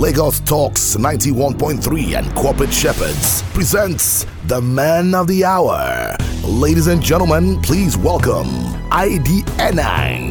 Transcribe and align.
Lagos 0.00 0.40
Talks 0.40 0.96
91.3 0.96 2.16
and 2.16 2.34
Corporate 2.34 2.72
Shepherds 2.72 3.42
presents 3.52 4.24
the 4.46 4.58
man 4.58 5.14
of 5.14 5.26
the 5.26 5.44
hour. 5.44 6.16
Ladies 6.42 6.86
and 6.86 7.02
gentlemen, 7.02 7.60
please 7.60 7.98
welcome 7.98 8.48
ID 8.90 9.42
Enang. 9.58 10.30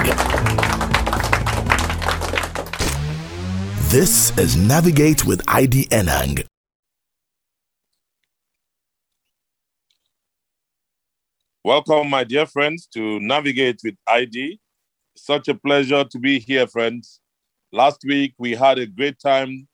This 3.92 4.36
is 4.40 4.58
Navigate 4.58 5.24
with 5.26 5.40
ID 5.48 5.86
Enang. 5.92 6.48
Welcome, 11.64 12.10
my 12.10 12.24
dear 12.24 12.48
friends, 12.48 12.88
to 12.96 13.20
Navigate 13.20 13.82
with 13.84 13.98
ID. 14.08 14.60
Such 15.16 15.48
a 15.48 15.54
pleasure 15.54 16.04
to 16.06 16.18
be 16.18 16.40
here, 16.40 16.66
friends. 16.66 17.20
Last 17.72 18.02
week, 18.04 18.34
we 18.40 18.56
had 18.56 18.80
a 18.80 18.88
great 18.88 19.20
time 19.20 19.68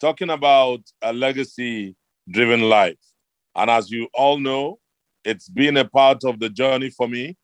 talking 0.00 0.30
about 0.30 0.80
a 1.02 1.12
legacy 1.12 1.94
driven 2.30 2.62
life. 2.62 2.96
And 3.54 3.70
as 3.70 3.90
you 3.90 4.08
all 4.14 4.38
know, 4.38 4.78
it's 5.22 5.46
been 5.50 5.76
a 5.76 5.84
part 5.84 6.24
of 6.24 6.40
the 6.40 6.48
journey 6.48 6.88
for 6.88 7.08
me 7.08 7.36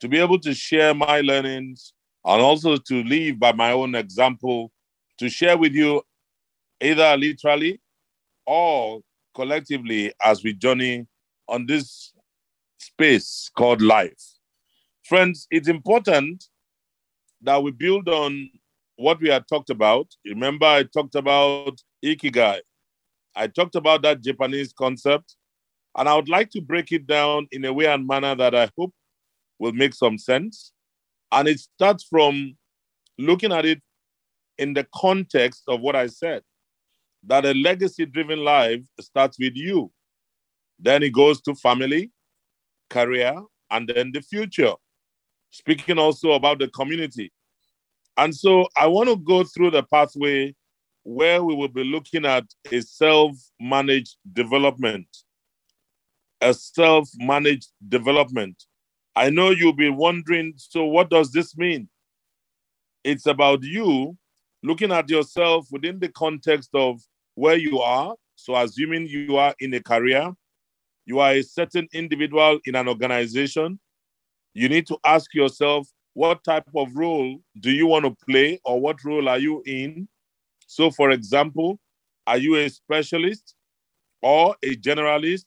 to 0.00 0.08
be 0.08 0.18
able 0.18 0.38
to 0.40 0.52
share 0.52 0.92
my 0.92 1.22
learnings 1.22 1.94
and 2.26 2.42
also 2.42 2.76
to 2.76 3.02
live 3.04 3.38
by 3.38 3.52
my 3.52 3.72
own 3.72 3.94
example, 3.94 4.70
to 5.16 5.30
share 5.30 5.56
with 5.56 5.72
you 5.72 6.02
either 6.82 7.16
literally 7.16 7.80
or 8.44 9.00
collectively 9.34 10.12
as 10.22 10.44
we 10.44 10.52
journey 10.52 11.06
on 11.48 11.64
this 11.64 12.12
space 12.76 13.50
called 13.56 13.80
life. 13.80 14.12
Friends, 15.04 15.46
it's 15.50 15.68
important 15.68 16.44
that 17.40 17.62
we 17.62 17.70
build 17.70 18.10
on 18.10 18.50
what 18.96 19.20
we 19.20 19.28
had 19.28 19.46
talked 19.48 19.70
about. 19.70 20.08
Remember, 20.24 20.66
I 20.66 20.82
talked 20.84 21.14
about 21.14 21.80
Ikigai. 22.04 22.60
I 23.34 23.46
talked 23.46 23.74
about 23.74 24.02
that 24.02 24.22
Japanese 24.22 24.72
concept, 24.72 25.36
and 25.96 26.08
I 26.08 26.16
would 26.16 26.28
like 26.28 26.50
to 26.50 26.60
break 26.60 26.92
it 26.92 27.06
down 27.06 27.48
in 27.52 27.64
a 27.64 27.72
way 27.72 27.86
and 27.86 28.06
manner 28.06 28.34
that 28.34 28.54
I 28.54 28.70
hope 28.76 28.94
will 29.58 29.72
make 29.72 29.94
some 29.94 30.18
sense. 30.18 30.72
And 31.32 31.48
it 31.48 31.60
starts 31.60 32.04
from 32.04 32.56
looking 33.18 33.52
at 33.52 33.66
it 33.66 33.82
in 34.58 34.72
the 34.72 34.86
context 34.94 35.64
of 35.68 35.80
what 35.80 35.96
I 35.96 36.06
said 36.06 36.42
that 37.26 37.44
a 37.44 37.52
legacy 37.54 38.06
driven 38.06 38.38
life 38.38 38.82
starts 39.00 39.38
with 39.38 39.54
you. 39.56 39.90
Then 40.78 41.02
it 41.02 41.12
goes 41.12 41.40
to 41.42 41.54
family, 41.54 42.12
career, 42.88 43.34
and 43.70 43.88
then 43.88 44.12
the 44.12 44.22
future. 44.22 44.74
Speaking 45.50 45.98
also 45.98 46.32
about 46.32 46.58
the 46.58 46.68
community. 46.68 47.32
And 48.16 48.34
so 48.34 48.66
I 48.76 48.86
want 48.86 49.08
to 49.08 49.16
go 49.16 49.44
through 49.44 49.72
the 49.72 49.82
pathway 49.82 50.54
where 51.02 51.42
we 51.42 51.54
will 51.54 51.68
be 51.68 51.84
looking 51.84 52.24
at 52.24 52.44
a 52.72 52.80
self 52.80 53.36
managed 53.60 54.16
development. 54.32 55.06
A 56.40 56.52
self 56.52 57.08
managed 57.16 57.70
development. 57.88 58.64
I 59.14 59.30
know 59.30 59.50
you'll 59.50 59.72
be 59.72 59.90
wondering 59.90 60.54
so, 60.56 60.84
what 60.84 61.10
does 61.10 61.32
this 61.32 61.56
mean? 61.56 61.88
It's 63.04 63.26
about 63.26 63.62
you 63.62 64.16
looking 64.62 64.92
at 64.92 65.08
yourself 65.08 65.68
within 65.70 65.98
the 65.98 66.08
context 66.08 66.70
of 66.74 67.00
where 67.34 67.56
you 67.56 67.80
are. 67.80 68.14
So, 68.34 68.56
assuming 68.56 69.06
you 69.06 69.36
are 69.36 69.54
in 69.60 69.72
a 69.74 69.82
career, 69.82 70.32
you 71.06 71.20
are 71.20 71.32
a 71.32 71.42
certain 71.42 71.88
individual 71.92 72.58
in 72.66 72.74
an 72.74 72.88
organization, 72.88 73.78
you 74.52 74.68
need 74.68 74.86
to 74.88 74.98
ask 75.04 75.32
yourself, 75.34 75.88
what 76.16 76.42
type 76.42 76.64
of 76.74 76.96
role 76.96 77.38
do 77.60 77.70
you 77.70 77.86
want 77.86 78.02
to 78.06 78.16
play 78.24 78.58
or 78.64 78.80
what 78.80 79.04
role 79.04 79.28
are 79.28 79.38
you 79.38 79.62
in? 79.66 80.08
So, 80.66 80.90
for 80.90 81.10
example, 81.10 81.78
are 82.26 82.38
you 82.38 82.56
a 82.56 82.70
specialist 82.70 83.54
or 84.22 84.56
a 84.62 84.76
generalist 84.76 85.44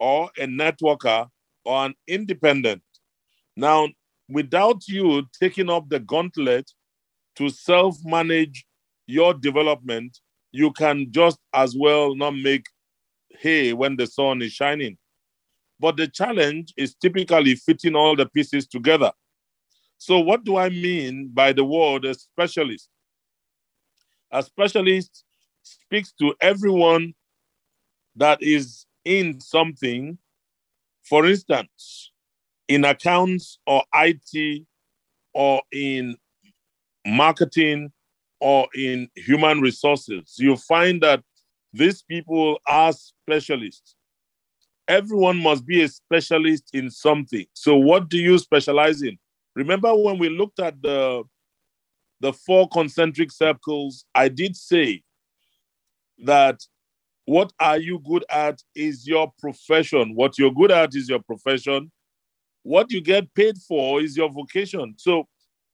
or 0.00 0.30
a 0.38 0.46
networker 0.46 1.28
or 1.66 1.84
an 1.84 1.94
independent? 2.08 2.80
Now, 3.58 3.88
without 4.26 4.88
you 4.88 5.26
taking 5.38 5.68
up 5.68 5.90
the 5.90 6.00
gauntlet 6.00 6.70
to 7.36 7.50
self 7.50 7.98
manage 8.06 8.64
your 9.06 9.34
development, 9.34 10.18
you 10.50 10.72
can 10.72 11.08
just 11.10 11.38
as 11.52 11.76
well 11.78 12.14
not 12.16 12.34
make 12.34 12.64
hay 13.38 13.74
when 13.74 13.96
the 13.96 14.06
sun 14.06 14.40
is 14.40 14.52
shining. 14.52 14.96
But 15.78 15.98
the 15.98 16.08
challenge 16.08 16.72
is 16.78 16.94
typically 16.94 17.54
fitting 17.56 17.94
all 17.94 18.16
the 18.16 18.26
pieces 18.30 18.66
together. 18.66 19.12
So, 20.04 20.20
what 20.20 20.44
do 20.44 20.58
I 20.58 20.68
mean 20.68 21.30
by 21.32 21.54
the 21.54 21.64
word 21.64 22.04
a 22.04 22.12
specialist? 22.12 22.90
A 24.30 24.42
specialist 24.42 25.24
speaks 25.62 26.12
to 26.20 26.34
everyone 26.42 27.14
that 28.14 28.42
is 28.42 28.84
in 29.06 29.40
something. 29.40 30.18
For 31.04 31.24
instance, 31.24 32.12
in 32.68 32.84
accounts 32.84 33.58
or 33.66 33.82
IT 33.94 34.66
or 35.32 35.62
in 35.72 36.18
marketing 37.06 37.90
or 38.40 38.68
in 38.74 39.08
human 39.16 39.62
resources, 39.62 40.34
you 40.38 40.56
find 40.56 41.02
that 41.02 41.22
these 41.72 42.02
people 42.02 42.58
are 42.66 42.92
specialists. 42.92 43.96
Everyone 44.86 45.38
must 45.42 45.66
be 45.66 45.82
a 45.82 45.88
specialist 45.88 46.68
in 46.74 46.90
something. 46.90 47.46
So, 47.54 47.76
what 47.76 48.10
do 48.10 48.18
you 48.18 48.38
specialize 48.38 49.02
in? 49.02 49.18
Remember 49.54 49.94
when 49.94 50.18
we 50.18 50.28
looked 50.28 50.60
at 50.60 50.80
the 50.82 51.24
the 52.20 52.32
four 52.32 52.68
concentric 52.68 53.30
circles, 53.30 54.06
I 54.14 54.28
did 54.28 54.56
say 54.56 55.02
that 56.24 56.60
what 57.26 57.52
are 57.60 57.78
you 57.78 57.98
good 57.98 58.24
at 58.30 58.62
is 58.74 59.06
your 59.06 59.32
profession. 59.38 60.14
What 60.14 60.38
you're 60.38 60.52
good 60.52 60.70
at 60.70 60.94
is 60.94 61.08
your 61.08 61.20
profession. 61.20 61.90
What 62.62 62.90
you 62.90 63.00
get 63.00 63.34
paid 63.34 63.58
for 63.58 64.00
is 64.00 64.16
your 64.16 64.30
vocation. 64.30 64.94
So 64.96 65.28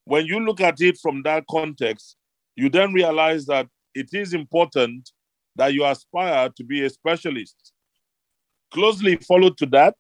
when 0.05 0.27
you 0.27 0.41
look 0.41 0.61
at 0.61 0.81
it 0.81 0.99
from 0.99 1.23
that 1.23 1.45
context, 1.49 2.17
you 2.57 2.69
then 2.69 2.93
realize 2.93 3.47
that 3.47 3.69
it 3.95 4.09
is 4.13 4.35
important 4.35 5.11
that 5.57 5.73
you 5.73 5.85
aspire 5.85 6.49
to 6.57 6.65
be 6.65 6.85
a 6.85 6.91
specialist. 6.91 7.73
Closely 8.73 9.17
followed 9.17 9.57
to 9.59 9.67
that 9.67 9.95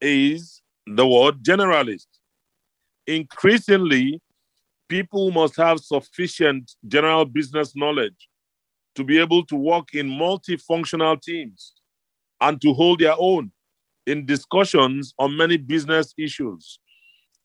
is 0.00 0.62
the 0.86 1.06
word 1.06 1.42
generalist 1.42 2.06
increasingly, 3.06 4.20
people 4.88 5.30
must 5.30 5.56
have 5.56 5.80
sufficient 5.80 6.72
general 6.86 7.24
business 7.24 7.74
knowledge 7.74 8.28
to 8.94 9.04
be 9.04 9.18
able 9.18 9.44
to 9.46 9.56
work 9.56 9.94
in 9.94 10.08
multifunctional 10.08 11.20
teams 11.20 11.74
and 12.40 12.60
to 12.60 12.72
hold 12.72 13.00
their 13.00 13.14
own 13.18 13.50
in 14.06 14.26
discussions 14.26 15.14
on 15.18 15.36
many 15.36 15.56
business 15.56 16.14
issues. 16.18 16.78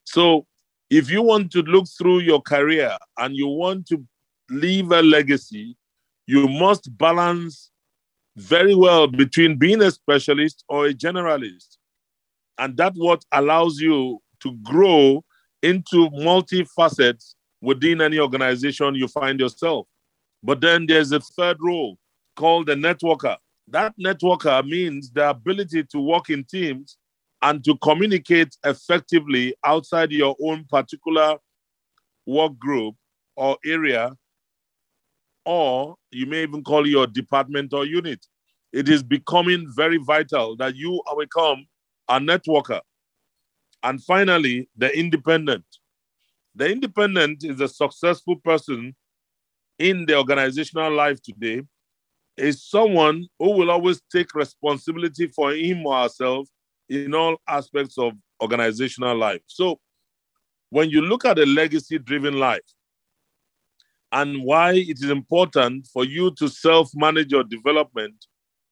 So, 0.03 0.45
if 0.89 1.09
you 1.09 1.21
want 1.21 1.51
to 1.51 1.61
look 1.61 1.85
through 1.97 2.19
your 2.19 2.41
career 2.41 2.97
and 3.17 3.35
you 3.35 3.47
want 3.47 3.87
to 3.87 4.03
leave 4.49 4.91
a 4.91 5.01
legacy, 5.01 5.77
you 6.25 6.47
must 6.47 6.97
balance 6.97 7.69
very 8.35 8.73
well 8.73 9.07
between 9.07 9.57
being 9.57 9.81
a 9.81 9.91
specialist 9.91 10.63
or 10.67 10.87
a 10.87 10.93
generalist. 10.93 11.77
And 12.57 12.75
that's 12.75 12.97
what 12.97 13.23
allows 13.31 13.79
you 13.79 14.19
to 14.41 14.53
grow 14.63 15.23
into 15.61 16.09
multi 16.11 16.65
facets 16.75 17.35
within 17.61 18.01
any 18.01 18.19
organization 18.19 18.95
you 18.95 19.07
find 19.07 19.39
yourself. 19.39 19.87
But 20.41 20.61
then 20.61 20.85
there's 20.85 21.11
a 21.11 21.19
third 21.19 21.57
role 21.59 21.97
called 22.35 22.67
the 22.67 22.75
networker. 22.75 23.35
That 23.67 23.93
networker 23.99 24.65
means 24.65 25.11
the 25.11 25.29
ability 25.29 25.83
to 25.91 25.99
work 25.99 26.29
in 26.29 26.43
teams 26.45 26.97
and 27.41 27.63
to 27.65 27.75
communicate 27.77 28.55
effectively 28.65 29.55
outside 29.65 30.11
your 30.11 30.35
own 30.41 30.65
particular 30.69 31.37
work 32.25 32.57
group 32.57 32.95
or 33.35 33.57
area, 33.65 34.13
or 35.45 35.95
you 36.11 36.25
may 36.25 36.43
even 36.43 36.63
call 36.63 36.87
your 36.87 37.07
department 37.07 37.73
or 37.73 37.85
unit. 37.85 38.25
It 38.71 38.87
is 38.87 39.01
becoming 39.01 39.71
very 39.75 39.97
vital 39.97 40.55
that 40.57 40.75
you 40.75 41.01
become 41.17 41.65
a 42.07 42.19
networker. 42.19 42.81
And 43.83 44.03
finally, 44.03 44.69
the 44.77 44.95
independent. 44.97 45.63
The 46.55 46.71
independent 46.71 47.43
is 47.43 47.61
a 47.61 47.67
successful 47.67 48.35
person 48.37 48.95
in 49.77 50.05
the 50.05 50.17
organizational 50.17 50.93
life 50.93 51.21
today, 51.21 51.61
is 52.35 52.63
someone 52.63 53.27
who 53.37 53.51
will 53.51 53.71
always 53.71 54.01
take 54.11 54.35
responsibility 54.35 55.27
for 55.27 55.53
him 55.53 55.85
or 55.85 56.03
herself 56.03 56.49
in 56.89 57.13
all 57.13 57.37
aspects 57.47 57.97
of 57.97 58.13
organizational 58.41 59.17
life. 59.17 59.41
So, 59.47 59.79
when 60.69 60.89
you 60.89 61.01
look 61.01 61.25
at 61.25 61.39
a 61.39 61.45
legacy 61.45 61.97
driven 61.97 62.37
life 62.37 62.59
and 64.11 64.43
why 64.43 64.73
it 64.73 64.97
is 65.01 65.09
important 65.09 65.87
for 65.93 66.03
you 66.03 66.31
to 66.35 66.47
self 66.47 66.89
manage 66.93 67.31
your 67.31 67.43
development, 67.43 68.25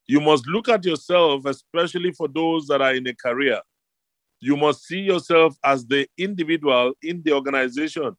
you 0.06 0.20
must 0.20 0.46
look 0.46 0.68
at 0.68 0.84
yourself, 0.84 1.46
especially 1.46 2.12
for 2.12 2.28
those 2.28 2.66
that 2.66 2.82
are 2.82 2.94
in 2.94 3.06
a 3.06 3.14
career 3.14 3.60
you 4.40 4.56
must 4.56 4.84
see 4.84 5.00
yourself 5.00 5.56
as 5.64 5.86
the 5.86 6.08
individual 6.18 6.92
in 7.02 7.22
the 7.24 7.32
organization 7.32 8.16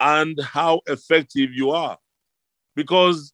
and 0.00 0.38
how 0.42 0.80
effective 0.86 1.50
you 1.52 1.70
are. 1.70 1.98
because 2.74 3.32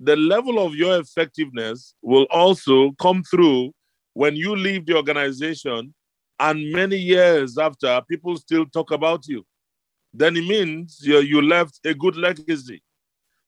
the 0.00 0.16
level 0.16 0.58
of 0.64 0.74
your 0.74 0.98
effectiveness 0.98 1.94
will 2.02 2.26
also 2.30 2.92
come 3.00 3.22
through 3.22 3.72
when 4.14 4.36
you 4.36 4.56
leave 4.56 4.86
the 4.86 4.96
organization 4.96 5.94
and 6.40 6.72
many 6.72 6.96
years 6.96 7.58
after 7.58 8.00
people 8.08 8.36
still 8.36 8.66
talk 8.66 8.90
about 8.90 9.26
you. 9.28 9.44
Then 10.12 10.36
it 10.36 10.46
means 10.46 11.00
you, 11.02 11.18
you 11.20 11.42
left 11.42 11.80
a 11.84 11.94
good 11.94 12.16
legacy. 12.16 12.82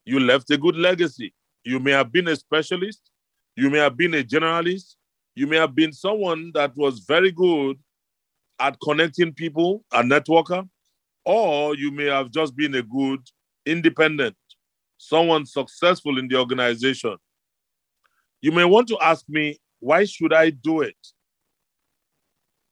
You 0.05 0.21
left 0.21 0.51
a 0.51 0.59
good 0.59 0.77
legacy. 0.77 1.35
You 1.65 1.81
may 1.81 1.93
have 1.93 2.13
been 2.13 2.29
a 2.29 2.37
specialist. 2.37 3.11
You 3.57 3.71
may 3.71 3.79
have 3.79 3.97
been 3.97 4.15
a 4.15 4.23
generalist 4.23 4.96
you 5.37 5.47
may 5.47 5.57
have 5.57 5.77
been 5.77 5.93
someone 5.93 6.51
that 6.55 6.77
was 6.77 7.01
very 7.01 7.31
good 7.31 7.79
at 8.59 8.77
connecting 8.83 9.33
people 9.33 9.85
a 9.93 10.03
networker 10.03 10.69
or 11.25 11.77
you 11.77 11.93
may 11.93 12.07
have 12.07 12.31
just 12.31 12.57
been 12.57 12.75
a 12.75 12.83
good 12.83 13.21
independent 13.65 14.35
someone 14.99 15.47
successful 15.47 16.19
in 16.19 16.29
the 16.29 16.37
organization. 16.37 17.17
You 18.41 18.53
may 18.53 18.65
want 18.65 18.89
to 18.89 18.99
ask 19.01 19.25
me, 19.29 19.59
why 19.81 20.05
should 20.05 20.33
I 20.33 20.51
do 20.51 20.81
it? 20.83 20.97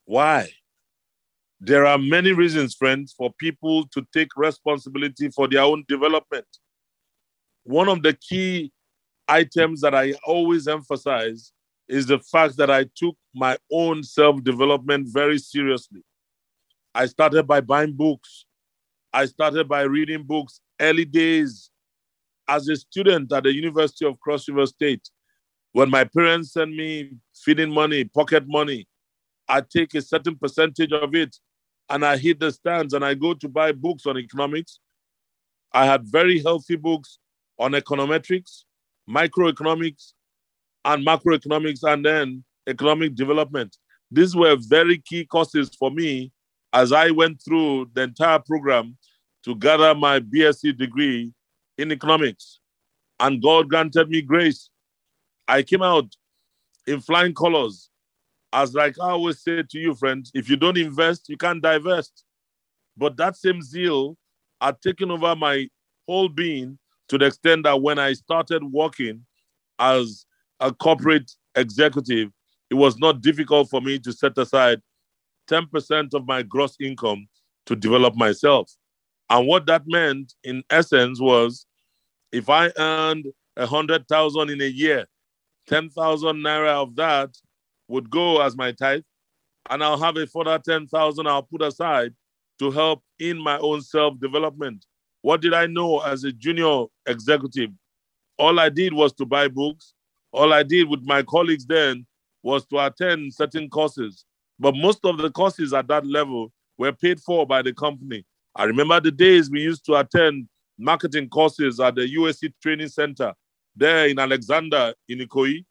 Why? 0.05 0.51
There 1.61 1.87
are 1.87 1.99
many 1.99 2.33
reasons, 2.33 2.75
friends, 2.75 3.15
for 3.17 3.33
people 3.39 3.87
to 3.89 4.07
take 4.13 4.29
responsibility 4.37 5.31
for 5.31 5.49
their 5.49 5.63
own 5.63 5.85
development. 5.89 6.47
One 7.63 7.89
of 7.89 8.03
the 8.03 8.13
key 8.13 8.73
items 9.27 9.81
that 9.81 9.95
I 9.95 10.15
always 10.27 10.69
emphasize 10.69 11.53
is 11.95 12.07
the 12.07 12.19
fact 12.19 12.57
that 12.57 12.71
I 12.71 12.87
took 12.97 13.17
my 13.35 13.57
own 13.71 14.03
self 14.03 14.43
development 14.43 15.09
very 15.11 15.39
seriously. 15.39 16.03
I 16.93 17.07
started 17.07 17.45
by 17.47 17.61
buying 17.61 17.93
books. 17.93 18.47
I 19.13 19.27
started 19.27 19.69
by 19.69 19.83
reading 19.83 20.25
books 20.25 20.61
early 20.81 21.05
days 21.05 21.71
as 22.49 22.69
a 22.69 22.77
student 22.77 23.33
at 23.33 23.45
the 23.45 23.55
University 23.55 24.05
of 24.05 24.19
Cross 24.19 24.49
River 24.49 24.67
State, 24.67 25.09
when 25.73 25.89
my 25.89 26.05
parents 26.05 26.53
send 26.53 26.77
me 26.77 27.13
feeding 27.35 27.71
money, 27.71 28.05
pocket 28.05 28.45
money, 28.47 28.87
I 29.49 29.61
take 29.61 29.95
a 29.95 30.03
certain 30.03 30.37
percentage 30.37 30.93
of 30.93 31.15
it 31.15 31.37
and 31.89 32.05
I 32.05 32.17
hit 32.17 32.41
the 32.41 32.51
stands 32.51 32.93
and 32.95 33.05
I 33.05 33.15
go 33.15 33.35
to 33.35 33.49
buy 33.49 33.73
books 33.73 34.07
on 34.07 34.19
economics. 34.19 34.81
I 35.73 35.87
had 35.87 36.05
very 36.05 36.41
healthy 36.43 36.77
books 36.77 37.19
on 37.59 37.73
econometrics, 37.73 38.65
microeconomics, 39.09 40.13
and 40.85 41.07
macroeconomics, 41.07 41.83
and 41.83 42.05
then 42.05 42.45
economic 42.67 43.15
development. 43.15 43.77
These 44.11 44.37
were 44.37 44.57
very 44.59 44.99
key 44.99 45.25
courses 45.25 45.71
for 45.79 45.91
me 45.91 46.33
as 46.73 46.93
I 46.93 47.11
went 47.11 47.43
through 47.43 47.91
the 47.95 48.03
entire 48.03 48.39
program 48.39 48.97
to 49.45 49.55
gather 49.55 49.95
my 49.95 50.21
BSc 50.21 50.77
degree 50.77 51.33
in 51.79 51.93
economics, 51.93 52.61
and 53.21 53.43
God 53.43 53.69
granted 53.69 54.09
me 54.09 54.23
grace. 54.23 54.71
I 55.47 55.63
came 55.63 55.83
out 55.83 56.15
in 56.87 57.01
flying 57.01 57.35
colors. 57.35 57.91
As 58.53 58.73
like 58.73 58.97
I 59.01 59.11
always 59.11 59.43
say 59.43 59.63
to 59.63 59.79
you, 59.79 59.95
friends, 59.95 60.31
if 60.33 60.49
you 60.49 60.57
don't 60.57 60.79
invest, 60.79 61.29
you 61.29 61.37
can't 61.37 61.63
divest. 61.63 62.25
But 62.97 63.17
that 63.17 63.37
same 63.37 63.61
zeal 63.61 64.17
had 64.61 64.81
taken 64.81 65.11
over 65.11 65.35
my 65.35 65.69
whole 66.07 66.29
being 66.29 66.79
to 67.09 67.19
the 67.19 67.27
extent 67.27 67.65
that 67.65 67.81
when 67.81 67.99
I 67.99 68.13
started 68.13 68.63
working 68.63 69.27
as 69.79 70.25
a 70.61 70.73
corporate 70.73 71.31
executive, 71.55 72.31
it 72.71 72.75
was 72.75 72.99
not 72.99 73.21
difficult 73.21 73.69
for 73.71 73.81
me 73.81 73.99
to 74.01 74.13
set 74.13 74.37
aside 74.39 74.81
10% 75.49 76.15
of 76.15 76.27
my 76.27 76.43
gross 76.43 76.77
income 76.81 77.27
to 77.67 77.77
develop 77.77 78.15
myself. 78.15 78.71
And 79.31 79.47
what 79.47 79.67
that 79.67 79.83
meant, 79.87 80.35
in 80.45 80.63
essence, 80.71 81.21
was 81.21 81.67
if 82.33 82.49
I 82.51 82.71
earned 82.79 83.27
a 83.57 83.67
hundred 83.67 84.07
thousand 84.09 84.51
in 84.51 84.61
a 84.61 84.67
year, 84.67 85.07
ten 85.67 85.89
thousand 85.89 86.37
naira 86.37 86.83
of 86.83 86.97
that 86.97 87.31
would 87.89 88.11
go 88.11 88.41
as 88.43 88.57
my 88.57 88.73
tithe, 88.73 89.03
and 89.71 89.83
I'll 89.83 90.01
have 90.01 90.17
a 90.17 90.27
further 90.27 90.59
ten 90.59 90.87
thousand 90.87 91.27
I'll 91.27 91.43
put 91.43 91.63
aside 91.63 92.13
to 92.59 92.71
help 92.71 93.03
in 93.19 93.39
my 93.39 93.59
own 93.59 93.81
self-development. 93.81 94.85
What 95.23 95.41
did 95.41 95.55
I 95.55 95.67
know 95.67 96.01
as 96.01 96.25
a 96.25 96.33
junior 96.33 96.85
executive? 97.07 97.71
All 98.37 98.61
I 98.61 98.69
did 98.69 98.93
was 98.93 99.13
to 99.15 99.27
buy 99.27 99.49
books. 99.49 99.94
All 100.35 100.53
I 100.53 100.65
did 100.65 100.89
with 100.89 101.05
my 101.05 101.23
colleagues 101.23 101.65
then 101.65 102.05
was 102.43 102.67
to 102.67 102.85
attend 102.85 103.33
certain 103.33 103.71
courses. 103.71 104.25
But 104.59 104.75
most 104.75 105.05
of 105.05 105.17
the 105.19 105.31
courses 105.31 105.73
at 105.73 105.87
that 105.87 106.05
level 106.05 106.53
were 106.77 106.93
paid 106.93 107.21
for 107.21 107.47
by 107.47 107.63
the 107.63 107.73
company. 107.73 108.25
I 108.57 108.65
remember 108.65 108.99
the 108.99 109.13
days 109.13 109.49
we 109.49 109.63
used 109.63 109.85
to 109.87 109.95
attend 109.95 110.49
marketing 110.77 111.29
courses 111.29 111.79
at 111.79 111.95
the 111.95 112.03
USC 112.03 112.53
Training 112.61 112.89
Center 112.89 113.33
there 113.77 114.09
in 114.09 114.19
Alexander 114.19 114.93
in 115.09 115.21
Ikoyi. 115.21 115.65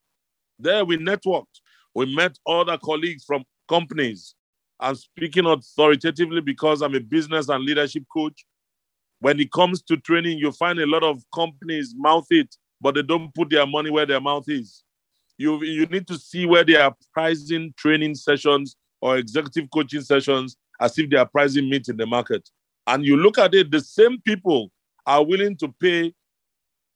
There 0.58 0.82
we 0.82 0.96
networked. 0.96 1.60
We 1.94 2.14
met 2.14 2.38
other 2.46 2.78
colleagues 2.78 3.22
from 3.24 3.44
companies. 3.68 4.34
I'm 4.80 4.94
speaking 4.94 5.44
authoritatively 5.44 6.40
because 6.40 6.80
I'm 6.80 6.94
a 6.94 7.00
business 7.00 7.50
and 7.50 7.62
leadership 7.62 8.04
coach. 8.10 8.46
When 9.20 9.38
it 9.40 9.52
comes 9.52 9.82
to 9.82 9.98
training, 9.98 10.38
you 10.38 10.52
find 10.52 10.78
a 10.78 10.86
lot 10.86 11.02
of 11.02 11.22
companies 11.34 11.94
mouth 11.94 12.26
it, 12.30 12.56
but 12.84 12.94
they 12.94 13.02
don't 13.02 13.34
put 13.34 13.50
their 13.50 13.66
money 13.66 13.90
where 13.90 14.06
their 14.06 14.20
mouth 14.20 14.44
is. 14.46 14.84
You, 15.36 15.60
you 15.64 15.86
need 15.86 16.06
to 16.06 16.16
see 16.16 16.46
where 16.46 16.62
they 16.62 16.76
are 16.76 16.94
pricing 17.12 17.74
training 17.76 18.14
sessions 18.14 18.76
or 19.00 19.16
executive 19.16 19.68
coaching 19.70 20.02
sessions 20.02 20.56
as 20.80 20.96
if 20.96 21.10
they 21.10 21.16
are 21.16 21.26
pricing 21.26 21.68
meat 21.68 21.88
in 21.88 21.96
the 21.96 22.06
market 22.06 22.48
and 22.86 23.04
you 23.04 23.16
look 23.16 23.38
at 23.38 23.54
it, 23.54 23.70
the 23.70 23.80
same 23.80 24.20
people 24.20 24.70
are 25.06 25.24
willing 25.24 25.56
to 25.56 25.68
pay 25.80 26.12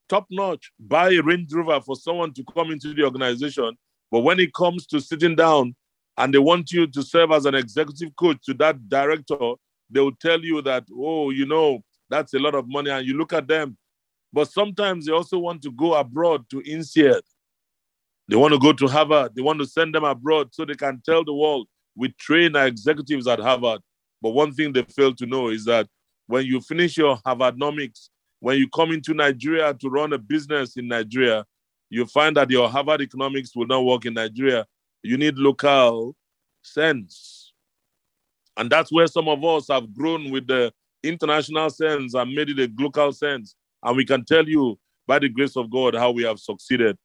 top 0.09 0.27
notch, 0.31 0.71
buy 0.79 1.11
a 1.11 1.21
Range 1.21 1.53
Rover 1.53 1.81
for 1.81 1.97
someone 1.97 2.33
to 2.35 2.45
come 2.55 2.71
into 2.71 2.95
the 2.95 3.05
organization. 3.05 3.77
But 4.11 4.21
when 4.21 4.41
it 4.41 4.55
comes 4.55 4.87
to 4.89 5.01
sitting 5.01 5.37
down 5.37 5.75
and 6.17 6.33
they 6.33 6.39
want 6.39 6.73
you 6.73 6.87
to 6.87 7.03
serve 7.03 7.31
as 7.31 7.45
an 7.45 7.55
executive 7.55 8.15
coach 8.17 8.39
to 8.45 8.55
that 8.55 8.89
director, 8.89 9.55
they 9.91 10.01
will 10.01 10.17
tell 10.21 10.41
you 10.41 10.63
that, 10.63 10.85
oh, 10.95 11.31
you 11.31 11.47
know, 11.47 11.81
that's 12.11 12.35
a 12.35 12.39
lot 12.39 12.55
of 12.55 12.69
money. 12.69 12.91
And 12.91 13.07
you 13.07 13.17
look 13.17 13.33
at 13.33 13.47
them. 13.47 13.77
But 14.33 14.51
sometimes 14.51 15.07
they 15.07 15.13
also 15.13 15.39
want 15.39 15.63
to 15.63 15.71
go 15.71 15.95
abroad 15.95 16.49
to 16.51 16.61
INSEAD. 16.61 17.21
They 18.29 18.37
want 18.37 18.53
to 18.53 18.59
go 18.59 18.73
to 18.73 18.87
Harvard. 18.87 19.35
They 19.35 19.43
want 19.43 19.59
to 19.61 19.67
send 19.67 19.95
them 19.95 20.05
abroad 20.05 20.55
so 20.55 20.65
they 20.65 20.75
can 20.75 21.01
tell 21.05 21.25
the 21.25 21.33
world 21.33 21.67
we 21.97 22.11
train 22.13 22.55
our 22.55 22.67
executives 22.67 23.27
at 23.27 23.41
Harvard. 23.41 23.81
But 24.21 24.31
one 24.31 24.53
thing 24.53 24.73
they 24.73 24.83
fail 24.83 25.15
to 25.15 25.27
know 25.27 25.49
is 25.49 25.65
that 25.65 25.89
when 26.27 26.45
you 26.45 26.61
finish 26.61 26.97
your 26.97 27.17
Harvardnomics, 27.19 28.11
when 28.41 28.59
you 28.59 28.69
come 28.69 28.93
into 28.93 29.15
Nigeria 29.15 29.75
to 29.75 29.89
run 29.89 30.13
a 30.13 30.19
business 30.19 30.77
in 30.77 30.89
Nigeria, 30.89 31.45
you 31.91 32.05
find 32.07 32.37
that 32.37 32.51
your 32.51 32.69
Harvard 32.69 33.01
economics 33.01 33.57
will 33.57 33.67
not 33.67 33.85
work 33.85 34.05
in 34.05 34.15
Nigeria. 34.15 34.67
You 35.03 35.17
need 35.17 35.39
local 35.39 36.15
sense. 36.63 37.53
And 38.57 38.71
that's 38.71 38.93
where 38.93 39.07
some 39.07 39.29
of 39.29 39.43
us 39.45 39.69
have 39.69 39.95
grown 39.95 40.31
with 40.31 40.47
the 40.47 40.73
international 41.03 41.71
sense 41.71 42.15
and 42.15 42.35
made 42.35 42.51
it 42.51 42.59
a 42.59 42.83
local 42.83 43.13
sense. 43.13 43.55
And 43.83 43.97
we 43.97 44.05
can 44.05 44.25
tell 44.25 44.49
you, 44.49 44.79
by 45.07 45.19
the 45.19 45.29
grace 45.29 45.57
of 45.57 45.71
God, 45.71 45.95
how 45.95 46.11
we 46.11 46.25
have 46.25 46.39
succeeded 46.39 46.97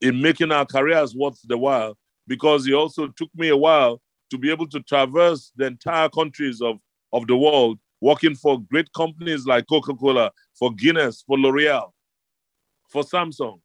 in 0.00 0.20
making 0.20 0.52
our 0.52 0.64
careers 0.64 1.14
worth 1.14 1.38
the 1.44 1.58
while, 1.58 1.96
because 2.26 2.66
it 2.66 2.72
also 2.72 3.08
took 3.08 3.30
me 3.34 3.48
a 3.48 3.56
while 3.56 4.00
to 4.30 4.38
be 4.38 4.50
able 4.50 4.68
to 4.68 4.80
traverse 4.80 5.52
the 5.56 5.66
entire 5.66 6.08
countries 6.08 6.60
of, 6.62 6.76
of 7.12 7.26
the 7.26 7.36
world, 7.36 7.78
working 8.00 8.34
for 8.34 8.60
great 8.60 8.90
companies 8.94 9.44
like 9.44 9.66
Coca 9.68 9.94
Cola, 9.94 10.30
for 10.58 10.72
Guinness, 10.72 11.22
for 11.26 11.38
L'Oreal, 11.38 11.90
for 12.88 13.02
Samsung. 13.02 13.60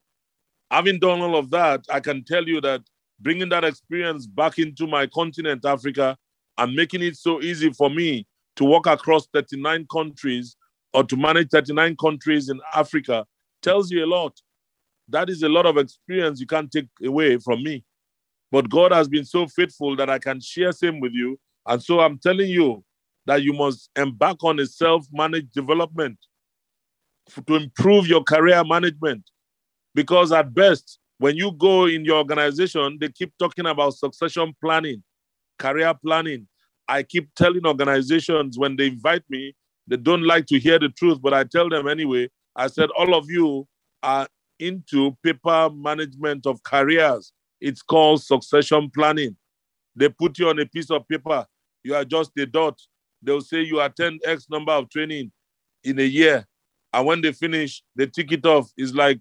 Having 0.71 0.99
done 0.99 1.21
all 1.21 1.37
of 1.37 1.51
that, 1.51 1.85
I 1.91 1.99
can 1.99 2.23
tell 2.23 2.45
you 2.45 2.59
that 2.61 2.81
bringing 3.19 3.49
that 3.49 3.63
experience 3.63 4.25
back 4.27 4.59
into 4.59 4.87
my 4.87 5.07
continent, 5.07 5.63
Africa, 5.63 6.17
and 6.57 6.75
making 6.75 7.01
it 7.01 7.15
so 7.15 7.41
easy 7.41 7.71
for 7.71 7.89
me 7.89 8.25
to 8.55 8.65
walk 8.65 8.87
across 8.87 9.27
39 9.33 9.85
countries 9.91 10.57
or 10.95 11.03
to 11.03 11.17
manage 11.17 11.49
39 11.49 11.97
countries 11.97 12.47
in 12.47 12.61
Africa 12.73 13.25
tells 13.61 13.91
you 13.91 14.05
a 14.05 14.07
lot. 14.07 14.33
That 15.09 15.29
is 15.29 15.43
a 15.43 15.49
lot 15.49 15.65
of 15.65 15.77
experience 15.77 16.39
you 16.39 16.47
can't 16.47 16.71
take 16.71 16.87
away 17.03 17.37
from 17.37 17.63
me. 17.63 17.83
But 18.49 18.69
God 18.69 18.93
has 18.93 19.09
been 19.09 19.25
so 19.25 19.45
faithful 19.45 19.97
that 19.97 20.09
I 20.09 20.19
can 20.19 20.39
share 20.39 20.71
same 20.71 21.01
with 21.01 21.11
you. 21.13 21.37
And 21.67 21.83
so 21.83 21.99
I'm 21.99 22.17
telling 22.17 22.49
you 22.49 22.81
that 23.25 23.43
you 23.43 23.51
must 23.51 23.89
embark 23.97 24.41
on 24.45 24.57
a 24.59 24.65
self-managed 24.65 25.51
development 25.51 26.17
to 27.45 27.55
improve 27.55 28.07
your 28.07 28.23
career 28.23 28.63
management. 28.63 29.29
Because 29.93 30.31
at 30.31 30.53
best, 30.53 30.99
when 31.17 31.35
you 31.35 31.51
go 31.51 31.87
in 31.87 32.05
your 32.05 32.17
organization, 32.19 32.97
they 33.01 33.09
keep 33.09 33.33
talking 33.37 33.65
about 33.65 33.95
succession 33.95 34.53
planning, 34.61 35.03
career 35.59 35.93
planning. 35.93 36.47
I 36.87 37.03
keep 37.03 37.35
telling 37.35 37.65
organizations 37.65 38.57
when 38.57 38.77
they 38.77 38.87
invite 38.87 39.23
me, 39.29 39.55
they 39.87 39.97
don't 39.97 40.23
like 40.23 40.45
to 40.47 40.59
hear 40.59 40.79
the 40.79 40.89
truth, 40.89 41.21
but 41.21 41.33
I 41.33 41.43
tell 41.43 41.69
them 41.69 41.87
anyway. 41.87 42.29
I 42.55 42.67
said, 42.67 42.89
all 42.97 43.13
of 43.13 43.29
you 43.29 43.67
are 44.01 44.27
into 44.59 45.15
paper 45.23 45.69
management 45.73 46.45
of 46.45 46.63
careers. 46.63 47.33
It's 47.59 47.81
called 47.81 48.23
succession 48.23 48.89
planning. 48.89 49.35
They 49.95 50.09
put 50.09 50.39
you 50.39 50.49
on 50.49 50.59
a 50.59 50.65
piece 50.65 50.89
of 50.89 51.07
paper. 51.07 51.45
You 51.83 51.95
are 51.95 52.05
just 52.05 52.31
a 52.37 52.45
dot. 52.45 52.79
They'll 53.21 53.41
say 53.41 53.61
you 53.61 53.81
attend 53.81 54.21
X 54.25 54.47
number 54.49 54.71
of 54.71 54.89
training 54.89 55.31
in 55.83 55.99
a 55.99 56.03
year. 56.03 56.45
And 56.93 57.05
when 57.05 57.21
they 57.21 57.31
finish, 57.31 57.83
they 57.95 58.07
tick 58.07 58.31
it 58.31 58.45
off. 58.45 58.71
It's 58.77 58.93
like 58.93 59.19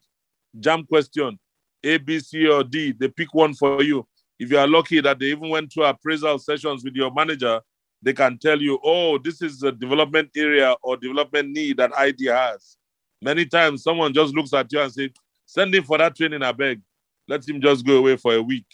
jam 0.61 0.85
question 0.85 1.39
A, 1.83 1.99
B, 1.99 2.21
C, 2.21 2.47
or 2.49 2.65
D. 2.65 2.93
They 2.93 3.09
pick 3.09 3.35
one 3.35 3.55
for 3.55 3.83
you. 3.83 4.07
If 4.39 4.51
you 4.51 4.59
are 4.59 4.67
lucky 4.67 5.01
that 5.01 5.19
they 5.19 5.27
even 5.27 5.49
went 5.49 5.73
through 5.73 5.85
appraisal 5.85 6.39
sessions 6.39 6.85
with 6.85 6.95
your 6.95 7.13
manager, 7.13 7.61
they 8.05 8.13
can 8.13 8.39
tell 8.39 8.61
you, 8.61 8.79
oh, 8.85 9.17
this 9.19 9.41
is 9.41 9.63
a 9.63 9.73
development 9.73 10.31
area 10.37 10.77
or 10.83 10.97
development 10.97 11.49
need 11.49 11.79
that 11.79 11.97
ID 11.97 12.27
has. 12.27 12.77
Many 13.23 13.47
times 13.47 13.83
someone 13.83 14.13
just 14.13 14.35
looks 14.35 14.53
at 14.53 14.71
you 14.71 14.81
and 14.81 14.93
says, 14.93 15.09
send 15.47 15.75
him 15.75 15.85
for 15.85 15.97
that 15.97 16.15
training, 16.15 16.43
I 16.43 16.53
beg. 16.53 16.83
Let 17.27 17.49
him 17.49 17.63
just 17.63 17.87
go 17.87 17.97
away 17.97 18.17
for 18.17 18.35
a 18.35 18.43
week. 18.43 18.67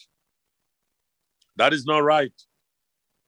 That 1.56 1.72
is 1.72 1.86
not 1.86 2.00
right. 2.02 2.32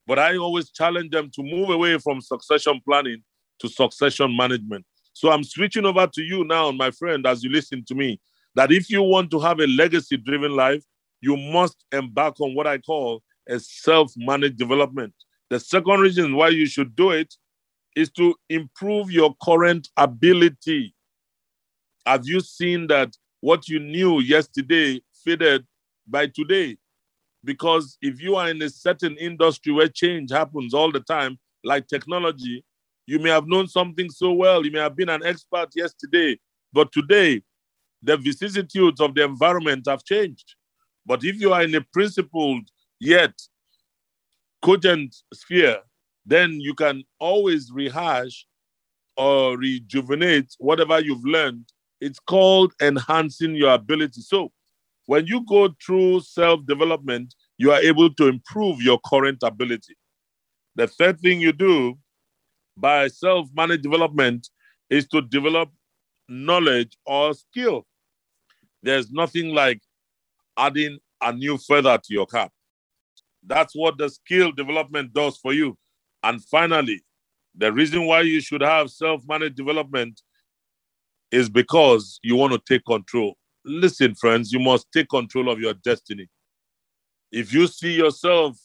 But 0.07 0.19
I 0.19 0.37
always 0.37 0.71
challenge 0.71 1.13
them 1.13 1.31
to 1.35 1.43
move 1.43 1.71
away 1.71 1.97
from 1.99 2.21
succession 2.21 2.81
planning 2.85 3.23
to 3.61 3.69
succession 3.69 4.37
management. 4.37 4.85
So 5.13 5.31
I'm 5.31 5.45
switching 5.45 5.85
over 5.85 6.09
to 6.09 6.23
you 6.23 6.45
now, 6.45 6.73
my 6.73 6.91
friend, 6.91 7.25
as 7.27 7.45
you 7.45 7.51
listen 7.51 7.85
to 7.85 7.95
me, 7.95 8.21
that 8.57 8.73
if 8.73 8.91
you 8.91 9.03
want 9.03 9.31
to 9.31 9.39
have 9.39 9.61
a 9.61 9.67
legacy 9.69 10.17
driven 10.17 10.57
life, 10.57 10.83
you 11.21 11.37
must 11.37 11.85
embark 11.93 12.41
on 12.41 12.57
what 12.57 12.67
I 12.67 12.79
call 12.79 13.23
a 13.49 13.61
self 13.61 14.13
managed 14.17 14.57
development. 14.57 15.15
The 15.53 15.61
second 15.61 16.01
reason 16.01 16.35
why 16.35 16.49
you 16.49 16.65
should 16.65 16.97
do 16.97 17.11
it 17.11 17.35
is 17.95 18.11
to 18.13 18.35
improve 18.49 19.11
your 19.11 19.37
current 19.43 19.91
ability. 19.99 20.95
Have 22.07 22.23
you 22.25 22.41
seen 22.41 22.87
that 22.87 23.15
what 23.43 23.69
you 23.69 23.79
knew 23.79 24.21
yesterday 24.21 25.03
faded 25.13 25.67
by 26.07 26.29
today? 26.29 26.79
Because 27.45 27.99
if 28.01 28.19
you 28.19 28.37
are 28.37 28.49
in 28.49 28.63
a 28.63 28.71
certain 28.71 29.15
industry 29.19 29.75
where 29.75 29.89
change 29.89 30.31
happens 30.31 30.73
all 30.73 30.91
the 30.91 31.01
time, 31.01 31.39
like 31.63 31.87
technology, 31.87 32.65
you 33.05 33.19
may 33.19 33.29
have 33.29 33.47
known 33.47 33.69
something 33.69 34.09
so 34.09 34.33
well, 34.33 34.65
you 34.65 34.73
may 34.73 34.81
have 34.81 34.97
been 34.97 35.11
an 35.11 35.23
expert 35.23 35.69
yesterday, 35.75 36.41
but 36.73 36.91
today 36.93 37.43
the 38.03 38.17
vicissitudes 38.17 39.03
of 39.03 39.15
the 39.15 39.23
environment 39.23 39.85
have 39.87 40.03
changed. 40.03 40.55
But 41.05 41.25
if 41.25 41.39
you 41.39 41.53
are 41.53 41.63
in 41.63 41.75
a 41.75 41.83
principled 41.93 42.63
yet 42.99 43.35
cogent 44.63 45.15
sphere, 45.35 45.79
then 46.25 46.61
you 46.61 46.75
can 46.75 47.05
always 47.19 47.71
rehash 47.73 48.47
or 49.17 49.59
rejuvenate 49.59 50.55
whatever 50.59 51.01
you've 51.01 51.25
learned. 51.25 51.67
It's 52.01 52.19
called 52.19 52.73
enhancing 52.81 53.55
your 53.55 53.75
ability. 53.75 54.23
So 54.23 54.53
when 55.07 55.27
you 55.27 55.45
go 55.47 55.75
through 55.85 56.21
self 56.21 56.65
development, 56.67 57.35
you 57.59 57.73
are 57.73 57.81
able 57.81 58.13
to 58.15 58.29
improve 58.29 58.81
your 58.81 58.99
current 59.05 59.39
ability. 59.43 59.95
The 60.75 60.87
third 60.87 61.21
thing 61.21 61.41
you 61.41 61.53
do 61.53 61.99
by 62.77 63.09
self 63.09 63.49
managed 63.55 63.83
development 63.83 64.49
is 64.89 65.07
to 65.09 65.23
develop 65.23 65.71
knowledge 66.29 66.97
or 67.05 67.35
skill. 67.35 67.87
There's 68.83 69.11
nothing 69.11 69.55
like 69.55 69.81
adding 70.57 70.99
a 71.21 71.33
new 71.33 71.59
feather 71.59 71.99
to 71.99 72.15
your 72.15 72.27
cap. 72.27 72.53
That's 73.45 73.75
what 73.75 73.99
the 73.99 74.09
skill 74.09 74.53
development 74.53 75.13
does 75.13 75.39
for 75.39 75.53
you. 75.53 75.77
And 76.23 76.43
finally, 76.45 77.03
the 77.57 77.73
reason 77.73 78.07
why 78.07 78.23
you 78.23 78.41
should 78.41 78.63
have 78.63 78.91
self 78.91 79.23
managed 79.29 79.57
development 79.57 80.23
is 81.31 81.49
because 81.49 82.21
you 82.23 82.37
want 82.37 82.53
to 82.53 82.61
take 82.67 82.85
control. 82.85 83.37
Listen, 83.65 84.15
friends, 84.15 84.53
you 84.53 84.61
must 84.61 84.87
take 84.93 85.09
control 85.09 85.51
of 85.51 85.61
your 85.61 85.75
destiny. 85.75 86.29
If 87.31 87.53
you 87.53 87.67
see 87.67 87.95
yourself 87.95 88.59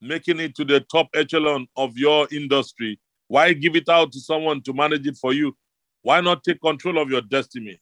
making 0.00 0.40
it 0.40 0.54
to 0.56 0.64
the 0.64 0.80
top 0.80 1.08
echelon 1.14 1.66
of 1.76 1.96
your 1.96 2.28
industry, 2.32 2.98
why 3.28 3.52
give 3.52 3.76
it 3.76 3.88
out 3.88 4.12
to 4.12 4.20
someone 4.20 4.62
to 4.62 4.72
manage 4.72 5.06
it 5.06 5.16
for 5.16 5.32
you? 5.32 5.56
Why 6.02 6.20
not 6.20 6.44
take 6.44 6.60
control 6.60 6.98
of 6.98 7.10
your 7.10 7.22
destiny? 7.22 7.80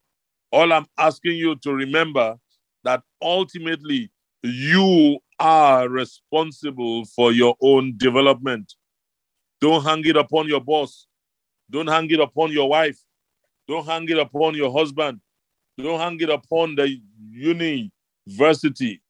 All 0.53 0.73
I'm 0.73 0.87
asking 0.99 1.37
you 1.37 1.57
to 1.57 1.73
remember 1.73 2.37
that 2.85 3.03
ultimately 3.23 4.11
you 4.43 5.19
are 5.41 5.89
responsible 5.89 7.07
for 7.07 7.33
your 7.33 7.57
own 7.63 7.97
development. 7.97 8.75
Don't 9.61 9.83
hang 9.83 10.05
it 10.05 10.17
upon 10.17 10.47
your 10.47 10.61
boss. 10.61 11.07
Don't 11.71 11.87
hang 11.87 12.11
it 12.11 12.21
upon 12.21 12.53
your 12.53 12.69
wife. 12.69 12.99
Don't 13.67 13.87
hang 13.87 14.09
it 14.09 14.19
upon 14.19 14.55
your 14.55 14.71
husband. 14.71 15.21
Don't 15.79 15.99
hang 15.99 16.21
it 16.21 16.29
upon 16.29 16.75
the 16.77 17.01
university. 17.31 19.01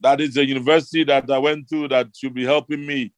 That 0.00 0.20
is 0.20 0.36
a 0.36 0.46
university 0.46 1.04
that 1.04 1.30
I 1.30 1.38
went 1.38 1.68
to 1.70 1.88
that 1.88 2.08
should 2.16 2.34
be 2.34 2.44
helping 2.44 2.86
me. 2.86 3.12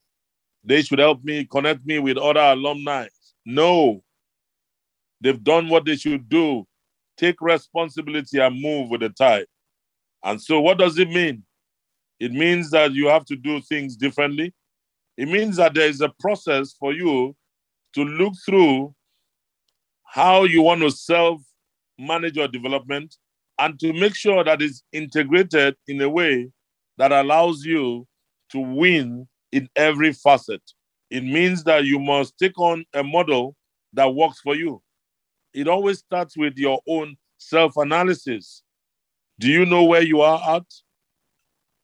They 0.64 0.82
should 0.82 0.98
help 0.98 1.22
me 1.22 1.44
connect 1.44 1.86
me 1.86 1.98
with 1.98 2.18
other 2.18 2.40
alumni. 2.40 3.06
No. 3.44 4.02
They've 5.20 5.42
done 5.42 5.68
what 5.68 5.84
they 5.84 5.96
should 5.96 6.28
do. 6.28 6.66
Take 7.16 7.40
responsibility 7.40 8.38
and 8.38 8.60
move 8.60 8.90
with 8.90 9.00
the 9.00 9.08
tide. 9.08 9.46
And 10.24 10.40
so, 10.40 10.60
what 10.60 10.78
does 10.78 10.98
it 10.98 11.08
mean? 11.08 11.44
It 12.20 12.32
means 12.32 12.70
that 12.70 12.92
you 12.92 13.08
have 13.08 13.24
to 13.26 13.36
do 13.36 13.60
things 13.60 13.96
differently. 13.96 14.52
It 15.16 15.28
means 15.28 15.56
that 15.56 15.74
there 15.74 15.88
is 15.88 16.00
a 16.00 16.12
process 16.20 16.74
for 16.78 16.92
you 16.92 17.34
to 17.94 18.04
look 18.04 18.34
through 18.44 18.94
how 20.04 20.44
you 20.44 20.62
want 20.62 20.80
to 20.80 20.90
self 20.90 21.40
manage 21.98 22.36
your 22.36 22.48
development 22.48 23.16
and 23.58 23.78
to 23.80 23.92
make 23.92 24.14
sure 24.14 24.44
that 24.44 24.62
it's 24.62 24.82
integrated 24.92 25.76
in 25.88 26.00
a 26.00 26.08
way 26.08 26.50
that 26.96 27.12
allows 27.12 27.64
you 27.64 28.06
to 28.50 28.60
win 28.60 29.26
in 29.52 29.68
every 29.76 30.12
facet. 30.12 30.62
It 31.10 31.24
means 31.24 31.64
that 31.64 31.84
you 31.84 31.98
must 31.98 32.38
take 32.38 32.58
on 32.58 32.84
a 32.94 33.02
model 33.02 33.56
that 33.94 34.14
works 34.14 34.40
for 34.40 34.54
you. 34.54 34.82
It 35.54 35.66
always 35.66 35.98
starts 35.98 36.36
with 36.36 36.56
your 36.56 36.80
own 36.86 37.16
self 37.38 37.76
analysis. 37.76 38.62
Do 39.40 39.48
you 39.48 39.64
know 39.64 39.84
where 39.84 40.02
you 40.02 40.20
are 40.20 40.56
at? 40.56 40.64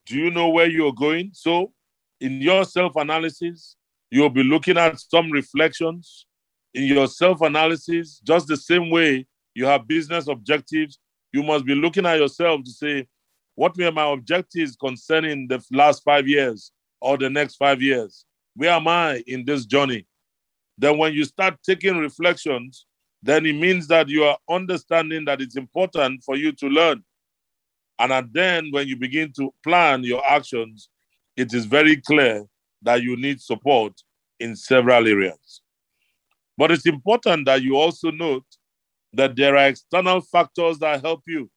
Do 0.06 0.16
you 0.16 0.30
know 0.30 0.48
where 0.48 0.68
you're 0.68 0.92
going? 0.92 1.30
So, 1.32 1.72
in 2.20 2.40
your 2.40 2.64
self 2.64 2.96
analysis, 2.96 3.76
you'll 4.10 4.30
be 4.30 4.42
looking 4.44 4.76
at 4.76 5.00
some 5.00 5.30
reflections. 5.30 6.26
In 6.74 6.84
your 6.84 7.06
self 7.06 7.40
analysis, 7.40 8.20
just 8.24 8.48
the 8.48 8.56
same 8.56 8.90
way 8.90 9.26
you 9.54 9.66
have 9.66 9.86
business 9.86 10.26
objectives, 10.28 10.98
you 11.32 11.42
must 11.42 11.64
be 11.64 11.74
looking 11.74 12.06
at 12.06 12.18
yourself 12.18 12.62
to 12.64 12.70
say, 12.70 13.06
what 13.54 13.76
were 13.76 13.92
my 13.92 14.10
objectives 14.10 14.76
concerning 14.76 15.46
the 15.48 15.64
last 15.72 16.02
five 16.02 16.26
years 16.26 16.72
or 17.00 17.16
the 17.16 17.30
next 17.30 17.56
five 17.56 17.80
years? 17.80 18.24
Where 18.56 18.70
am 18.70 18.88
I 18.88 19.22
in 19.26 19.44
this 19.44 19.64
journey? 19.64 20.06
Then, 20.76 20.98
when 20.98 21.14
you 21.14 21.24
start 21.24 21.58
taking 21.64 21.96
reflections, 21.98 22.86
then 23.22 23.46
it 23.46 23.54
means 23.54 23.86
that 23.88 24.08
you 24.08 24.24
are 24.24 24.36
understanding 24.50 25.24
that 25.24 25.40
it's 25.40 25.56
important 25.56 26.22
for 26.24 26.36
you 26.36 26.52
to 26.52 26.66
learn. 26.66 27.02
And 27.98 28.28
then 28.32 28.70
when 28.70 28.88
you 28.88 28.96
begin 28.96 29.32
to 29.36 29.52
plan 29.62 30.02
your 30.02 30.24
actions, 30.26 30.88
it 31.36 31.54
is 31.54 31.64
very 31.64 31.96
clear 31.96 32.44
that 32.82 33.02
you 33.02 33.16
need 33.16 33.40
support 33.40 33.92
in 34.40 34.56
several 34.56 35.06
areas. 35.06 35.62
But 36.56 36.70
it's 36.70 36.86
important 36.86 37.46
that 37.46 37.62
you 37.62 37.76
also 37.76 38.10
note 38.10 38.44
that 39.12 39.36
there 39.36 39.56
are 39.56 39.68
external 39.68 40.20
factors 40.20 40.78
that 40.80 41.02
help 41.02 41.22
you. 41.26 41.50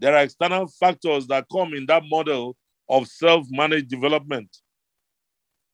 There 0.00 0.14
are 0.14 0.22
external 0.22 0.66
factors 0.66 1.26
that 1.28 1.46
come 1.50 1.74
in 1.74 1.86
that 1.86 2.02
model 2.08 2.56
of 2.88 3.06
self 3.08 3.46
managed 3.50 3.88
development. 3.88 4.48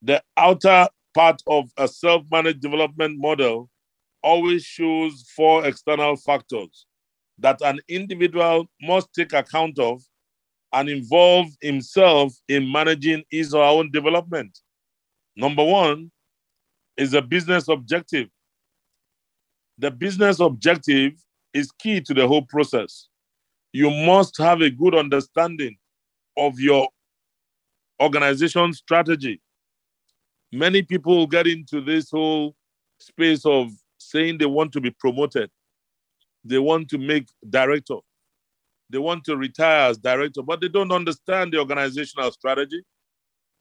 The 0.03 0.23
outer 0.37 0.89
part 1.15 1.43
of 1.47 1.71
a 1.77 1.89
self 1.89 2.25
managed 2.31 2.61
development 2.61 3.19
model 3.19 3.71
always 4.23 4.65
shows 4.65 5.31
four 5.37 5.67
external 5.67 6.17
factors 6.17 6.87
that 7.39 7.61
an 7.63 7.81
individual 7.89 8.67
must 8.81 9.13
take 9.15 9.33
account 9.33 9.79
of 9.79 10.03
and 10.73 10.89
involve 10.89 11.47
himself 11.61 12.35
in 12.49 12.71
managing 12.71 13.23
his 13.31 13.55
or 13.55 13.63
her 13.63 13.71
own 13.71 13.91
development. 13.91 14.59
Number 15.37 15.65
one 15.65 16.11
is 16.97 17.15
a 17.15 17.23
business 17.23 17.69
objective. 17.69 18.29
The 19.79 19.91
business 19.91 20.41
objective 20.41 21.13
is 21.53 21.71
key 21.73 22.01
to 22.03 22.15
the 22.15 22.27
whole 22.27 22.43
process. 22.43 23.09
You 23.73 23.91
must 23.91 24.37
have 24.39 24.61
a 24.61 24.71
good 24.71 24.95
understanding 24.95 25.77
of 26.37 26.59
your 26.59 26.89
organization 28.01 28.73
strategy. 28.73 29.41
Many 30.53 30.83
people 30.83 31.27
get 31.27 31.47
into 31.47 31.81
this 31.81 32.11
whole 32.11 32.55
space 32.99 33.45
of 33.45 33.71
saying 33.99 34.39
they 34.39 34.47
want 34.47 34.73
to 34.73 34.81
be 34.81 34.91
promoted 34.91 35.51
they 36.45 36.59
want 36.59 36.89
to 36.91 36.99
make 36.99 37.29
director. 37.49 37.97
They 38.91 38.99
want 38.99 39.25
to 39.25 39.37
retire 39.37 39.91
as 39.91 39.99
director, 39.99 40.43
but 40.43 40.61
they 40.61 40.69
don't 40.69 40.93
understand 40.93 41.53
the 41.53 41.59
organizational 41.59 42.31
strategy. 42.33 42.83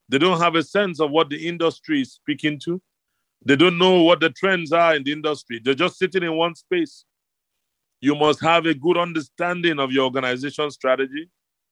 They 0.10 0.18
don't 0.18 0.40
have 0.40 0.56
a 0.56 0.64
sense 0.64 1.00
of 1.00 1.12
what 1.12 1.30
the 1.30 1.48
industry 1.48 2.02
is 2.02 2.14
speaking 2.14 2.60
to. 2.66 2.82
They 3.46 3.56
don't 3.56 3.78
know 3.78 4.04
what 4.04 4.20
the 4.20 4.30
trends 4.30 4.72
are 4.72 4.96
in 4.96 5.04
the 5.04 5.12
industry. 5.12 5.62
They're 5.64 5.74
just 5.74 5.98
sitting 5.98 6.24
in 6.24 6.36
one 6.36 6.56
space. 6.56 7.06
You 8.02 8.16
must 8.16 8.42
have 8.42 8.66
a 8.66 8.74
good 8.74 8.98
understanding 8.98 9.80
of 9.80 9.92
your 9.92 10.06
organization 10.06 10.70
strategy 10.72 11.30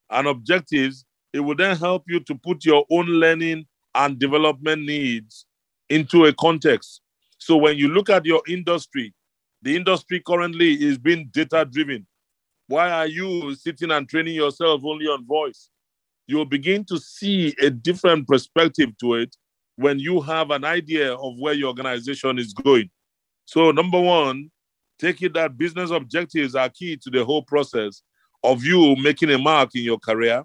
and 0.09 0.27
objectives. 0.27 1.05
It 1.33 1.41
will 1.41 1.55
then 1.55 1.77
help 1.77 2.03
you 2.07 2.19
to 2.21 2.35
put 2.35 2.65
your 2.65 2.85
own 2.89 3.05
learning 3.05 3.65
and 3.95 4.17
development 4.17 4.83
needs 4.85 5.45
into 5.89 6.25
a 6.25 6.33
context. 6.33 7.01
So 7.37 7.57
when 7.57 7.77
you 7.77 7.89
look 7.89 8.09
at 8.09 8.25
your 8.25 8.41
industry, 8.47 9.13
The 9.61 9.75
industry 9.75 10.21
currently 10.25 10.73
is 10.73 10.97
being 10.97 11.29
data 11.31 11.67
driven. 11.69 12.07
Why 12.67 12.89
are 12.89 13.07
you 13.07 13.53
sitting 13.55 13.91
and 13.91 14.07
training 14.07 14.35
yourself 14.35 14.81
only 14.83 15.05
on 15.05 15.25
voice? 15.25 15.69
You'll 16.25 16.45
begin 16.45 16.85
to 16.85 16.97
see 16.97 17.53
a 17.61 17.69
different 17.69 18.27
perspective 18.27 18.97
to 18.99 19.15
it 19.15 19.35
when 19.75 19.99
you 19.99 20.21
have 20.21 20.51
an 20.51 20.63
idea 20.63 21.13
of 21.13 21.33
where 21.37 21.53
your 21.53 21.67
organization 21.67 22.39
is 22.39 22.53
going. 22.53 22.89
So, 23.45 23.71
number 23.71 23.99
one, 23.99 24.49
take 24.97 25.21
it 25.21 25.33
that 25.33 25.57
business 25.57 25.91
objectives 25.91 26.55
are 26.55 26.69
key 26.69 26.97
to 26.97 27.09
the 27.09 27.25
whole 27.25 27.43
process 27.43 28.01
of 28.43 28.63
you 28.63 28.95
making 28.95 29.31
a 29.31 29.37
mark 29.37 29.71
in 29.75 29.83
your 29.83 29.99
career, 29.99 30.43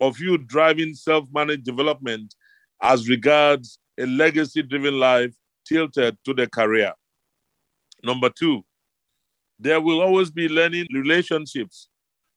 of 0.00 0.18
you 0.18 0.38
driving 0.38 0.94
self 0.94 1.28
managed 1.32 1.64
development 1.64 2.34
as 2.82 3.08
regards 3.08 3.78
a 3.98 4.06
legacy 4.06 4.62
driven 4.62 4.98
life 4.98 5.34
tilted 5.66 6.16
to 6.24 6.34
the 6.34 6.46
career. 6.48 6.92
Number 8.06 8.30
two, 8.30 8.64
there 9.58 9.80
will 9.80 10.00
always 10.00 10.30
be 10.30 10.48
learning 10.48 10.86
relationships. 10.94 11.88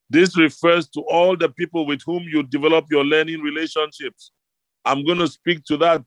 This 0.08 0.36
refers 0.36 0.88
to 0.88 1.00
all 1.02 1.36
the 1.36 1.48
people 1.48 1.86
with 1.86 2.00
whom 2.04 2.24
you 2.24 2.42
develop 2.42 2.86
your 2.90 3.04
learning 3.04 3.40
relationships. 3.40 4.32
I'm 4.84 5.06
going 5.06 5.18
to 5.18 5.28
speak 5.28 5.62
to 5.66 5.76
that. 5.76 6.02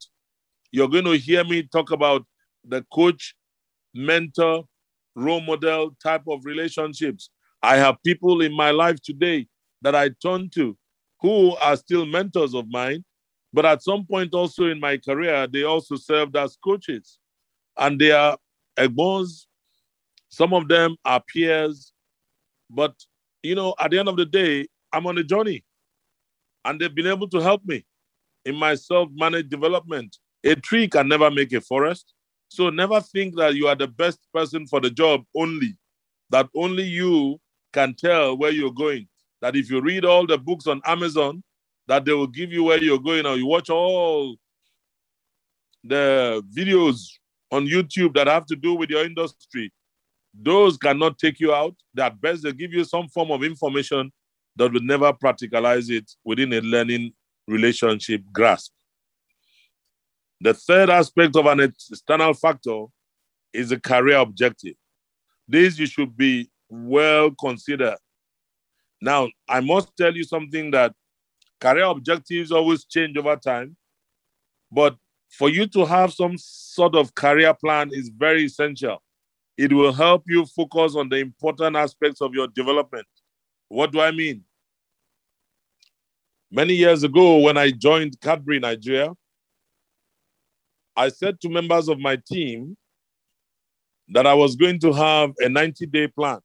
You're 0.72 0.90
going 0.90 1.06
to 1.06 1.18
hear 1.18 1.46
me 1.46 1.64
talk 1.64 1.92
about 1.92 2.26
the 2.66 2.86
coach, 2.94 3.36
mentor, 3.94 4.66
role 5.16 5.40
model 5.40 5.96
type 6.04 6.24
of 6.28 6.44
relationships. 6.44 7.30
I 7.62 7.78
have 7.78 8.04
people 8.04 8.42
in 8.42 8.52
my 8.52 8.72
life 8.72 9.02
today 9.02 9.48
that 9.82 9.96
I 9.96 10.10
turn 10.22 10.50
to 10.56 10.78
who 11.22 11.56
are 11.58 11.78
still 11.78 12.06
mentors 12.06 12.54
of 12.54 12.68
mine, 12.68 13.06
but 13.54 13.66
at 13.66 13.82
some 13.82 14.06
point 14.06 14.34
also 14.34 14.66
in 14.66 14.82
my 14.82 14.98
career, 14.98 15.48
they 15.48 15.64
also 15.64 15.96
served 15.96 16.36
as 16.36 16.58
coaches. 16.62 17.18
And 17.78 17.98
they 17.98 18.12
are 18.12 18.38
egbons, 18.78 19.46
some 20.34 20.52
of 20.52 20.68
them 20.68 20.96
are 21.06 21.22
peers, 21.32 21.94
but 22.68 22.96
you 23.44 23.54
know, 23.54 23.76
at 23.80 23.92
the 23.92 24.00
end 24.00 24.10
of 24.10 24.18
the 24.18 24.26
day, 24.26 24.66
I'm 24.92 25.06
on 25.06 25.20
a 25.20 25.24
journey. 25.24 25.64
And 26.66 26.80
they've 26.80 26.96
been 26.96 27.06
able 27.06 27.28
to 27.28 27.40
help 27.40 27.64
me 27.66 27.86
in 28.44 28.56
my 28.56 28.74
self-managed 28.74 29.50
development. 29.50 30.18
A 30.44 30.56
tree 30.56 30.88
can 30.88 31.08
never 31.08 31.30
make 31.30 31.54
a 31.54 31.62
forest. 31.62 32.16
So 32.50 32.72
never 32.72 33.00
think 33.00 33.36
that 33.36 33.54
you 33.54 33.68
are 33.68 33.76
the 33.76 33.88
best 33.88 34.22
person 34.34 34.66
for 34.66 34.82
the 34.82 34.90
job 34.90 35.24
only, 35.36 35.78
that 36.32 36.50
only 36.56 36.84
you 36.84 37.40
can 37.72 37.94
tell 37.94 38.36
where 38.36 38.52
you're 38.52 38.74
going. 38.74 39.08
That 39.40 39.56
if 39.56 39.70
you 39.70 39.82
read 39.82 40.04
all 40.04 40.26
the 40.26 40.40
books 40.40 40.66
on 40.66 40.82
Amazon, 40.84 41.44
that 41.88 42.06
they 42.06 42.14
will 42.14 42.26
give 42.26 42.52
you 42.52 42.64
where 42.64 42.84
you're 42.84 42.98
going, 42.98 43.28
or 43.28 43.36
you 43.36 43.46
watch 43.46 43.70
all 43.70 44.36
the 45.84 46.42
videos 46.58 47.06
on 47.52 47.68
YouTube 47.68 48.16
that 48.16 48.26
have 48.26 48.48
to 48.48 48.56
do 48.56 48.74
with 48.74 48.90
your 48.90 49.06
industry, 49.06 49.72
those 50.34 50.78
cannot 50.78 51.20
take 51.20 51.40
you 51.40 51.54
out. 51.54 51.76
At 51.98 52.20
best, 52.20 52.44
they 52.44 52.54
give 52.54 52.74
you 52.74 52.84
some 52.84 53.08
form 53.08 53.32
of 53.32 53.44
information 53.44 54.12
that 54.56 54.72
will 54.72 54.82
never 54.82 55.12
practicalize 55.14 55.90
it 55.90 56.12
within 56.24 56.54
a 56.54 56.62
learning 56.62 57.14
relationship 57.48 58.22
grasp. 58.32 58.72
The 60.42 60.54
third 60.54 60.90
aspect 60.90 61.36
of 61.36 61.46
an 61.46 61.60
external 61.60 62.34
factor 62.34 62.86
is 63.54 63.72
a 63.72 63.80
career 63.80 64.18
objective. 64.18 64.76
This 65.48 65.78
you 65.78 65.86
should 65.86 66.16
be 66.18 66.50
well 66.70 67.32
considered. 67.32 67.98
Now, 69.02 69.30
I 69.48 69.60
must 69.60 69.96
tell 69.96 70.16
you 70.16 70.24
something 70.24 70.72
that 70.72 70.94
career 71.60 71.86
objectives 71.86 72.52
always 72.52 72.86
change 72.86 73.18
over 73.18 73.36
time, 73.36 73.76
but 74.72 74.96
for 75.30 75.50
you 75.50 75.68
to 75.68 75.86
have 75.86 76.14
some 76.14 76.38
sort 76.38 76.96
of 76.96 77.14
career 77.16 77.54
plan 77.54 77.90
is 77.92 78.10
very 78.10 78.46
essential. 78.46 79.02
It 79.58 79.72
will 79.72 79.94
help 79.94 80.24
you 80.28 80.46
focus 80.46 80.96
on 80.96 81.10
the 81.10 81.18
important 81.18 81.76
aspects 81.76 82.22
of 82.22 82.34
your 82.34 82.48
development. 82.48 83.08
What 83.68 83.92
do 83.92 84.02
I 84.02 84.12
mean? 84.12 84.44
Many 86.52 86.74
years 86.74 87.04
ago, 87.04 87.40
when 87.40 87.58
I 87.58 87.72
joined 87.72 88.20
Cadbury 88.22 88.60
Nigeria, 88.60 89.12
I 90.96 91.10
said 91.10 91.42
to 91.42 91.50
members 91.50 91.88
of 91.88 92.00
my 92.00 92.18
team 92.28 92.78
that 94.10 94.28
I 94.28 94.34
was 94.34 94.56
going 94.56 94.80
to 94.82 94.94
have 94.94 95.34
a 95.40 95.50
90 95.50 95.86
day 95.88 96.08
plan. 96.08 96.40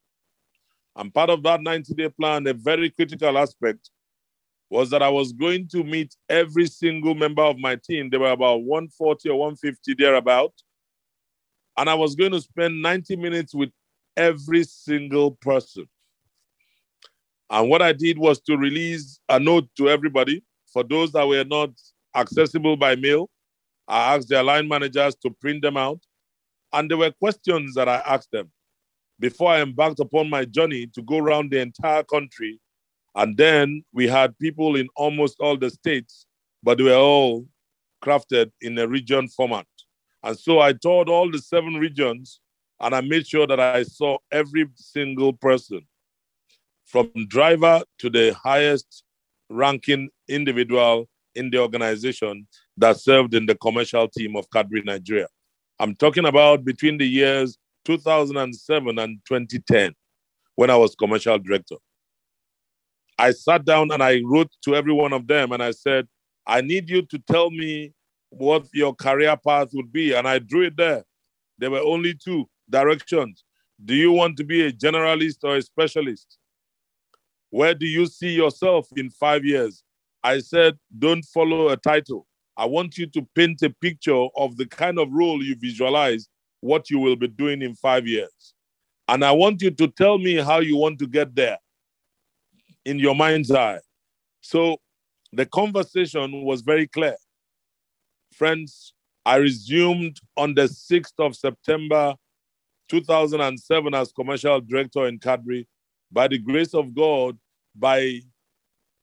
And 0.96 1.12
part 1.12 1.30
of 1.30 1.42
that 1.42 1.60
90 1.60 1.94
day 1.94 2.08
plan, 2.08 2.46
a 2.46 2.54
very 2.54 2.90
critical 2.90 3.36
aspect, 3.36 3.90
was 4.70 4.90
that 4.90 5.02
I 5.02 5.08
was 5.08 5.32
going 5.32 5.68
to 5.68 5.82
meet 5.84 6.14
every 6.28 6.66
single 6.66 7.14
member 7.14 7.42
of 7.42 7.58
my 7.58 7.76
team. 7.76 8.10
There 8.10 8.20
were 8.20 8.30
about 8.32 8.62
140 8.62 9.28
or 9.30 9.38
150 9.38 9.94
thereabout. 9.94 10.52
And 11.78 11.88
I 11.88 11.94
was 11.94 12.16
going 12.16 12.32
to 12.32 12.40
spend 12.40 12.82
90 12.82 13.14
minutes 13.14 13.54
with 13.54 13.70
every 14.16 14.64
single 14.64 15.30
person. 15.30 15.88
And 17.48 17.70
what 17.70 17.82
I 17.82 17.92
did 17.92 18.18
was 18.18 18.40
to 18.42 18.56
release 18.56 19.20
a 19.28 19.38
note 19.38 19.68
to 19.76 19.88
everybody 19.88 20.42
for 20.72 20.82
those 20.82 21.12
that 21.12 21.26
were 21.26 21.44
not 21.44 21.70
accessible 22.16 22.76
by 22.76 22.96
mail. 22.96 23.30
I 23.86 24.16
asked 24.16 24.28
their 24.28 24.42
line 24.42 24.66
managers 24.66 25.14
to 25.22 25.30
print 25.30 25.62
them 25.62 25.76
out. 25.76 26.00
And 26.72 26.90
there 26.90 26.98
were 26.98 27.12
questions 27.12 27.74
that 27.74 27.88
I 27.88 28.02
asked 28.04 28.32
them 28.32 28.50
before 29.20 29.52
I 29.52 29.62
embarked 29.62 30.00
upon 30.00 30.28
my 30.28 30.44
journey 30.44 30.88
to 30.94 31.02
go 31.02 31.18
around 31.18 31.52
the 31.52 31.60
entire 31.60 32.02
country. 32.02 32.60
And 33.14 33.36
then 33.36 33.84
we 33.92 34.08
had 34.08 34.36
people 34.40 34.74
in 34.74 34.88
almost 34.96 35.36
all 35.38 35.56
the 35.56 35.70
states, 35.70 36.26
but 36.60 36.78
they 36.78 36.84
were 36.84 36.94
all 36.94 37.46
crafted 38.04 38.50
in 38.60 38.76
a 38.78 38.88
region 38.88 39.28
format. 39.28 39.66
And 40.22 40.38
so 40.38 40.60
I 40.60 40.72
toured 40.72 41.08
all 41.08 41.30
the 41.30 41.38
seven 41.38 41.74
regions 41.74 42.40
and 42.80 42.94
I 42.94 43.00
made 43.00 43.26
sure 43.26 43.46
that 43.46 43.60
I 43.60 43.82
saw 43.82 44.18
every 44.30 44.66
single 44.74 45.32
person 45.32 45.86
from 46.84 47.10
driver 47.28 47.82
to 47.98 48.10
the 48.10 48.34
highest 48.42 49.04
ranking 49.50 50.10
individual 50.28 51.08
in 51.34 51.50
the 51.50 51.58
organization 51.58 52.46
that 52.76 52.96
served 52.96 53.34
in 53.34 53.46
the 53.46 53.54
commercial 53.54 54.08
team 54.08 54.36
of 54.36 54.50
Cadbury 54.50 54.82
Nigeria. 54.84 55.28
I'm 55.78 55.94
talking 55.94 56.26
about 56.26 56.64
between 56.64 56.98
the 56.98 57.06
years 57.06 57.58
2007 57.84 58.98
and 58.98 59.18
2010 59.26 59.94
when 60.56 60.70
I 60.70 60.76
was 60.76 60.94
commercial 60.94 61.38
director. 61.38 61.76
I 63.18 63.32
sat 63.32 63.64
down 63.64 63.90
and 63.92 64.02
I 64.02 64.22
wrote 64.24 64.50
to 64.62 64.74
every 64.74 64.92
one 64.92 65.12
of 65.12 65.26
them 65.26 65.52
and 65.52 65.62
I 65.62 65.72
said, 65.72 66.06
I 66.46 66.60
need 66.60 66.88
you 66.88 67.02
to 67.02 67.18
tell 67.30 67.50
me 67.50 67.92
what 68.30 68.66
your 68.72 68.94
career 68.94 69.36
path 69.36 69.70
would 69.72 69.92
be. 69.92 70.14
And 70.14 70.28
I 70.28 70.38
drew 70.38 70.66
it 70.66 70.76
there. 70.76 71.04
There 71.58 71.70
were 71.70 71.80
only 71.80 72.14
two 72.14 72.48
directions. 72.68 73.44
Do 73.84 73.94
you 73.94 74.12
want 74.12 74.36
to 74.38 74.44
be 74.44 74.66
a 74.66 74.72
generalist 74.72 75.38
or 75.44 75.56
a 75.56 75.62
specialist? 75.62 76.38
Where 77.50 77.74
do 77.74 77.86
you 77.86 78.06
see 78.06 78.30
yourself 78.30 78.88
in 78.96 79.10
five 79.10 79.44
years? 79.44 79.82
I 80.22 80.40
said, 80.40 80.78
don't 80.98 81.24
follow 81.24 81.68
a 81.68 81.76
title. 81.76 82.26
I 82.56 82.66
want 82.66 82.98
you 82.98 83.06
to 83.06 83.26
paint 83.34 83.62
a 83.62 83.70
picture 83.70 84.26
of 84.36 84.56
the 84.56 84.66
kind 84.66 84.98
of 84.98 85.12
role 85.12 85.42
you 85.42 85.54
visualize 85.56 86.28
what 86.60 86.90
you 86.90 86.98
will 86.98 87.16
be 87.16 87.28
doing 87.28 87.62
in 87.62 87.74
five 87.76 88.06
years. 88.06 88.54
And 89.06 89.24
I 89.24 89.32
want 89.32 89.62
you 89.62 89.70
to 89.70 89.88
tell 89.88 90.18
me 90.18 90.36
how 90.36 90.58
you 90.58 90.76
want 90.76 90.98
to 90.98 91.06
get 91.06 91.34
there 91.34 91.58
in 92.84 92.98
your 92.98 93.14
mind's 93.14 93.50
eye. 93.50 93.80
So 94.40 94.78
the 95.32 95.46
conversation 95.46 96.42
was 96.44 96.62
very 96.62 96.88
clear. 96.88 97.16
Friends, 98.32 98.94
I 99.24 99.36
resumed 99.36 100.20
on 100.36 100.54
the 100.54 100.62
6th 100.62 101.18
of 101.18 101.36
September 101.36 102.14
2007 102.88 103.94
as 103.94 104.12
commercial 104.12 104.60
director 104.60 105.06
in 105.06 105.18
Cadbury. 105.18 105.66
By 106.10 106.28
the 106.28 106.38
grace 106.38 106.74
of 106.74 106.94
God, 106.94 107.38
by 107.74 108.20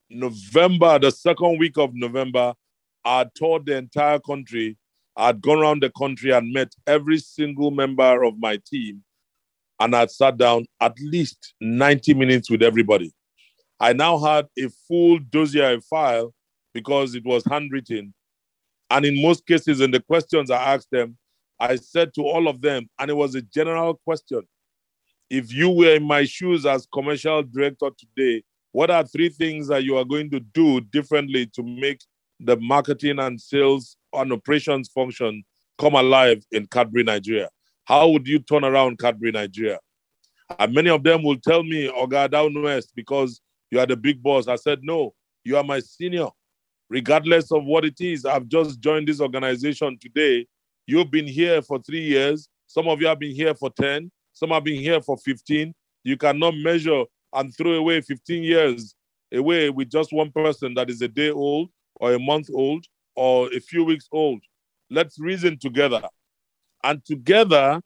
November, 0.10 0.98
the 1.00 1.12
second 1.12 1.60
week 1.60 1.78
of 1.78 1.92
November, 1.94 2.54
I 3.04 3.26
toured 3.36 3.66
the 3.68 3.78
entire 3.78 4.20
country 4.20 4.78
I'd 5.18 5.42
gone 5.42 5.60
around 5.60 5.82
the 5.82 5.90
country 5.92 6.32
and 6.32 6.52
met 6.52 6.74
every 6.86 7.20
single 7.20 7.72
member 7.72 8.24
of 8.24 8.38
my 8.38 8.60
team, 8.66 9.04
and 9.80 9.96
I'd 9.96 10.12
sat 10.12 10.38
down 10.38 10.66
at 10.82 11.00
least 11.00 11.54
90 11.62 12.14
minutes 12.16 12.50
with 12.50 12.62
everybody. 12.62 13.14
I 13.80 13.94
now 13.94 14.18
had 14.18 14.48
a 14.60 14.70
full 14.88 15.20
dossier 15.20 15.80
file 15.90 16.34
because 16.74 17.16
it 17.16 17.24
was 17.24 17.44
handwritten. 17.46 18.14
And 18.90 19.06
in 19.06 19.22
most 19.22 19.46
cases, 19.46 19.82
in 19.82 19.92
the 19.92 20.00
questions 20.00 20.52
I 20.52 20.74
asked 20.74 20.92
them, 20.92 21.18
I 21.60 21.76
said 21.78 22.14
to 22.16 22.22
all 22.22 22.48
of 22.48 22.62
them, 22.62 22.88
and 23.00 23.10
it 23.10 23.16
was 23.16 23.36
a 23.36 23.42
general 23.42 23.96
question 24.04 24.42
if 25.30 25.52
you 25.52 25.70
were 25.70 25.96
in 25.96 26.04
my 26.04 26.24
shoes 26.24 26.66
as 26.66 26.88
commercial 26.94 27.44
director 27.44 27.90
today, 27.98 28.44
what 28.72 28.92
are 28.92 29.04
three 29.04 29.30
things 29.30 29.68
that 29.68 29.84
you 29.84 29.98
are 29.98 30.06
going 30.06 30.30
to 30.32 30.40
do 30.40 30.82
differently 30.82 31.46
to 31.48 31.64
make 31.64 32.02
the 32.40 32.58
marketing 32.58 33.20
and 33.20 33.40
sales 33.40 33.98
and 34.14 34.32
operations 34.34 34.90
function 34.90 35.44
come 35.80 35.96
alive 35.96 36.44
in 36.52 36.68
Cadbury, 36.68 37.04
Nigeria? 37.04 37.50
How 37.86 38.10
would 38.10 38.28
you 38.28 38.40
turn 38.40 38.64
around 38.64 39.00
Cadbury, 39.00 39.32
Nigeria? 39.32 39.80
And 40.60 40.74
many 40.74 40.90
of 40.90 41.04
them 41.04 41.24
will 41.24 41.38
tell 41.38 41.64
me, 41.64 41.90
Oga, 41.90 42.30
down 42.30 42.62
west, 42.62 42.92
because 42.96 43.42
you 43.72 43.80
are 43.80 43.86
the 43.86 43.98
big 43.98 44.22
boss. 44.22 44.48
I 44.48 44.56
said, 44.56 44.80
no, 44.84 45.14
you 45.44 45.58
are 45.58 45.64
my 45.64 45.80
senior. 45.80 46.28
Regardless 46.90 47.52
of 47.52 47.66
what 47.66 47.86
it 47.86 48.00
is, 48.00 48.26
I've 48.26 48.48
just 48.48 48.80
joined 48.80 49.08
this 49.08 49.22
organization 49.22 49.98
today. 50.00 50.46
You've 50.86 51.10
been 51.10 51.28
here 51.28 51.62
for 51.62 51.80
three 51.80 52.04
years. 52.04 52.48
Some 52.68 52.88
of 52.88 53.02
you 53.02 53.08
have 53.08 53.20
been 53.20 53.36
here 53.36 53.56
for 53.56 53.72
10. 53.72 54.12
Some 54.34 54.50
have 54.50 54.64
been 54.64 54.80
here 54.80 55.02
for 55.02 55.18
15. 55.18 55.74
You 56.04 56.18
cannot 56.18 56.56
measure 56.58 57.06
and 57.34 57.56
throw 57.56 57.74
away 57.74 58.02
15 58.02 58.44
years 58.44 58.96
away 59.34 59.70
with 59.70 59.90
just 59.90 60.14
one 60.14 60.32
person 60.32 60.74
that 60.76 60.90
is 60.90 61.02
a 61.02 61.08
day 61.08 61.32
old 61.32 61.70
or 61.96 62.14
a 62.14 62.20
month 62.20 62.50
old 62.54 62.86
or 63.16 63.52
a 63.54 63.60
few 63.60 63.84
weeks 63.84 64.08
old. 64.12 64.42
Let's 64.90 65.20
reason 65.20 65.58
together. 65.58 66.02
And 66.84 67.04
together, 67.04 67.82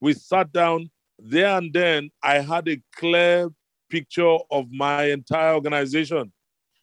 we 0.00 0.14
sat 0.14 0.52
down 0.52 0.90
there 1.18 1.58
and 1.58 1.72
then. 1.72 2.10
I 2.22 2.38
had 2.38 2.68
a 2.68 2.80
clear 2.96 3.50
picture 3.90 4.38
of 4.50 4.70
my 4.70 5.04
entire 5.04 5.54
organization. 5.54 6.32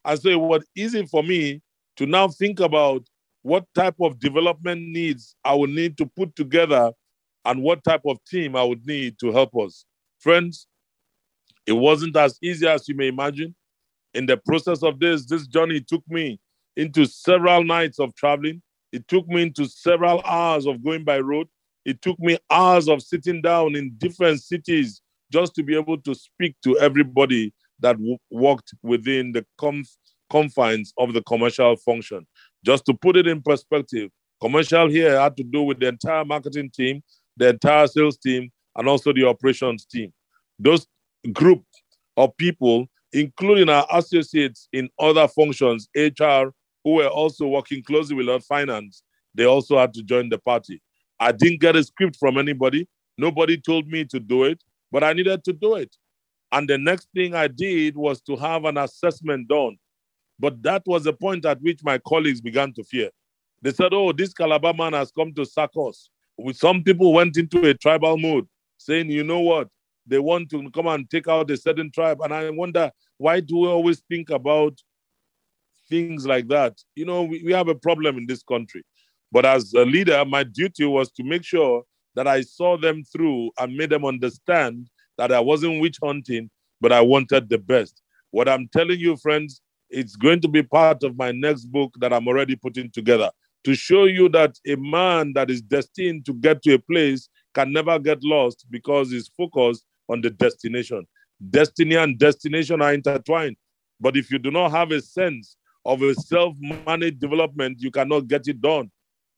And 0.06 0.20
so 0.20 0.30
it 0.30 0.40
was 0.40 0.66
easy 0.76 1.06
for 1.08 1.24
me 1.24 1.62
to 1.98 2.06
now 2.06 2.28
think 2.28 2.60
about 2.60 3.04
what 3.42 3.66
type 3.74 3.96
of 4.00 4.20
development 4.20 4.82
needs 4.82 5.36
I 5.44 5.56
would 5.56 5.72
need 5.72 5.98
to 5.98 6.06
put 6.06 6.36
together 6.36 6.92
and 7.44 7.62
what 7.62 7.84
type 7.84 8.02
of 8.06 8.18
team 8.26 8.56
I 8.56 8.64
would 8.64 8.86
need 8.86 9.20
to 9.20 9.32
help 9.32 9.56
us. 9.58 9.86
Friends, 10.20 10.68
it 11.66 11.74
wasn't 11.74 12.16
as 12.16 12.38
easy 12.42 12.68
as 12.68 12.88
you 12.88 12.96
may 12.96 13.08
imagine. 13.08 13.56
In 14.14 14.26
the 14.26 14.38
process 14.38 14.84
of 14.84 15.00
this, 15.00 15.26
this 15.26 15.48
journey 15.48 15.82
took 15.82 16.04
me 16.08 16.40
into 16.78 17.06
several 17.06 17.64
nights 17.64 18.00
of 18.00 18.16
traveling. 18.16 18.62
It 18.92 19.08
took 19.08 19.28
me 19.28 19.42
into 19.42 19.66
several 19.66 20.22
hours 20.24 20.66
of 20.68 20.84
going 20.84 21.04
by 21.04 21.20
road. 21.20 21.48
It 21.84 22.02
took 22.02 22.20
me 22.20 22.38
hours 22.50 22.88
of 22.88 23.02
sitting 23.02 23.42
down 23.42 23.76
in 23.76 23.96
different 23.98 24.42
cities 24.42 25.02
just 25.32 25.56
to 25.56 25.64
be 25.64 25.76
able 25.76 26.00
to 26.02 26.16
speak 26.16 26.56
to 26.64 26.78
everybody 26.80 27.54
that 27.80 27.94
w- 27.98 28.18
worked 28.32 28.74
within 28.84 29.32
the 29.32 29.46
conf- 29.58 29.98
confines 30.30 30.94
of 30.98 31.14
the 31.14 31.22
commercial 31.24 31.76
function. 31.78 32.26
Just 32.64 32.86
to 32.86 32.94
put 32.94 33.16
it 33.16 33.28
in 33.28 33.42
perspective, 33.42 34.10
commercial 34.42 34.90
here 34.90 35.20
had 35.20 35.38
to 35.38 35.44
do 35.44 35.62
with 35.64 35.80
the 35.80 35.88
entire 35.88 36.26
marketing 36.26 36.72
team, 36.72 37.02
the 37.38 37.50
entire 37.50 37.88
sales 37.88 38.18
team, 38.18 38.52
and 38.76 38.88
also 38.88 39.14
the 39.14 39.26
operations 39.26 39.86
team. 39.86 40.12
Those 40.60 40.88
group 41.34 41.64
of 42.18 42.36
people, 42.38 42.88
including 43.14 43.70
our 43.70 43.86
associates 43.92 44.68
in 44.74 44.90
other 45.00 45.28
functions, 45.28 45.90
HR, 45.96 46.52
who 46.84 46.96
were 46.96 47.08
also 47.08 47.48
working 47.48 47.84
closely 47.84 48.16
with 48.16 48.30
our 48.30 48.40
finance, 48.40 49.04
they 49.34 49.46
also 49.46 49.78
had 49.78 49.94
to 49.96 50.04
join 50.04 50.30
the 50.30 50.38
party. 50.38 50.82
I 51.20 51.32
didn't 51.32 51.62
get 51.62 51.76
a 51.76 51.84
script 51.84 52.18
from 52.18 52.38
anybody. 52.38 52.88
Nobody 53.18 53.58
told 53.60 53.88
me 53.88 54.06
to 54.06 54.20
do 54.20 54.44
it, 54.44 54.62
but 54.92 55.04
I 55.04 55.14
needed 55.14 55.44
to 55.46 55.54
do 55.54 55.76
it. 55.76 55.96
And 56.52 56.70
the 56.70 56.78
next 56.78 57.10
thing 57.14 57.34
I 57.34 57.48
did 57.48 57.96
was 57.96 58.22
to 58.22 58.36
have 58.36 58.66
an 58.66 58.78
assessment 58.78 59.48
done. 59.48 59.78
But 60.40 60.62
that 60.64 60.84
was 60.86 61.04
the 61.04 61.14
point 61.14 61.46
at 61.46 61.62
which 61.62 61.80
my 61.84 61.98
colleagues 61.98 62.42
began 62.42 62.74
to 62.74 62.84
fear. 62.84 63.10
They 63.62 63.72
said, 63.72 63.94
Oh, 63.94 64.12
this 64.12 64.34
Calabar 64.34 64.74
man 64.74 64.94
has 64.94 65.12
come 65.12 65.34
to 65.34 65.46
sack 65.46 65.72
us. 65.76 66.10
Some 66.54 66.84
people 66.84 67.14
went 67.14 67.38
into 67.38 67.68
a 67.68 67.74
tribal 67.74 68.18
mood, 68.18 68.48
saying, 68.78 69.10
you 69.10 69.24
know 69.24 69.40
what? 69.40 69.70
They 70.06 70.20
want 70.20 70.50
to 70.52 70.70
come 70.72 70.88
and 70.88 71.10
take 71.10 71.28
out 71.28 71.50
a 71.50 71.58
certain 71.58 71.92
tribe. 71.92 72.20
And 72.22 72.34
I 72.34 72.50
wonder, 72.50 72.92
why 73.18 73.40
do 73.40 73.58
we 73.58 73.68
always 73.68 74.02
think 74.10 74.30
about 74.30 74.78
things 75.90 76.28
like 76.28 76.48
that? 76.50 76.78
You 76.96 77.06
know, 77.06 77.24
we, 77.24 77.42
we 77.44 77.54
have 77.54 77.70
a 77.70 77.76
problem 77.76 78.18
in 78.18 78.28
this 78.28 78.44
country. 78.44 78.84
But 79.32 79.46
as 79.46 79.74
a 79.74 79.86
leader, 79.86 80.24
my 80.26 80.44
duty 80.44 80.86
was 80.86 81.12
to 81.14 81.24
make 81.24 81.44
sure 81.44 81.84
that 82.16 82.28
I 82.28 82.42
saw 82.42 82.78
them 82.78 83.04
through 83.04 83.52
and 83.58 83.76
made 83.76 83.90
them 83.90 84.06
understand 84.06 84.90
that 85.18 85.32
I 85.32 85.40
wasn't 85.40 85.82
witch 85.82 85.98
hunting, 86.04 86.50
but 86.82 86.92
I 86.92 87.02
wanted 87.02 87.50
the 87.50 87.58
best. 87.58 88.02
What 88.32 88.50
I'm 88.50 88.68
telling 88.72 89.00
you, 89.00 89.16
friends, 89.18 89.62
it's 89.90 90.16
going 90.16 90.42
to 90.42 90.48
be 90.48 90.64
part 90.64 91.04
of 91.04 91.16
my 91.16 91.32
next 91.32 91.66
book 91.66 91.94
that 92.00 92.12
I'm 92.12 92.28
already 92.28 92.56
putting 92.56 92.92
together 92.92 93.30
to 93.64 93.74
show 93.74 94.06
you 94.06 94.30
that 94.30 94.56
a 94.68 94.76
man 94.76 95.34
that 95.34 95.50
is 95.50 95.62
destined 95.62 96.26
to 96.26 96.34
get 96.34 96.62
to 96.64 96.74
a 96.74 96.80
place 96.80 97.30
can 97.54 97.74
never 97.74 97.98
get 97.98 98.24
lost 98.24 98.66
because 98.70 99.12
he's 99.12 99.30
focused 99.30 99.86
on 100.08 100.22
the 100.22 100.30
destination. 100.30 101.06
Destiny 101.50 101.96
and 101.96 102.18
destination 102.18 102.82
are 102.82 102.94
intertwined. 102.94 103.56
But 104.00 104.18
if 104.18 104.30
you 104.30 104.38
do 104.38 104.52
not 104.52 104.72
have 104.72 104.92
a 104.92 105.02
sense 105.02 105.58
of 105.84 106.02
a 106.02 106.14
self 106.14 106.56
managed 106.86 107.20
development, 107.20 107.78
you 107.80 107.90
cannot 107.90 108.28
get 108.28 108.48
it 108.48 108.62
done. 108.62 108.92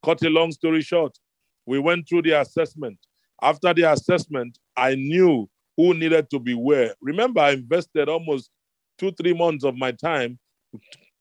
Cut 0.04 0.22
a 0.24 0.30
long 0.30 0.52
story 0.52 0.82
short, 0.82 1.18
we 1.66 1.80
went 1.80 2.08
through 2.08 2.24
the 2.24 2.40
assessment. 2.40 2.98
After 3.42 3.74
the 3.74 3.84
assessment, 3.84 4.58
I 4.76 4.96
knew 4.96 5.50
who 5.78 5.94
needed 5.94 6.30
to 6.32 6.40
be 6.40 6.56
where. 6.56 6.96
Remember, 7.02 7.40
I 7.40 7.52
invested 7.52 8.10
almost 8.10 8.50
two, 8.98 9.12
three 9.12 9.34
months 9.34 9.63
of 9.63 9.76
my 9.78 9.92
time 9.92 10.40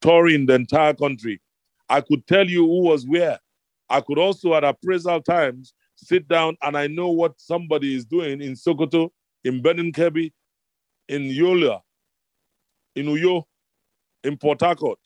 touring 0.01 0.47
the 0.47 0.55
entire 0.55 0.93
country. 0.93 1.39
I 1.87 2.01
could 2.01 2.25
tell 2.27 2.49
you 2.49 2.65
who 2.65 2.81
was 2.81 3.05
where. 3.07 3.39
I 3.89 4.01
could 4.01 4.17
also, 4.17 4.53
at 4.55 4.63
appraisal 4.63 5.21
times, 5.21 5.73
sit 5.95 6.27
down 6.27 6.57
and 6.61 6.77
I 6.77 6.87
know 6.87 7.09
what 7.09 7.39
somebody 7.39 7.95
is 7.95 8.03
doing 8.03 8.41
in 8.41 8.53
Sokoto, 8.53 9.11
in 9.43 9.61
Birnin 9.61 9.93
Kebbi, 9.93 10.33
in 11.07 11.23
Yola, 11.25 11.81
in 12.95 13.05
Uyo, 13.05 13.43
in 14.23 14.37
Port 14.37 14.61
Harcourt. 14.61 14.99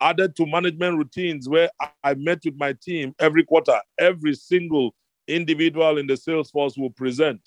Added 0.00 0.36
to 0.36 0.46
management 0.46 0.98
routines 0.98 1.48
where 1.48 1.70
I 2.02 2.14
met 2.14 2.40
with 2.44 2.56
my 2.56 2.74
team 2.82 3.14
every 3.18 3.44
quarter, 3.44 3.80
every 3.98 4.34
single 4.34 4.94
individual 5.26 5.96
in 5.96 6.06
the 6.06 6.16
sales 6.16 6.50
force 6.50 6.76
will 6.76 6.90
present, 6.90 7.40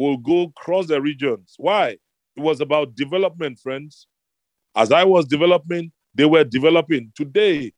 will 0.00 0.16
go 0.16 0.44
across 0.44 0.86
the 0.86 1.00
regions. 1.00 1.54
Why? 1.58 1.90
It 2.36 2.40
was 2.40 2.60
about 2.60 2.94
development, 2.94 3.58
friends. 3.58 4.06
As 4.74 4.92
I 4.92 5.04
was 5.04 5.26
developing, 5.26 5.92
they 6.14 6.24
were 6.24 6.44
developing. 6.44 7.12
Today, 7.14 7.72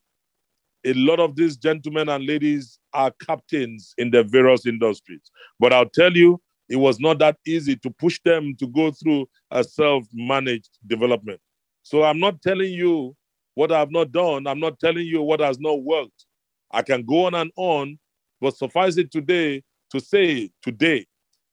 a 0.85 0.93
lot 0.95 1.19
of 1.19 1.35
these 1.35 1.57
gentlemen 1.57 2.09
and 2.09 2.25
ladies 2.25 2.79
are 2.93 3.13
captains 3.27 3.93
in 3.99 4.11
the 4.11 4.23
various 4.23 4.67
industries. 4.67 5.33
But 5.59 5.73
I'll 5.73 5.89
tell 5.89 6.17
you, 6.17 6.41
it 6.69 6.77
was 6.77 7.01
not 7.01 7.19
that 7.19 7.39
easy 7.47 7.77
to 7.77 7.91
push 7.91 8.21
them 8.25 8.55
to 8.61 8.69
go 8.69 8.93
through 8.93 9.29
a 9.51 9.65
self 9.65 10.05
managed 10.13 10.79
development. 10.87 11.41
So 11.83 12.05
I'm 12.05 12.21
not 12.21 12.41
telling 12.41 12.73
you 12.73 13.17
what 13.55 13.73
I've 13.73 13.91
not 13.91 14.13
done, 14.13 14.47
I'm 14.47 14.61
not 14.61 14.79
telling 14.79 15.07
you 15.07 15.23
what 15.23 15.41
has 15.41 15.59
not 15.59 15.83
worked. 15.83 16.25
I 16.71 16.83
can 16.83 17.05
go 17.05 17.27
on 17.27 17.35
and 17.35 17.51
on, 17.57 17.99
but 18.41 18.57
suffice 18.57 18.97
it 18.97 19.11
today 19.11 19.63
to 19.91 20.01
say 20.01 20.51
today 20.63 21.07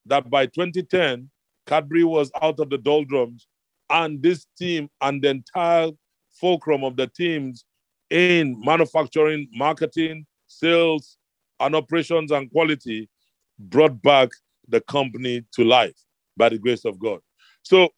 that 0.05 0.29
by 0.29 0.45
2010, 0.45 1.29
Cadbury 1.67 2.03
was 2.03 2.31
out 2.41 2.59
of 2.59 2.69
the 2.69 2.77
doldrums, 2.77 3.47
and 3.89 4.21
this 4.21 4.45
team 4.57 4.89
and 5.01 5.21
the 5.21 5.29
entire 5.29 5.91
fulcrum 6.39 6.83
of 6.83 6.95
the 6.95 7.07
teams 7.07 7.65
in 8.09 8.59
manufacturing, 8.63 9.47
marketing, 9.53 10.25
sales, 10.47 11.17
and 11.59 11.75
operations 11.75 12.31
and 12.31 12.51
quality 12.51 13.09
brought 13.57 14.01
back 14.01 14.29
the 14.67 14.81
company 14.81 15.43
to 15.53 15.63
life 15.63 15.95
by 16.38 16.49
the 16.49 16.57
grace 16.57 16.85
of 16.85 16.99
God. 16.99 17.19
So, 17.63 17.89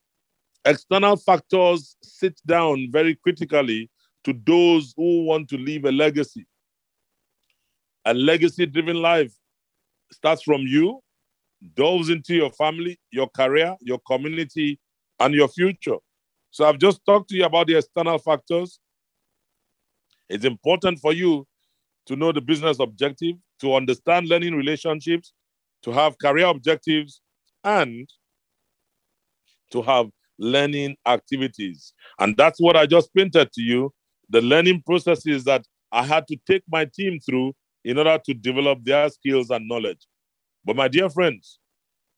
external 0.65 1.17
factors 1.17 1.95
sit 2.01 2.39
down 2.45 2.89
very 2.91 3.15
critically 3.15 3.89
to 4.23 4.33
those 4.45 4.93
who 4.97 5.25
want 5.25 5.49
to 5.49 5.57
leave 5.57 5.85
a 5.85 5.91
legacy. 5.91 6.45
A 8.05 8.13
legacy 8.13 8.65
driven 8.65 8.97
life 8.97 9.33
starts 10.11 10.41
from 10.43 10.61
you, 10.61 11.01
delves 11.76 12.10
into 12.10 12.36
your 12.36 12.52
family, 12.52 13.00
your 13.12 13.28
career, 13.30 13.76
your 13.82 14.00
community, 14.08 14.80
and 15.19 15.34
your 15.34 15.47
future. 15.47 15.97
So, 16.50 16.65
I've 16.65 16.80
just 16.80 17.06
talked 17.06 17.30
to 17.30 17.38
you 17.38 17.45
about 17.45 17.67
the 17.67 17.78
external 17.78 18.17
factors. 18.17 18.80
It's 20.30 20.45
important 20.45 21.00
for 21.00 21.13
you 21.13 21.45
to 22.08 22.15
know 22.15 22.32
the 22.32 22.41
business 22.41 22.80
objective, 22.80 23.36
to 23.60 23.76
understand 23.76 24.28
learning 24.28 24.56
relationships, 24.56 25.34
to 25.84 25.91
have 25.91 26.17
career 26.17 26.47
objectives, 26.47 27.21
and 27.63 28.10
to 29.71 29.82
have 29.82 30.10
learning 30.39 30.95
activities. 31.06 31.93
And 32.19 32.36
that's 32.36 32.60
what 32.60 32.76
I 32.76 32.86
just 32.86 33.13
painted 33.13 33.52
to 33.54 33.62
you 33.62 33.93
the 34.30 34.41
learning 34.41 34.82
processes 34.86 35.43
that 35.43 35.65
I 35.91 36.04
had 36.04 36.26
to 36.28 36.38
take 36.47 36.63
my 36.69 36.86
team 36.86 37.19
through 37.19 37.54
in 37.84 37.97
order 37.97 38.17
to 38.26 38.34
develop 38.34 38.80
their 38.84 39.10
skills 39.10 39.50
and 39.50 39.67
knowledge. 39.67 40.08
But 40.63 40.76
my 40.76 40.88
dear 40.88 41.10
friends, 41.10 41.60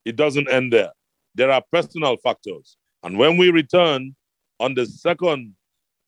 it 0.04 0.16
doesn't 0.18 0.50
end 0.50 0.74
there. 0.74 0.92
There 1.36 1.50
are 1.52 1.64
personal 1.72 2.18
factors. 2.18 2.78
And 3.02 3.18
when 3.18 3.38
we 3.38 3.52
return 3.52 4.16
on 4.60 4.74
the 4.74 4.86
second 4.86 5.56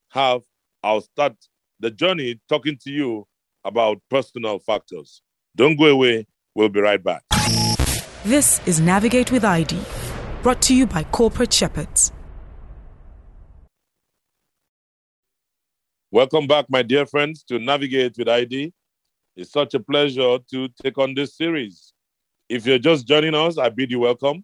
half, 0.10 0.42
I'll 0.84 1.02
start 1.02 1.34
the 1.80 1.92
journey 1.92 2.40
talking 2.50 2.78
to 2.84 2.92
you 2.92 3.28
about 3.64 4.02
personal 4.10 4.60
factors. 4.60 5.22
Don't 5.56 5.78
go 5.78 5.86
away. 5.86 6.28
We'll 6.54 6.70
be 6.70 6.82
right 6.82 7.04
back. 7.04 7.24
This 8.24 8.60
is 8.66 8.80
Navigate 8.80 9.32
with 9.32 9.46
ID, 9.46 9.80
brought 10.42 10.62
to 10.64 10.76
you 10.76 10.86
by 10.86 11.04
Corporate 11.04 11.54
Shepherds. 11.54 12.12
Welcome 16.12 16.48
back, 16.48 16.66
my 16.70 16.82
dear 16.82 17.06
friends, 17.06 17.44
to 17.50 17.60
Navigate 17.60 18.18
with 18.18 18.30
ID. 18.30 18.74
It's 19.36 19.52
such 19.52 19.74
a 19.74 19.80
pleasure 19.80 20.38
to 20.52 20.70
take 20.82 20.98
on 20.98 21.14
this 21.14 21.36
series. 21.36 21.95
If 22.48 22.66
you're 22.66 22.80
just 22.80 23.08
joining 23.08 23.34
us, 23.34 23.58
I 23.58 23.70
bid 23.70 23.90
you 23.90 24.00
welcome. 24.00 24.44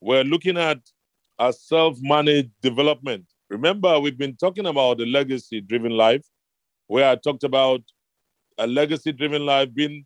We're 0.00 0.24
looking 0.24 0.58
at 0.58 0.78
a 1.38 1.52
self 1.52 1.98
managed 2.00 2.50
development. 2.60 3.26
Remember, 3.48 4.00
we've 4.00 4.18
been 4.18 4.36
talking 4.36 4.66
about 4.66 4.98
the 4.98 5.06
legacy 5.06 5.60
driven 5.60 5.92
life, 5.92 6.24
where 6.88 7.08
I 7.08 7.14
talked 7.16 7.44
about 7.44 7.82
a 8.58 8.66
legacy 8.66 9.12
driven 9.12 9.46
life 9.46 9.72
being 9.72 10.04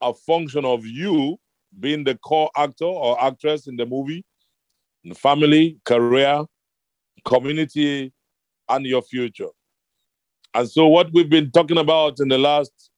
a 0.00 0.14
function 0.14 0.64
of 0.64 0.84
you 0.86 1.38
being 1.80 2.04
the 2.04 2.16
core 2.18 2.50
actor 2.56 2.84
or 2.84 3.20
actress 3.22 3.66
in 3.66 3.76
the 3.76 3.86
movie, 3.86 4.24
in 5.02 5.10
the 5.10 5.14
family, 5.16 5.78
career, 5.84 6.44
community, 7.24 8.12
and 8.68 8.86
your 8.86 9.02
future. 9.02 9.48
And 10.54 10.70
so, 10.70 10.86
what 10.86 11.12
we've 11.12 11.28
been 11.28 11.50
talking 11.50 11.78
about 11.78 12.20
in 12.20 12.28
the 12.28 12.38
last 12.38 12.90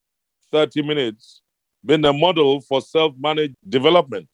30 0.53 0.83
minutes, 0.83 1.41
been 1.87 2.05
a 2.05 2.13
model 2.13 2.61
for 2.61 2.81
self 2.81 3.15
managed 3.19 3.55
development. 3.69 4.29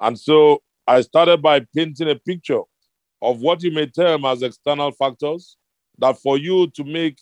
And 0.00 0.18
so, 0.18 0.62
I 0.86 1.00
started 1.02 1.40
by 1.40 1.60
painting 1.74 2.10
a 2.10 2.16
picture 2.16 2.60
of 3.22 3.40
what 3.40 3.62
you 3.62 3.70
may 3.70 3.86
term 3.86 4.24
as 4.24 4.42
external 4.42 4.90
factors 4.90 5.56
that 5.98 6.18
for 6.18 6.36
you 6.36 6.66
to 6.70 6.84
make 6.84 7.18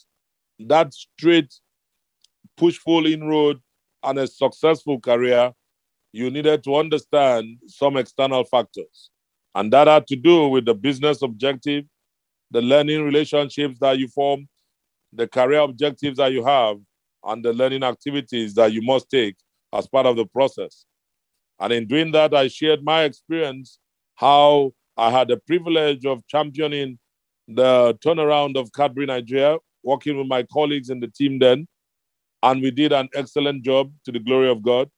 that 0.59 0.95
straight 0.95 1.53
push 2.57 2.79
full 2.79 3.07
inroad 3.07 3.61
and 4.03 4.19
a 4.19 4.27
successful 4.27 4.99
career, 4.99 5.53
you 6.13 6.31
needed 6.31 6.65
to 6.65 6.77
understand 6.77 7.59
some 7.67 7.99
external 7.99 8.45
factors. 8.45 9.11
And 9.55 9.73
that 9.73 9.89
had 9.89 10.07
to 10.07 10.17
do 10.17 10.49
with 10.49 10.65
the 10.65 10.75
business 10.75 11.23
objective, 11.23 11.85
the 12.51 12.63
learning 12.63 13.05
relationships 13.05 13.79
that 13.81 13.99
you 13.99 14.09
form, 14.09 14.49
the 15.13 15.29
career 15.29 15.61
objectives 15.61 16.17
that 16.17 16.33
you 16.33 16.45
have, 16.45 16.79
and 17.25 17.45
the 17.45 17.53
learning 17.53 17.83
activities 17.83 18.55
that 18.55 18.73
you 18.73 18.81
must 18.81 19.11
take 19.11 19.37
as 19.73 19.87
part 19.87 20.07
of 20.07 20.17
the 20.17 20.27
process. 20.27 20.85
And 21.59 21.73
in 21.73 21.87
doing 21.87 22.13
that, 22.13 22.35
I 22.35 22.49
shared 22.49 22.83
my 22.83 23.05
experience, 23.05 23.79
how 24.15 24.73
I 24.97 25.11
had 25.11 25.29
the 25.29 25.37
privilege 25.37 26.05
of 26.07 26.27
championing 26.27 26.99
the 27.49 27.99
turnaround 28.05 28.57
of 28.57 28.73
Cadbury 28.73 29.07
Nigeria, 29.07 29.59
working 29.83 30.17
with 30.17 30.27
my 30.27 30.43
colleagues 30.43 30.91
in 30.91 31.01
the 31.01 31.09
team 31.09 31.39
then. 31.39 31.67
And 32.43 32.63
we 32.63 32.71
did 32.71 32.93
an 32.93 33.09
excellent 33.15 33.63
job 33.63 33.93
to 34.05 34.13
the 34.13 34.19
glory 34.19 34.51
of 34.51 34.63
God. 34.63 34.91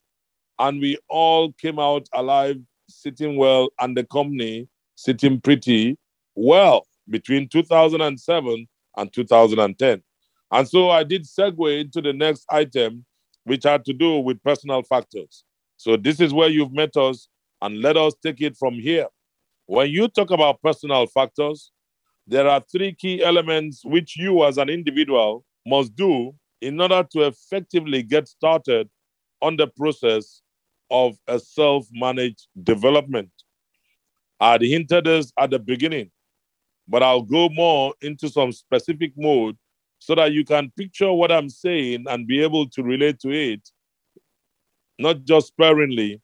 And 0.59 0.81
we 0.81 0.99
all 1.09 1.53
came 1.53 1.79
out 1.79 2.09
alive, 2.13 2.57
sitting 2.89 3.37
well, 3.37 3.71
and 3.81 3.97
the 3.97 4.05
company 4.05 4.69
sitting 4.95 5.41
pretty 5.41 5.99
well 6.35 6.87
between 7.09 7.49
2007 7.49 8.69
and 8.97 9.13
2010. 9.13 10.03
And 10.53 10.69
so 10.69 10.91
I 10.91 11.03
did 11.03 11.25
segue 11.25 11.81
into 11.81 12.01
the 12.01 12.13
next 12.13 12.45
item, 12.51 13.05
which 13.44 13.64
had 13.64 13.85
to 13.85 13.92
do 13.92 14.18
with 14.18 14.42
personal 14.42 14.83
factors. 14.83 15.44
So 15.76 15.96
this 15.96 16.20
is 16.20 16.33
where 16.33 16.48
you've 16.48 16.72
met 16.72 16.96
us, 16.96 17.28
and 17.61 17.81
let 17.81 17.96
us 17.96 18.14
take 18.22 18.40
it 18.40 18.57
from 18.57 18.74
here. 18.74 19.07
When 19.66 19.90
you 19.90 20.09
talk 20.09 20.31
about 20.31 20.62
personal 20.62 21.07
factors, 21.07 21.70
there 22.26 22.48
are 22.48 22.61
three 22.61 22.94
key 22.94 23.22
elements 23.22 23.83
which 23.85 24.16
you 24.16 24.44
as 24.44 24.59
an 24.59 24.68
individual 24.68 25.44
must 25.66 25.94
do 25.96 26.35
in 26.61 26.81
order 26.81 27.07
to 27.12 27.22
effectively 27.22 28.02
get 28.02 28.28
started 28.28 28.88
on 29.40 29.57
the 29.57 29.66
process 29.66 30.42
of 30.90 31.16
a 31.26 31.38
self 31.38 31.87
managed 31.92 32.46
development. 32.62 33.31
I 34.38 34.52
had 34.52 34.62
hinted 34.62 35.05
this 35.05 35.33
at 35.38 35.50
the 35.50 35.59
beginning, 35.59 36.11
but 36.87 37.02
I'll 37.02 37.22
go 37.22 37.48
more 37.48 37.94
into 38.02 38.28
some 38.28 38.52
specific 38.52 39.12
mode 39.16 39.57
so 40.05 40.17
that 40.17 40.33
you 40.33 40.45
can 40.45 40.69
picture 40.77 41.12
what 41.12 41.31
I'm 41.31 41.49
saying 41.49 42.07
and 42.09 42.27
be 42.27 42.43
able 42.43 42.69
to 42.71 42.83
relate 42.83 43.21
to 43.21 43.31
it, 43.31 43.71
not 44.99 45.23
just 45.23 45.47
sparingly, 45.47 46.21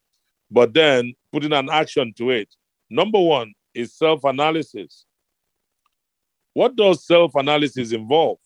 but 0.51 0.75
then 0.75 1.15
putting 1.33 1.53
an 1.53 1.71
action 1.71 2.13
to 2.17 2.31
it. 2.31 2.53
Number 2.91 3.21
one 3.21 3.53
is 3.75 3.97
self 3.97 4.25
analysis. 4.25 5.07
What 6.55 6.75
does 6.75 7.07
self 7.07 7.37
analysis 7.37 7.93
involve? 7.93 8.39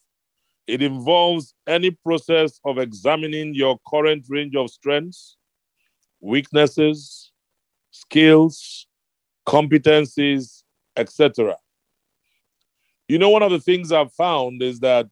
It 0.67 0.83
involves 0.83 1.55
any 1.67 1.93
process 1.93 2.61
of 2.67 2.77
examining 2.77 3.55
your 3.55 3.79
current 3.89 4.27
range 4.29 4.55
of 4.55 4.69
strengths, 4.69 5.39
weaknesses, 6.21 7.33
skills, 7.91 8.87
competencies, 9.49 10.63
etc. 10.95 11.57
You 13.13 13.19
know, 13.19 13.29
one 13.29 13.43
of 13.43 13.51
the 13.51 13.61
things 13.61 13.93
I've 13.93 14.15
found 14.15 14.63
is 14.63 14.81
that 14.81 15.07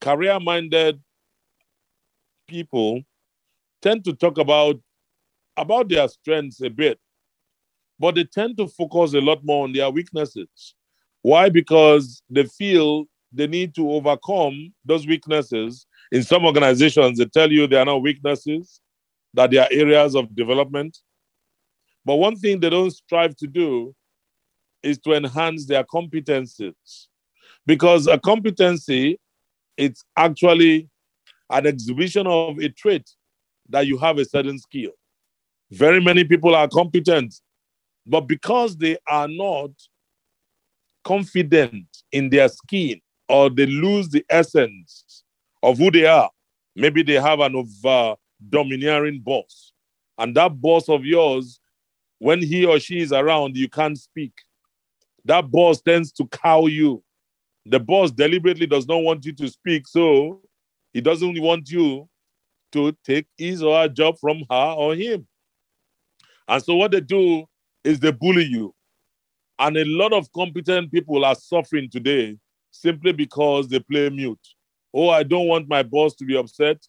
career 0.00 0.38
minded 0.38 1.00
people 2.46 3.02
tend 3.82 4.04
to 4.04 4.12
talk 4.12 4.38
about, 4.38 4.80
about 5.56 5.88
their 5.88 6.06
strengths 6.06 6.60
a 6.60 6.70
bit, 6.70 7.00
but 7.98 8.14
they 8.14 8.22
tend 8.22 8.56
to 8.58 8.68
focus 8.68 9.14
a 9.14 9.20
lot 9.20 9.44
more 9.44 9.64
on 9.64 9.72
their 9.72 9.90
weaknesses. 9.90 10.76
Why? 11.22 11.48
Because 11.48 12.22
they 12.30 12.44
feel 12.44 13.06
they 13.32 13.48
need 13.48 13.74
to 13.74 13.90
overcome 13.90 14.72
those 14.84 15.04
weaknesses. 15.04 15.88
In 16.12 16.22
some 16.22 16.44
organizations, 16.44 17.18
they 17.18 17.24
tell 17.24 17.50
you 17.50 17.66
they 17.66 17.78
are 17.78 17.84
not 17.84 18.00
weaknesses, 18.00 18.80
that 19.34 19.50
they 19.50 19.58
are 19.58 19.68
areas 19.72 20.14
of 20.14 20.36
development. 20.36 20.98
But 22.04 22.14
one 22.14 22.36
thing 22.36 22.60
they 22.60 22.70
don't 22.70 22.92
strive 22.92 23.34
to 23.38 23.48
do 23.48 23.92
is 24.84 24.98
to 24.98 25.14
enhance 25.14 25.66
their 25.66 25.82
competencies. 25.82 27.08
Because 27.66 28.06
a 28.06 28.18
competency, 28.18 29.18
it's 29.76 30.02
actually 30.16 30.88
an 31.50 31.66
exhibition 31.66 32.26
of 32.26 32.58
a 32.58 32.68
trait 32.68 33.08
that 33.68 33.86
you 33.86 33.98
have 33.98 34.18
a 34.18 34.24
certain 34.24 34.58
skill. 34.58 34.90
Very 35.70 36.00
many 36.00 36.24
people 36.24 36.54
are 36.54 36.68
competent, 36.68 37.34
but 38.06 38.22
because 38.22 38.76
they 38.76 38.98
are 39.08 39.28
not 39.28 39.70
confident 41.04 41.86
in 42.12 42.30
their 42.30 42.48
skin 42.48 43.00
or 43.28 43.48
they 43.48 43.66
lose 43.66 44.08
the 44.08 44.24
essence 44.28 45.24
of 45.62 45.78
who 45.78 45.90
they 45.90 46.06
are. 46.06 46.30
Maybe 46.74 47.02
they 47.02 47.14
have 47.14 47.40
an 47.40 47.54
over 47.54 48.16
domineering 48.48 49.20
boss. 49.20 49.72
And 50.18 50.34
that 50.36 50.60
boss 50.60 50.88
of 50.88 51.04
yours, 51.04 51.60
when 52.18 52.42
he 52.42 52.64
or 52.64 52.78
she 52.78 53.00
is 53.00 53.12
around, 53.12 53.56
you 53.56 53.68
can't 53.68 53.98
speak. 53.98 54.32
That 55.24 55.50
boss 55.50 55.80
tends 55.80 56.12
to 56.12 56.26
cow 56.26 56.66
you. 56.66 57.02
The 57.70 57.78
boss 57.78 58.10
deliberately 58.10 58.66
does 58.66 58.88
not 58.88 58.96
want 58.96 59.24
you 59.24 59.32
to 59.34 59.48
speak, 59.48 59.86
so 59.86 60.42
he 60.92 61.00
doesn't 61.00 61.40
want 61.40 61.70
you 61.70 62.08
to 62.72 62.92
take 63.04 63.26
his 63.36 63.62
or 63.62 63.80
her 63.80 63.88
job 63.88 64.18
from 64.18 64.42
her 64.50 64.74
or 64.76 64.96
him. 64.96 65.24
And 66.48 66.60
so 66.60 66.74
what 66.74 66.90
they 66.90 67.00
do 67.00 67.44
is 67.84 68.00
they 68.00 68.10
bully 68.10 68.42
you. 68.42 68.74
And 69.56 69.76
a 69.76 69.84
lot 69.84 70.12
of 70.12 70.32
competent 70.32 70.90
people 70.90 71.24
are 71.24 71.36
suffering 71.36 71.88
today 71.88 72.36
simply 72.72 73.12
because 73.12 73.68
they 73.68 73.78
play 73.78 74.10
mute. 74.10 74.48
Oh, 74.92 75.10
I 75.10 75.22
don't 75.22 75.46
want 75.46 75.68
my 75.68 75.84
boss 75.84 76.16
to 76.16 76.24
be 76.24 76.36
upset. 76.36 76.84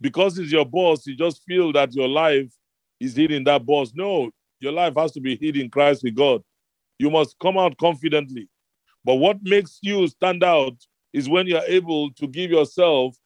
Because 0.00 0.38
he's 0.38 0.50
your 0.50 0.64
boss, 0.64 1.06
you 1.06 1.14
just 1.14 1.42
feel 1.46 1.74
that 1.74 1.94
your 1.94 2.08
life 2.08 2.50
is 2.98 3.14
hidden 3.14 3.44
that 3.44 3.66
boss. 3.66 3.92
No, 3.94 4.30
your 4.60 4.72
life 4.72 4.94
has 4.96 5.12
to 5.12 5.20
be 5.20 5.36
hidden 5.36 5.68
Christ 5.68 6.02
with 6.02 6.16
God. 6.16 6.42
You 6.98 7.10
must 7.10 7.38
come 7.38 7.58
out 7.58 7.76
confidently. 7.76 8.48
But 9.04 9.16
what 9.16 9.38
makes 9.42 9.78
you 9.82 10.06
stand 10.08 10.44
out 10.44 10.74
is 11.12 11.28
when 11.28 11.46
you're 11.46 11.64
able 11.66 12.10
to 12.12 12.26
give 12.26 12.50
yourself 12.50 13.16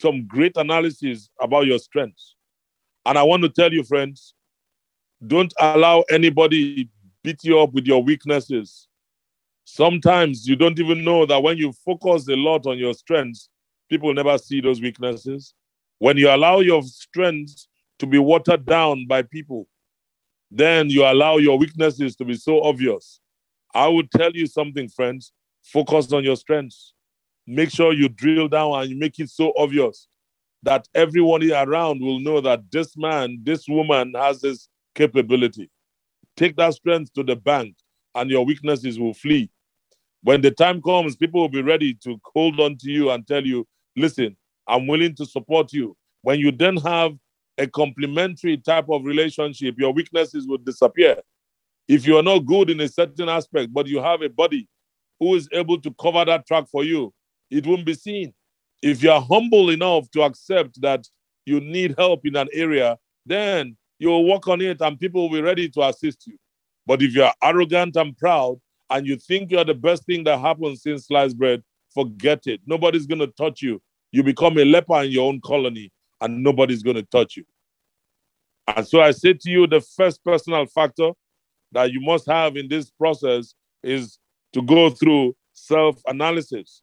some 0.00 0.26
great 0.26 0.56
analysis 0.56 1.28
about 1.40 1.66
your 1.66 1.78
strengths. 1.78 2.36
And 3.04 3.18
I 3.18 3.22
want 3.22 3.42
to 3.42 3.48
tell 3.48 3.72
you, 3.72 3.84
friends, 3.84 4.34
don't 5.26 5.52
allow 5.60 6.04
anybody 6.10 6.88
beat 7.22 7.44
you 7.44 7.60
up 7.60 7.72
with 7.72 7.86
your 7.86 8.02
weaknesses. 8.02 8.88
Sometimes 9.64 10.46
you 10.46 10.56
don't 10.56 10.78
even 10.78 11.04
know 11.04 11.26
that 11.26 11.42
when 11.42 11.56
you 11.56 11.72
focus 11.84 12.28
a 12.28 12.36
lot 12.36 12.66
on 12.66 12.78
your 12.78 12.94
strengths, 12.94 13.48
people 13.88 14.12
never 14.12 14.36
see 14.38 14.60
those 14.60 14.80
weaknesses. 14.80 15.54
When 15.98 16.16
you 16.16 16.28
allow 16.28 16.60
your 16.60 16.82
strengths 16.82 17.68
to 17.98 18.06
be 18.06 18.18
watered 18.18 18.66
down 18.66 19.06
by 19.06 19.22
people, 19.22 19.66
then 20.50 20.90
you 20.90 21.04
allow 21.04 21.38
your 21.38 21.58
weaknesses 21.58 22.14
to 22.16 22.24
be 22.24 22.34
so 22.34 22.62
obvious. 22.62 23.20
I 23.74 23.88
would 23.88 24.10
tell 24.10 24.30
you 24.32 24.46
something, 24.46 24.88
friends. 24.88 25.32
Focus 25.62 26.12
on 26.12 26.24
your 26.24 26.36
strengths. 26.36 26.94
Make 27.46 27.70
sure 27.70 27.92
you 27.92 28.08
drill 28.08 28.48
down 28.48 28.72
and 28.80 28.90
you 28.90 28.96
make 28.96 29.18
it 29.18 29.30
so 29.30 29.52
obvious 29.56 30.08
that 30.62 30.88
everyone 30.94 31.50
around 31.50 32.00
will 32.00 32.20
know 32.20 32.40
that 32.40 32.70
this 32.70 32.96
man, 32.96 33.38
this 33.42 33.68
woman 33.68 34.14
has 34.16 34.40
this 34.40 34.68
capability. 34.94 35.70
Take 36.36 36.56
that 36.56 36.74
strength 36.74 37.12
to 37.14 37.22
the 37.22 37.36
bank, 37.36 37.76
and 38.14 38.30
your 38.30 38.44
weaknesses 38.44 38.98
will 38.98 39.14
flee. 39.14 39.50
When 40.22 40.40
the 40.40 40.50
time 40.50 40.80
comes, 40.80 41.16
people 41.16 41.42
will 41.42 41.50
be 41.50 41.62
ready 41.62 41.94
to 42.04 42.18
hold 42.32 42.58
on 42.60 42.78
to 42.78 42.90
you 42.90 43.10
and 43.10 43.26
tell 43.26 43.44
you, 43.44 43.66
listen, 43.94 44.36
I'm 44.66 44.86
willing 44.86 45.14
to 45.16 45.26
support 45.26 45.72
you. 45.72 45.96
When 46.22 46.38
you 46.38 46.50
then 46.50 46.78
have 46.78 47.12
a 47.58 47.66
complementary 47.66 48.56
type 48.56 48.86
of 48.88 49.04
relationship, 49.04 49.74
your 49.78 49.92
weaknesses 49.92 50.46
will 50.46 50.58
disappear. 50.58 51.20
If 51.86 52.06
you 52.06 52.16
are 52.16 52.22
not 52.22 52.46
good 52.46 52.70
in 52.70 52.80
a 52.80 52.88
certain 52.88 53.28
aspect, 53.28 53.72
but 53.72 53.86
you 53.86 54.00
have 54.00 54.22
a 54.22 54.28
body 54.28 54.68
who 55.20 55.34
is 55.34 55.48
able 55.52 55.80
to 55.80 55.94
cover 56.00 56.24
that 56.24 56.46
track 56.46 56.66
for 56.70 56.84
you, 56.84 57.12
it 57.50 57.66
won't 57.66 57.84
be 57.84 57.94
seen. 57.94 58.32
If 58.82 59.02
you 59.02 59.10
are 59.10 59.20
humble 59.20 59.70
enough 59.70 60.10
to 60.12 60.22
accept 60.22 60.80
that 60.80 61.06
you 61.46 61.60
need 61.60 61.94
help 61.96 62.26
in 62.26 62.36
an 62.36 62.48
area, 62.52 62.98
then 63.26 63.76
you'll 63.98 64.28
work 64.28 64.48
on 64.48 64.60
it 64.60 64.80
and 64.80 64.98
people 64.98 65.22
will 65.22 65.36
be 65.36 65.42
ready 65.42 65.68
to 65.70 65.82
assist 65.82 66.26
you. 66.26 66.36
But 66.86 67.02
if 67.02 67.14
you're 67.14 67.32
arrogant 67.42 67.96
and 67.96 68.16
proud 68.16 68.58
and 68.90 69.06
you 69.06 69.16
think 69.16 69.50
you're 69.50 69.64
the 69.64 69.74
best 69.74 70.04
thing 70.04 70.24
that 70.24 70.40
happened 70.40 70.78
since 70.78 71.06
sliced 71.06 71.38
bread, 71.38 71.62
forget 71.94 72.46
it. 72.46 72.60
Nobody's 72.66 73.06
going 73.06 73.20
to 73.20 73.28
touch 73.28 73.62
you. 73.62 73.80
You 74.12 74.22
become 74.22 74.58
a 74.58 74.64
leper 74.64 75.02
in 75.02 75.10
your 75.10 75.28
own 75.28 75.40
colony 75.40 75.90
and 76.20 76.42
nobody's 76.42 76.82
going 76.82 76.96
to 76.96 77.02
touch 77.04 77.36
you. 77.36 77.44
And 78.66 78.86
so 78.86 79.00
I 79.00 79.10
say 79.10 79.34
to 79.34 79.50
you, 79.50 79.66
the 79.66 79.80
first 79.80 80.24
personal 80.24 80.66
factor 80.66 81.12
that 81.74 81.92
you 81.92 82.00
must 82.00 82.26
have 82.26 82.56
in 82.56 82.68
this 82.68 82.90
process 82.90 83.54
is 83.82 84.18
to 84.52 84.62
go 84.62 84.88
through 84.90 85.36
self 85.52 86.00
analysis. 86.06 86.82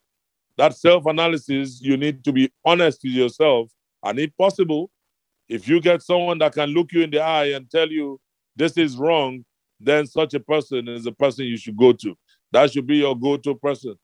That 0.58 0.75
self 0.75 1.06
analysis, 1.08 1.80
you 1.82 1.97
need 1.97 2.23
to 2.25 2.32
be 2.32 2.51
honest 2.63 2.99
with 3.04 3.13
yourself. 3.13 3.71
And 4.04 4.19
if 4.19 4.36
possible, 4.38 4.91
if 5.49 5.67
you 5.67 5.82
get 5.82 6.01
someone 6.01 6.38
that 6.39 6.54
can 6.54 6.69
look 6.69 6.91
you 6.91 7.01
in 7.01 7.12
the 7.12 7.19
eye 7.19 7.47
and 7.47 7.69
tell 7.69 7.89
you 7.89 8.19
this 8.56 8.77
is 8.77 8.97
wrong, 8.97 9.43
then 9.80 10.06
such 10.06 10.34
a 10.34 10.39
person 10.39 10.88
is 10.88 11.06
a 11.06 11.12
person 11.12 11.45
you 11.45 11.58
should 11.58 11.77
go 11.77 11.93
to. 11.93 12.15
That 12.51 12.71
should 12.71 12.86
be 12.86 12.97
your 12.97 13.17
go 13.17 13.38
to 13.38 13.56
person. 13.56 13.95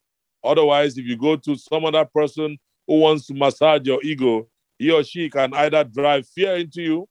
Otherwise, 0.43 0.97
if 0.97 1.05
you 1.05 1.17
go 1.17 1.35
to 1.35 1.55
some 1.55 1.85
other 1.85 2.05
person 2.05 2.57
who 2.87 2.99
wants 2.99 3.27
to 3.27 3.33
massage 3.33 3.85
your 3.85 4.01
ego, 4.03 4.47
he 4.79 4.91
or 4.91 5.03
she 5.03 5.29
can 5.29 5.53
either 5.53 5.83
drive 5.83 6.27
fear 6.27 6.55
into 6.55 6.81
you 6.81 7.09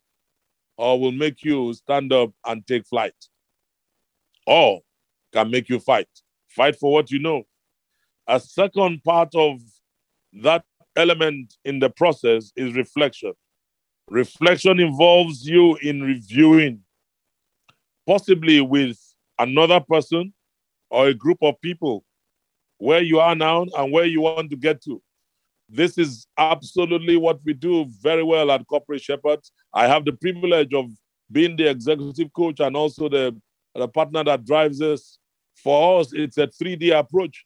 or 0.77 0.99
will 0.99 1.13
make 1.13 1.43
you 1.43 1.73
stand 1.75 2.13
up 2.13 2.31
and 2.47 2.67
take 2.67 2.87
flight, 2.87 3.15
or 4.47 4.81
can 5.33 5.51
make 5.51 5.69
you 5.69 5.79
fight. 5.79 6.09
Fight 6.49 6.77
for 6.77 6.93
what 6.93 7.11
you 7.11 7.19
know. 7.19 7.43
A 8.27 8.41
second 8.41 9.03
part 9.05 9.35
of 9.35 9.61
that 10.43 10.65
element 10.97 11.55
in 11.65 11.79
the 11.79 11.91
process 11.91 12.53
is 12.57 12.75
reflection. 12.75 13.33
Reflection 14.09 14.81
involves 14.81 15.47
you 15.47 15.77
in 15.77 16.01
reviewing, 16.01 16.81
possibly 18.07 18.61
with 18.61 18.99
another 19.39 19.81
person 19.81 20.33
or 20.91 21.09
a 21.09 21.15
group 21.15 21.39
of 21.43 21.61
people, 21.61 22.05
where 22.79 23.03
you 23.03 23.19
are 23.19 23.35
now 23.35 23.67
and 23.77 23.93
where 23.93 24.05
you 24.05 24.21
want 24.21 24.51
to 24.51 24.57
get 24.57 24.83
to. 24.85 25.03
This 25.69 25.99
is 25.99 26.27
absolutely 26.39 27.17
what 27.17 27.41
we 27.45 27.53
do 27.53 27.87
very 28.01 28.23
well 28.23 28.51
at 28.53 28.67
Corporate 28.69 29.03
Shepherds. 29.03 29.51
I 29.75 29.89
have 29.89 30.05
the 30.05 30.13
privilege 30.13 30.73
of 30.73 30.87
being 31.33 31.57
the 31.57 31.69
executive 31.69 32.33
coach 32.33 32.61
and 32.61 32.77
also 32.77 33.09
the, 33.09 33.37
the 33.79 33.89
partner 33.89 34.25
that 34.25 34.45
drives 34.45 34.81
us. 34.81 35.19
For 35.63 36.01
us, 36.01 36.13
it's 36.13 36.39
a 36.39 36.47
3D 36.47 36.99
approach. 36.99 37.45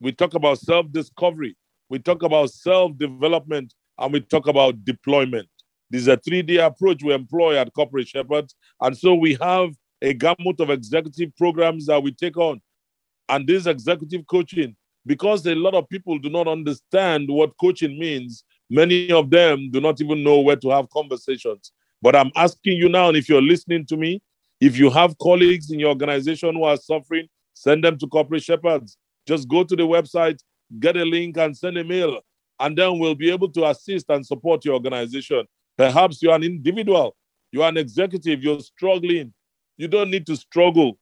We 0.00 0.12
talk 0.12 0.34
about 0.34 0.58
self 0.58 0.90
discovery, 0.90 1.56
we 1.88 1.98
talk 1.98 2.22
about 2.22 2.50
self 2.50 2.96
development, 2.96 3.74
and 3.98 4.12
we 4.12 4.20
talk 4.20 4.48
about 4.48 4.84
deployment. 4.84 5.48
This 5.90 6.02
is 6.02 6.08
a 6.08 6.16
3D 6.16 6.64
approach 6.64 7.02
we 7.02 7.12
employ 7.12 7.56
at 7.56 7.72
Corporate 7.74 8.08
Shepherds. 8.08 8.54
And 8.80 8.96
so 8.96 9.14
we 9.14 9.36
have 9.40 9.70
a 10.00 10.14
gamut 10.14 10.58
of 10.58 10.70
executive 10.70 11.36
programs 11.36 11.86
that 11.86 12.02
we 12.02 12.12
take 12.12 12.38
on. 12.38 12.60
And 13.28 13.46
this 13.46 13.66
executive 13.66 14.26
coaching 14.26 14.74
because 15.06 15.46
a 15.46 15.54
lot 15.54 15.74
of 15.74 15.88
people 15.88 16.18
do 16.18 16.30
not 16.30 16.48
understand 16.48 17.28
what 17.28 17.56
coaching 17.60 17.98
means, 17.98 18.44
many 18.70 19.10
of 19.10 19.30
them 19.30 19.70
do 19.70 19.80
not 19.80 20.00
even 20.00 20.22
know 20.22 20.40
where 20.40 20.56
to 20.56 20.70
have 20.70 20.88
conversations. 20.90 21.72
But 22.00 22.16
I'm 22.16 22.30
asking 22.36 22.76
you 22.76 22.88
now, 22.88 23.08
and 23.08 23.16
if 23.16 23.28
you're 23.28 23.42
listening 23.42 23.86
to 23.86 23.96
me, 23.96 24.22
if 24.62 24.78
you 24.78 24.90
have 24.90 25.18
colleagues 25.18 25.72
in 25.72 25.80
your 25.80 25.88
organization 25.88 26.54
who 26.54 26.64
are 26.64 26.76
suffering, 26.76 27.26
send 27.54 27.82
them 27.84 27.98
to 27.98 28.06
Corporate 28.06 28.44
Shepherds. 28.44 28.96
Just 29.26 29.48
go 29.48 29.64
to 29.64 29.74
the 29.74 29.82
website, 29.82 30.38
get 30.78 30.96
a 30.96 31.04
link, 31.04 31.36
and 31.36 31.56
send 31.56 31.76
a 31.78 31.84
mail. 31.84 32.20
And 32.60 32.78
then 32.78 32.98
we'll 33.00 33.16
be 33.16 33.30
able 33.30 33.50
to 33.50 33.66
assist 33.66 34.06
and 34.08 34.24
support 34.24 34.64
your 34.64 34.74
organization. 34.74 35.46
Perhaps 35.76 36.22
you're 36.22 36.34
an 36.34 36.44
individual, 36.44 37.16
you're 37.50 37.68
an 37.68 37.76
executive, 37.76 38.42
you're 38.42 38.60
struggling. 38.60 39.34
You 39.76 39.88
don't 39.88 40.10
need 40.10 40.26
to 40.26 40.36
struggle. 40.36 40.98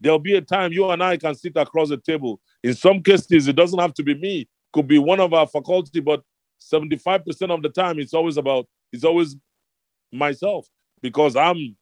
There'll 0.00 0.18
be 0.18 0.34
a 0.34 0.40
time 0.40 0.72
you 0.72 0.90
and 0.90 1.02
I 1.02 1.16
can 1.16 1.36
sit 1.36 1.56
across 1.56 1.90
the 1.90 1.98
table 1.98 2.40
in 2.64 2.74
some 2.74 3.02
cases, 3.02 3.46
it 3.46 3.56
doesn't 3.56 3.78
have 3.78 3.94
to 3.94 4.02
be 4.02 4.14
me, 4.14 4.48
could 4.72 4.88
be 4.88 4.98
one 4.98 5.20
of 5.20 5.34
our 5.34 5.46
faculty, 5.46 6.00
but 6.00 6.22
75% 6.60 7.50
of 7.50 7.62
the 7.62 7.68
time 7.68 8.00
it's 8.00 8.14
always 8.14 8.38
about, 8.38 8.66
it's 8.90 9.04
always 9.04 9.36
myself 10.10 10.66
because 11.02 11.36
I'm 11.36 11.76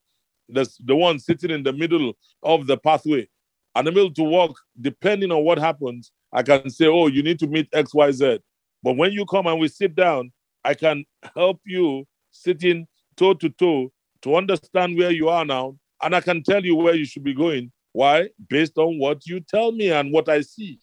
the, 0.53 0.69
the 0.85 0.97
one 0.97 1.19
sitting 1.19 1.51
in 1.51 1.63
the 1.63 1.73
middle 1.73 2.17
of 2.43 2.67
the 2.67 2.77
pathway. 2.77 3.29
And 3.75 3.89
I'm 3.89 3.97
able 3.97 4.13
to 4.15 4.23
walk, 4.23 4.59
depending 4.81 5.33
on 5.33 5.45
what 5.45 5.59
happens, 5.59 6.13
I 6.33 6.43
can 6.43 6.69
say, 6.71 6.87
oh, 6.87 7.07
you 7.07 7.23
need 7.23 7.39
to 7.41 7.47
meet 7.47 7.71
XYZ. 7.73 8.41
But 8.83 8.97
when 8.97 9.13
you 9.13 9.25
come 9.27 9.47
and 9.47 9.61
we 9.61 9.69
sit 9.69 9.95
down, 9.95 10.33
I 10.65 10.75
can 10.75 11.05
help 11.35 11.61
you 11.65 12.07
sitting 12.31 12.87
toe 13.17 13.35
to 13.35 13.49
toe 13.49 13.93
to 14.23 14.37
understand 14.37 14.97
where 14.97 15.11
you 15.11 15.29
are 15.29 15.45
now. 15.45 15.77
And 16.03 16.15
I 16.15 16.21
can 16.21 16.43
tell 16.43 16.65
you 16.65 16.77
where 16.77 16.95
you 16.95 17.05
should 17.05 17.25
be 17.25 17.35
going 17.35 17.73
why? 17.93 18.31
Based 18.49 18.77
on 18.79 18.99
what 18.99 19.27
you 19.27 19.41
tell 19.41 19.73
me 19.73 19.91
and 19.91 20.13
what 20.13 20.29
I 20.29 20.41
see. 20.41 20.81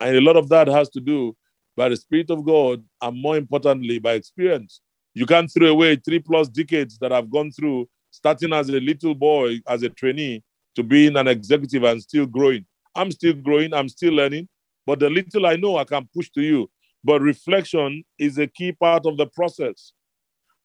And 0.00 0.16
a 0.16 0.20
lot 0.20 0.36
of 0.36 0.48
that 0.50 0.68
has 0.68 0.88
to 0.90 1.00
do 1.00 1.34
by 1.76 1.88
the 1.88 1.96
Spirit 1.96 2.30
of 2.30 2.44
God 2.44 2.84
and 3.00 3.20
more 3.20 3.36
importantly, 3.36 3.98
by 3.98 4.12
experience. 4.12 4.80
You 5.14 5.24
can't 5.24 5.50
throw 5.50 5.68
away 5.68 5.96
three 5.96 6.18
plus 6.18 6.48
decades 6.48 6.98
that 6.98 7.12
I've 7.12 7.30
gone 7.30 7.50
through, 7.50 7.88
starting 8.16 8.54
as 8.54 8.70
a 8.70 8.80
little 8.80 9.14
boy, 9.14 9.60
as 9.68 9.82
a 9.82 9.90
trainee, 9.90 10.42
to 10.74 10.82
being 10.82 11.16
an 11.16 11.28
executive 11.28 11.84
and 11.84 12.00
still 12.00 12.24
growing. 12.24 12.64
I'm 12.94 13.10
still 13.10 13.34
growing, 13.34 13.74
I'm 13.74 13.90
still 13.90 14.14
learning, 14.14 14.48
but 14.86 15.00
the 15.00 15.10
little 15.10 15.44
I 15.44 15.56
know, 15.56 15.76
I 15.76 15.84
can 15.84 16.08
push 16.14 16.30
to 16.30 16.40
you. 16.40 16.70
But 17.04 17.20
reflection 17.20 18.04
is 18.18 18.38
a 18.38 18.46
key 18.46 18.72
part 18.72 19.04
of 19.04 19.18
the 19.18 19.26
process. 19.26 19.92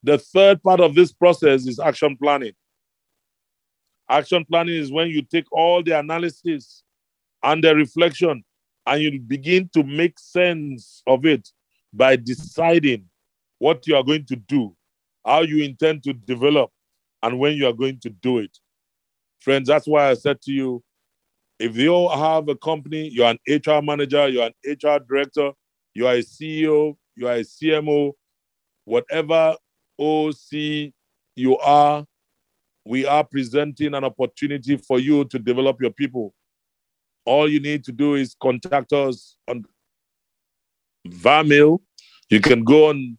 The 0.02 0.18
third 0.18 0.64
part 0.64 0.80
of 0.80 0.96
this 0.96 1.12
process 1.12 1.68
is 1.68 1.78
action 1.78 2.16
planning. 2.16 2.54
Action 4.10 4.46
planning 4.46 4.76
is 4.76 4.90
when 4.92 5.10
you 5.10 5.22
take 5.22 5.52
all 5.52 5.84
the 5.84 6.00
analysis 6.00 6.84
and 7.44 7.62
the 7.62 7.76
reflection 7.76 8.46
and 8.86 9.02
you 9.02 9.20
begin 9.20 9.70
to 9.74 9.84
make 9.84 10.18
sense 10.18 11.04
of 11.06 11.26
it 11.26 11.50
by 11.94 12.16
deciding 12.16 13.10
what 13.60 13.86
you 13.88 13.96
are 13.98 14.04
going 14.04 14.26
to 14.28 14.38
do, 14.38 14.74
how 15.26 15.42
you 15.42 15.64
intend 15.64 16.02
to 16.04 16.14
develop, 16.14 16.72
and 17.24 17.40
when 17.40 17.54
you 17.54 17.68
are 17.68 17.74
going 17.74 18.00
to 18.00 18.10
do 18.10 18.40
it. 18.40 18.58
Friends, 19.40 19.68
that's 19.68 19.88
why 19.88 20.10
I 20.10 20.14
said 20.14 20.42
to 20.44 20.52
you 20.52 20.84
if 21.60 21.78
you 21.78 22.10
have 22.10 22.50
a 22.50 22.56
company, 22.56 23.10
you're 23.10 23.30
an 23.30 23.38
HR 23.48 23.84
manager, 23.84 24.28
you're 24.28 24.48
an 24.48 24.54
HR 24.66 24.98
director, 24.98 25.52
you 25.94 26.08
are 26.08 26.16
a 26.16 26.24
CEO, 26.24 26.96
you 27.16 27.28
are 27.28 27.36
a 27.36 27.42
CMO, 27.42 28.14
whatever 28.86 29.56
OC 30.00 30.92
you 31.36 31.58
are, 31.60 32.06
we 32.84 33.06
are 33.06 33.24
presenting 33.24 33.94
an 33.94 34.04
opportunity 34.04 34.76
for 34.78 35.00
you 35.00 35.24
to 35.26 35.38
develop 35.38 35.80
your 35.80 35.92
people. 35.92 36.34
All 37.26 37.48
you 37.48 37.60
need 37.60 37.84
to 37.84 37.92
do 37.92 38.16
is 38.16 38.36
contact 38.42 38.92
us 38.92 39.38
on 39.48 39.64
Vimeo. 41.08 41.80
You 42.30 42.40
can 42.40 42.64
go 42.64 42.90
on 42.90 43.18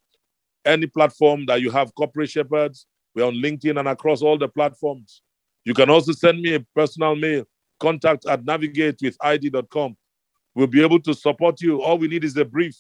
any 0.64 0.86
platform 0.86 1.46
that 1.46 1.60
you 1.60 1.70
have 1.70 1.94
corporate 1.94 2.30
shepherds. 2.30 2.86
We're 3.14 3.26
on 3.26 3.34
LinkedIn 3.34 3.78
and 3.78 3.88
across 3.88 4.22
all 4.22 4.38
the 4.38 4.48
platforms. 4.48 5.22
You 5.64 5.74
can 5.74 5.90
also 5.90 6.12
send 6.12 6.40
me 6.40 6.54
a 6.54 6.60
personal 6.74 7.14
mail, 7.14 7.44
contact 7.78 8.26
at 8.26 8.44
navigatewithid.com. 8.44 9.96
We'll 10.54 10.66
be 10.66 10.82
able 10.82 11.00
to 11.00 11.14
support 11.14 11.60
you. 11.60 11.82
All 11.82 11.98
we 11.98 12.08
need 12.08 12.24
is 12.24 12.36
a 12.36 12.44
brief 12.44 12.76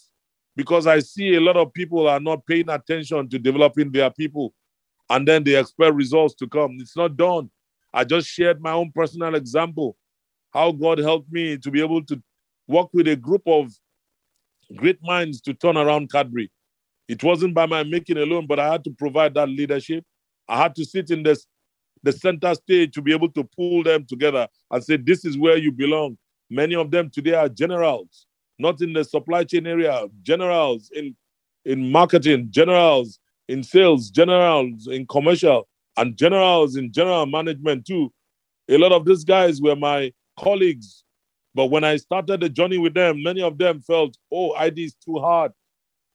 because 0.56 0.86
I 0.86 1.00
see 1.00 1.34
a 1.34 1.40
lot 1.40 1.56
of 1.56 1.72
people 1.72 2.08
are 2.08 2.20
not 2.20 2.46
paying 2.46 2.68
attention 2.68 3.28
to 3.28 3.38
developing 3.38 3.90
their 3.90 4.10
people 4.10 4.52
and 5.10 5.26
then 5.26 5.44
they 5.44 5.56
expect 5.58 5.94
results 5.94 6.34
to 6.36 6.46
come. 6.48 6.76
It's 6.80 6.96
not 6.96 7.16
done. 7.16 7.50
I 7.92 8.04
just 8.04 8.28
shared 8.28 8.60
my 8.60 8.72
own 8.72 8.90
personal 8.94 9.34
example, 9.34 9.96
how 10.52 10.72
God 10.72 10.98
helped 10.98 11.30
me 11.30 11.58
to 11.58 11.70
be 11.70 11.80
able 11.80 12.02
to 12.06 12.22
work 12.66 12.88
with 12.92 13.08
a 13.08 13.16
group 13.16 13.42
of 13.46 13.72
great 14.76 14.98
minds 15.02 15.40
to 15.42 15.54
turn 15.54 15.76
around 15.76 16.10
Cadbury. 16.10 16.50
It 17.08 17.22
wasn't 17.22 17.54
by 17.54 17.66
my 17.66 17.82
making 17.82 18.16
alone, 18.16 18.46
but 18.46 18.58
I 18.58 18.72
had 18.72 18.84
to 18.84 18.90
provide 18.90 19.34
that 19.34 19.48
leadership. 19.48 20.04
I 20.48 20.62
had 20.62 20.74
to 20.76 20.84
sit 20.84 21.10
in 21.10 21.22
this, 21.22 21.46
the 22.02 22.12
center 22.12 22.54
stage 22.54 22.92
to 22.94 23.02
be 23.02 23.12
able 23.12 23.30
to 23.30 23.44
pull 23.56 23.82
them 23.82 24.04
together 24.04 24.48
and 24.70 24.84
say, 24.84 24.96
This 24.96 25.24
is 25.24 25.38
where 25.38 25.56
you 25.56 25.72
belong. 25.72 26.18
Many 26.50 26.74
of 26.74 26.90
them 26.90 27.10
today 27.10 27.34
are 27.34 27.48
generals, 27.48 28.26
not 28.58 28.80
in 28.82 28.92
the 28.92 29.04
supply 29.04 29.44
chain 29.44 29.66
area, 29.66 30.06
generals 30.22 30.90
in, 30.94 31.16
in 31.64 31.90
marketing, 31.90 32.48
generals 32.50 33.18
in 33.48 33.62
sales, 33.62 34.10
generals 34.10 34.86
in 34.86 35.06
commercial, 35.06 35.68
and 35.96 36.16
generals 36.16 36.76
in 36.76 36.92
general 36.92 37.26
management 37.26 37.86
too. 37.86 38.12
A 38.68 38.78
lot 38.78 38.92
of 38.92 39.04
these 39.04 39.24
guys 39.24 39.60
were 39.60 39.76
my 39.76 40.12
colleagues. 40.38 41.04
But 41.54 41.66
when 41.66 41.84
I 41.84 41.96
started 41.96 42.40
the 42.40 42.48
journey 42.48 42.78
with 42.78 42.94
them, 42.94 43.22
many 43.22 43.42
of 43.42 43.58
them 43.58 43.80
felt, 43.80 44.16
oh, 44.32 44.54
ID 44.54 44.84
is 44.84 44.94
too 44.94 45.18
hard. 45.18 45.52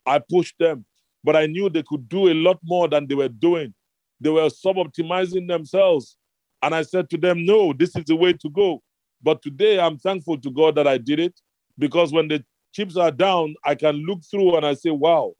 I 0.05 0.19
pushed 0.19 0.55
them. 0.57 0.85
But 1.23 1.35
I 1.35 1.45
knew 1.45 1.69
they 1.69 1.83
could 1.83 2.09
do 2.09 2.29
a 2.29 2.33
lot 2.33 2.59
more 2.63 2.87
than 2.87 3.05
they 3.05 3.15
were 3.15 3.29
doing. 3.29 3.73
They 4.19 4.29
were 4.29 4.49
sub 4.49 4.77
optimizing 4.77 5.47
themselves. 5.47 6.17
And 6.61 6.73
I 6.73 6.81
said 6.81 7.09
to 7.11 7.17
them, 7.17 7.45
no, 7.45 7.73
this 7.73 7.95
is 7.95 8.05
the 8.05 8.15
way 8.15 8.33
to 8.33 8.49
go. 8.49 8.81
But 9.21 9.41
today 9.41 9.79
I'm 9.79 9.97
thankful 9.97 10.39
to 10.39 10.51
God 10.51 10.75
that 10.75 10.87
I 10.87 10.97
did 10.97 11.19
it 11.19 11.39
because 11.77 12.11
when 12.11 12.27
the 12.27 12.43
chips 12.73 12.97
are 12.97 13.11
down, 13.11 13.55
I 13.63 13.75
can 13.75 13.95
look 13.95 14.21
through 14.29 14.55
and 14.55 14.65
I 14.65 14.73
say, 14.73 14.89
wow, 14.89 15.33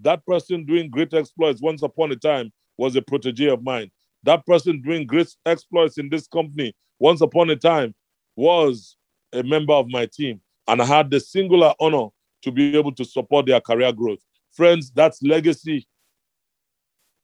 that 0.00 0.24
person 0.26 0.64
doing 0.64 0.90
great 0.90 1.14
exploits 1.14 1.62
once 1.62 1.82
upon 1.82 2.12
a 2.12 2.16
time 2.16 2.52
was 2.76 2.96
a 2.96 3.02
protege 3.02 3.48
of 3.48 3.62
mine. 3.62 3.90
That 4.24 4.44
person 4.46 4.80
doing 4.80 5.06
great 5.06 5.28
exploits 5.46 5.98
in 5.98 6.08
this 6.08 6.26
company 6.26 6.74
once 6.98 7.20
upon 7.20 7.50
a 7.50 7.56
time 7.56 7.94
was 8.36 8.96
a 9.32 9.42
member 9.42 9.74
of 9.74 9.86
my 9.88 10.06
team. 10.06 10.40
And 10.66 10.80
I 10.80 10.84
had 10.84 11.10
the 11.10 11.20
singular 11.20 11.74
honor 11.78 12.08
to 12.42 12.50
be 12.50 12.76
able 12.76 12.92
to 12.92 13.04
support 13.04 13.46
their 13.46 13.60
career 13.60 13.92
growth. 13.92 14.20
Friends, 14.52 14.90
that's 14.90 15.22
legacy. 15.22 15.86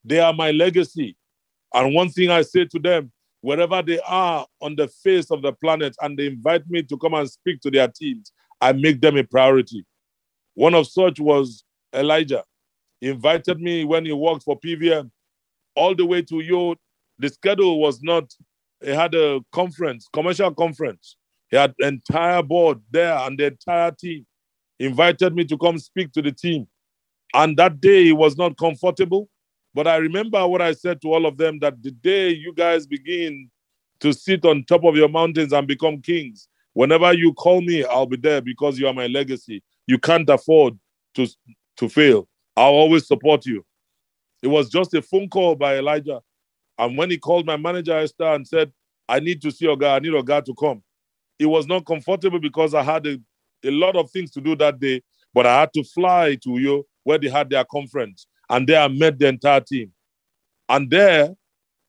They 0.05 0.21
are 0.21 0.33
my 0.33 0.51
legacy. 0.51 1.17
And 1.75 1.95
one 1.95 2.09
thing 2.11 2.31
I 2.31 2.43
say 2.43 2.65
to 2.65 2.79
them, 2.79 3.13
wherever 3.41 3.83
they 3.83 4.01
are 4.01 4.47
on 4.61 4.77
the 4.77 4.89
face 4.89 5.31
of 5.31 5.43
the 5.43 5.53
planet 5.53 5.95
and 6.01 6.19
they 6.19 6.27
invite 6.27 6.69
me 6.69 6.83
to 6.83 6.97
come 6.99 7.15
and 7.15 7.31
speak 7.31 7.61
to 7.63 7.71
their 7.71 7.89
teams, 7.89 8.33
I 8.61 8.73
make 8.73 9.01
them 9.01 9.17
a 9.17 9.25
priority. 9.25 9.85
One 10.55 10.75
of 10.75 10.87
such 10.87 11.21
was 11.21 11.65
Elijah. 11.95 12.45
He 13.01 13.09
invited 13.09 13.61
me 13.61 13.85
when 13.85 14.05
he 14.05 14.13
worked 14.13 14.43
for 14.43 14.59
PVM 14.61 15.11
all 15.75 15.95
the 15.95 16.05
way 16.05 16.23
to 16.23 16.41
Yo. 16.41 16.75
The 17.19 17.29
schedule 17.29 17.81
was 17.81 18.03
not, 18.03 18.25
he 18.83 18.91
had 18.91 19.15
a 19.15 19.41
conference, 19.53 20.09
commercial 20.13 20.53
conference. 20.53 21.17
He 21.51 21.57
had 21.57 21.75
entire 21.81 22.43
board 22.43 22.81
there 22.91 23.17
and 23.17 23.39
the 23.39 23.47
entire 23.47 23.91
team 23.91 24.27
invited 24.79 25.35
me 25.35 25.45
to 25.45 25.59
come 25.59 25.79
speak 25.79 26.13
to 26.13 26.23
the 26.23 26.33
team. 26.33 26.67
And 27.35 27.57
that 27.57 27.81
day 27.81 28.05
he 28.05 28.13
was 28.13 28.37
not 28.37 28.57
comfortable. 28.57 29.29
But 29.75 29.87
I 29.87 29.97
remember 29.97 30.47
what 30.47 30.62
I 30.62 30.73
said 30.73 31.01
to 31.03 31.12
all 31.12 31.27
of 31.27 31.37
them 31.37 31.59
that 31.61 31.83
the 31.83 31.91
day 31.91 32.31
you 32.31 32.53
guys 32.53 32.87
begin 32.87 33.51
to 34.01 34.12
sit 34.12 34.45
on 34.45 34.64
top 34.64 34.85
of 34.85 34.97
your 34.97 35.09
mountains 35.09 35.53
and 35.53 35.66
become 35.66 36.01
kings, 36.01 36.49
whenever 36.73 37.12
you 37.12 37.33
call 37.35 37.61
me, 37.61 37.85
I'll 37.85 38.07
be 38.07 38.16
there 38.16 38.41
because 38.41 38.79
you 38.79 38.89
are 38.89 38.95
my 38.95 39.07
legacy. 39.07 39.62
You 39.87 39.99
can't 39.99 40.29
afford 40.29 40.79
to, 41.14 41.29
to 41.77 41.89
fail. 41.89 42.29
I'll 42.57 42.73
always 42.73 43.07
support 43.07 43.47
you. 43.47 43.64
It 44.43 44.49
was 44.49 44.71
just 44.71 44.95
a 44.95 45.03
phone 45.03 45.29
call 45.29 45.55
by 45.55 45.79
Elijah. 45.79 46.21
And 46.79 46.97
when 46.97 47.11
he 47.11 47.18
called 47.18 47.47
my 47.47 47.57
manager, 47.57 47.97
Esther, 47.99 48.25
and 48.25 48.47
said, 48.47 48.73
I 49.09 49.21
need 49.21 49.43
to 49.43 49.51
see 49.51 49.66
your 49.66 49.77
guy, 49.77 49.97
I 49.97 49.99
need 49.99 50.12
your 50.12 50.23
guy 50.23 50.41
to 50.41 50.55
come. 50.55 50.83
It 51.39 51.47
was 51.47 51.66
not 51.66 51.87
comfortable 51.87 52.39
because 52.39 52.75
I 52.75 52.83
had 52.83 53.07
a, 53.07 53.18
a 53.64 53.71
lot 53.71 53.97
of 53.97 54.11
things 54.11 54.31
to 54.33 54.41
do 54.41 54.57
that 54.57 54.81
day, 54.81 55.03
but 55.35 55.47
I 55.47 55.61
had 55.61 55.73
to 55.75 55.85
fly 55.85 56.37
to 56.43 56.59
you 56.59 56.87
where 57.05 57.18
they 57.18 57.29
had 57.29 57.51
their 57.51 57.64
conference. 57.64 58.27
And 58.51 58.69
there 58.69 58.83
I 58.83 58.89
met 58.89 59.19
the 59.19 59.29
entire 59.29 59.61
team. 59.61 59.93
And 60.69 60.91
there, 60.91 61.35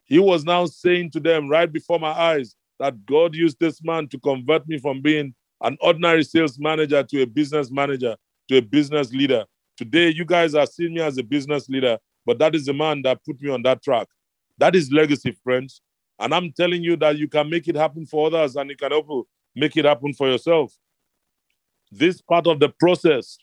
he 0.05 0.19
was 0.19 0.45
now 0.45 0.65
saying 0.65 1.11
to 1.11 1.19
them 1.19 1.49
right 1.49 1.71
before 1.71 1.99
my 1.99 2.11
eyes 2.11 2.55
that 2.79 3.05
God 3.05 3.35
used 3.35 3.59
this 3.59 3.83
man 3.83 4.07
to 4.09 4.19
convert 4.19 4.67
me 4.67 4.77
from 4.77 5.01
being 5.01 5.33
an 5.61 5.77
ordinary 5.81 6.23
sales 6.23 6.57
manager 6.59 7.03
to 7.03 7.21
a 7.21 7.27
business 7.27 7.69
manager 7.69 8.15
to 8.47 8.57
a 8.57 8.61
business 8.61 9.11
leader. 9.11 9.45
Today, 9.77 10.09
you 10.09 10.25
guys 10.25 10.53
are 10.55 10.65
seeing 10.65 10.93
me 10.93 11.01
as 11.01 11.17
a 11.17 11.23
business 11.23 11.69
leader, 11.69 11.97
but 12.25 12.37
that 12.39 12.55
is 12.55 12.65
the 12.65 12.73
man 12.73 13.01
that 13.03 13.23
put 13.25 13.41
me 13.41 13.49
on 13.49 13.63
that 13.63 13.81
track. 13.81 14.07
That 14.57 14.75
is 14.75 14.91
legacy, 14.91 15.31
friends. 15.43 15.81
And 16.19 16.33
I'm 16.33 16.51
telling 16.51 16.83
you 16.83 16.95
that 16.97 17.17
you 17.17 17.27
can 17.27 17.49
make 17.49 17.67
it 17.67 17.75
happen 17.75 18.05
for 18.05 18.27
others 18.27 18.55
and 18.55 18.69
you 18.69 18.75
can 18.75 18.93
also 18.93 19.27
make 19.55 19.75
it 19.77 19.85
happen 19.85 20.13
for 20.13 20.29
yourself. 20.29 20.73
This 21.91 22.21
part 22.21 22.45
of 22.47 22.59
the 22.59 22.69
process 22.69 23.37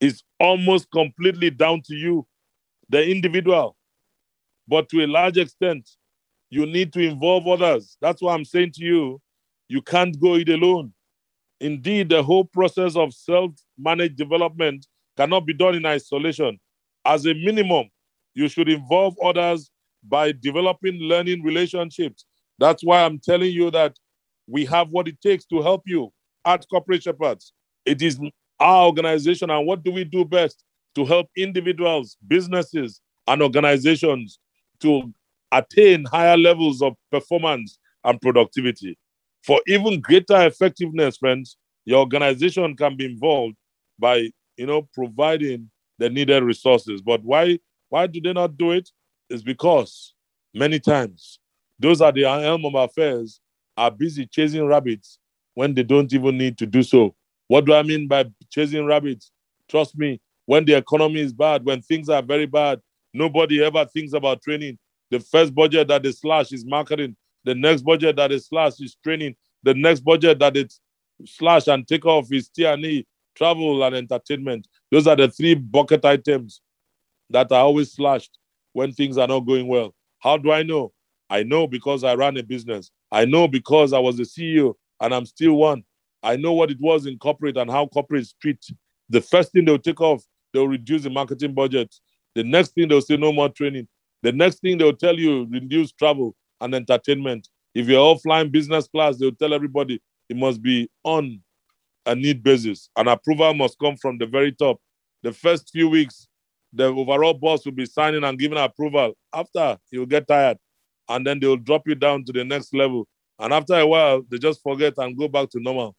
is 0.00 0.22
almost 0.40 0.90
completely 0.90 1.50
down 1.50 1.82
to 1.82 1.94
you, 1.94 2.26
the 2.88 3.08
individual. 3.08 3.76
But 4.66 4.88
to 4.90 5.04
a 5.04 5.06
large 5.06 5.36
extent, 5.36 5.88
you 6.50 6.66
need 6.66 6.92
to 6.94 7.00
involve 7.00 7.46
others. 7.46 7.96
That's 8.00 8.22
why 8.22 8.34
I'm 8.34 8.44
saying 8.44 8.72
to 8.74 8.84
you, 8.84 9.20
you 9.68 9.82
can't 9.82 10.18
go 10.20 10.34
it 10.34 10.48
alone. 10.48 10.92
Indeed, 11.60 12.10
the 12.10 12.22
whole 12.22 12.44
process 12.44 12.96
of 12.96 13.14
self 13.14 13.52
managed 13.78 14.16
development 14.16 14.86
cannot 15.16 15.46
be 15.46 15.54
done 15.54 15.74
in 15.74 15.86
isolation. 15.86 16.58
As 17.04 17.26
a 17.26 17.34
minimum, 17.34 17.88
you 18.34 18.48
should 18.48 18.68
involve 18.68 19.14
others 19.22 19.70
by 20.06 20.32
developing 20.32 20.94
learning 21.00 21.42
relationships. 21.42 22.24
That's 22.58 22.84
why 22.84 23.04
I'm 23.04 23.18
telling 23.18 23.52
you 23.52 23.70
that 23.70 23.96
we 24.46 24.64
have 24.66 24.88
what 24.90 25.08
it 25.08 25.20
takes 25.20 25.44
to 25.46 25.62
help 25.62 25.82
you 25.86 26.12
at 26.44 26.66
Corporate 26.68 27.02
Shepherds. 27.02 27.52
It 27.84 28.02
is 28.02 28.20
our 28.60 28.86
organization, 28.86 29.50
and 29.50 29.66
what 29.66 29.82
do 29.82 29.92
we 29.92 30.04
do 30.04 30.24
best 30.24 30.64
to 30.94 31.04
help 31.04 31.28
individuals, 31.36 32.16
businesses, 32.26 33.00
and 33.26 33.42
organizations 33.42 34.38
to 34.80 35.12
attain 35.52 36.04
higher 36.04 36.36
levels 36.36 36.82
of 36.82 36.94
performance 37.10 37.78
and 38.04 38.20
productivity. 38.20 38.98
For 39.42 39.60
even 39.66 40.00
greater 40.00 40.46
effectiveness, 40.46 41.18
friends, 41.18 41.56
your 41.84 42.00
organization 42.00 42.76
can 42.76 42.96
be 42.96 43.04
involved 43.04 43.56
by 43.98 44.30
you 44.56 44.66
know 44.66 44.88
providing 44.94 45.70
the 45.98 46.10
needed 46.10 46.42
resources. 46.42 47.00
But 47.02 47.22
why 47.22 47.58
why 47.88 48.06
do 48.06 48.20
they 48.20 48.32
not 48.32 48.56
do 48.56 48.72
it? 48.72 48.90
It's 49.30 49.42
because 49.42 50.14
many 50.52 50.80
times 50.80 51.38
those 51.78 52.00
are 52.00 52.12
the 52.12 52.22
helm 52.22 52.64
of 52.64 52.74
affairs 52.74 53.40
are 53.76 53.90
busy 53.90 54.26
chasing 54.26 54.66
rabbits 54.66 55.18
when 55.54 55.74
they 55.74 55.82
don't 55.82 56.12
even 56.12 56.38
need 56.38 56.58
to 56.58 56.66
do 56.66 56.82
so. 56.82 57.14
What 57.48 57.64
do 57.64 57.74
I 57.74 57.82
mean 57.82 58.08
by 58.08 58.26
chasing 58.50 58.86
rabbits? 58.86 59.30
Trust 59.68 59.96
me, 59.96 60.20
when 60.46 60.64
the 60.64 60.74
economy 60.74 61.20
is 61.20 61.32
bad, 61.32 61.64
when 61.64 61.82
things 61.82 62.08
are 62.08 62.22
very 62.22 62.46
bad, 62.46 62.80
nobody 63.12 63.62
ever 63.62 63.84
thinks 63.86 64.12
about 64.12 64.42
training. 64.42 64.78
The 65.10 65.20
first 65.20 65.54
budget 65.54 65.88
that 65.88 66.04
is 66.04 66.18
slashed 66.18 66.52
is 66.52 66.64
marketing. 66.64 67.16
The 67.44 67.54
next 67.54 67.82
budget 67.82 68.16
that 68.16 68.32
is 68.32 68.46
slashed 68.46 68.82
is 68.82 68.96
training. 69.02 69.36
The 69.62 69.74
next 69.74 70.00
budget 70.00 70.38
that 70.40 70.56
is 70.56 70.80
slashed 71.24 71.68
and 71.68 71.86
take 71.86 72.04
off 72.04 72.32
is 72.32 72.48
T&E, 72.48 73.06
travel 73.34 73.84
and 73.84 73.94
entertainment. 73.94 74.66
Those 74.90 75.06
are 75.06 75.16
the 75.16 75.28
three 75.28 75.54
bucket 75.54 76.04
items 76.04 76.60
that 77.30 77.50
are 77.52 77.62
always 77.64 77.92
slashed 77.92 78.38
when 78.72 78.92
things 78.92 79.18
are 79.18 79.28
not 79.28 79.40
going 79.40 79.66
well. 79.66 79.94
How 80.18 80.36
do 80.36 80.52
I 80.52 80.62
know? 80.62 80.92
I 81.30 81.42
know 81.42 81.66
because 81.66 82.04
I 82.04 82.14
ran 82.14 82.36
a 82.36 82.42
business. 82.42 82.90
I 83.10 83.24
know 83.24 83.48
because 83.48 83.92
I 83.92 83.98
was 83.98 84.16
the 84.16 84.24
CEO 84.24 84.74
and 85.00 85.14
I'm 85.14 85.26
still 85.26 85.54
one. 85.54 85.84
I 86.22 86.36
know 86.36 86.52
what 86.52 86.70
it 86.70 86.78
was 86.80 87.06
in 87.06 87.18
corporate 87.18 87.56
and 87.56 87.70
how 87.70 87.86
corporates 87.86 88.34
treat. 88.40 88.58
The 89.10 89.20
first 89.20 89.52
thing 89.52 89.64
they'll 89.64 89.78
take 89.78 90.00
off, 90.00 90.24
they'll 90.54 90.68
reduce 90.68 91.02
the 91.02 91.10
marketing 91.10 91.52
budget. 91.52 91.94
The 92.34 92.44
next 92.44 92.70
thing 92.70 92.88
they'll 92.88 93.02
say 93.02 93.18
no 93.18 93.32
more 93.32 93.50
training. 93.50 93.88
The 94.22 94.32
next 94.32 94.60
thing 94.60 94.78
they'll 94.78 94.96
tell 94.96 95.18
you 95.18 95.46
reduce 95.50 95.92
travel 95.92 96.34
and 96.62 96.74
entertainment. 96.74 97.48
If 97.74 97.88
you're 97.88 98.00
all 98.00 98.16
flying 98.16 98.48
business 98.48 98.88
class, 98.88 99.18
they'll 99.18 99.32
tell 99.32 99.52
everybody 99.52 100.00
it 100.30 100.36
must 100.36 100.62
be 100.62 100.88
on 101.02 101.42
a 102.06 102.14
need 102.14 102.42
basis. 102.42 102.88
An 102.96 103.08
approval 103.08 103.52
must 103.52 103.78
come 103.78 103.96
from 103.96 104.16
the 104.16 104.26
very 104.26 104.52
top. 104.52 104.80
The 105.22 105.32
first 105.32 105.70
few 105.70 105.88
weeks, 105.88 106.28
the 106.72 106.84
overall 106.84 107.34
boss 107.34 107.64
will 107.64 107.72
be 107.72 107.86
signing 107.86 108.24
and 108.24 108.38
giving 108.38 108.58
approval. 108.58 109.14
After, 109.32 109.76
he'll 109.90 110.06
get 110.06 110.26
tired 110.26 110.58
and 111.08 111.26
then 111.26 111.40
they'll 111.40 111.56
drop 111.56 111.82
you 111.86 111.94
down 111.94 112.24
to 112.24 112.32
the 112.32 112.44
next 112.44 112.74
level. 112.74 113.06
And 113.38 113.52
after 113.52 113.74
a 113.74 113.86
while, 113.86 114.22
they 114.30 114.38
just 114.38 114.62
forget 114.62 114.94
and 114.98 115.16
go 115.16 115.28
back 115.28 115.50
to 115.50 115.60
normal. 115.60 115.94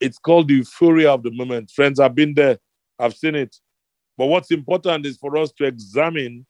It's 0.00 0.18
called 0.18 0.48
the 0.48 0.54
euphoria 0.54 1.12
of 1.12 1.22
the 1.22 1.32
moment. 1.32 1.70
Friends, 1.70 1.98
I've 1.98 2.14
been 2.14 2.34
there, 2.34 2.58
I've 2.98 3.14
seen 3.14 3.34
it. 3.34 3.56
But 4.16 4.26
what's 4.26 4.50
important 4.50 5.06
is 5.06 5.16
for 5.16 5.36
us 5.36 5.52
to 5.52 5.64
examine 5.64 6.44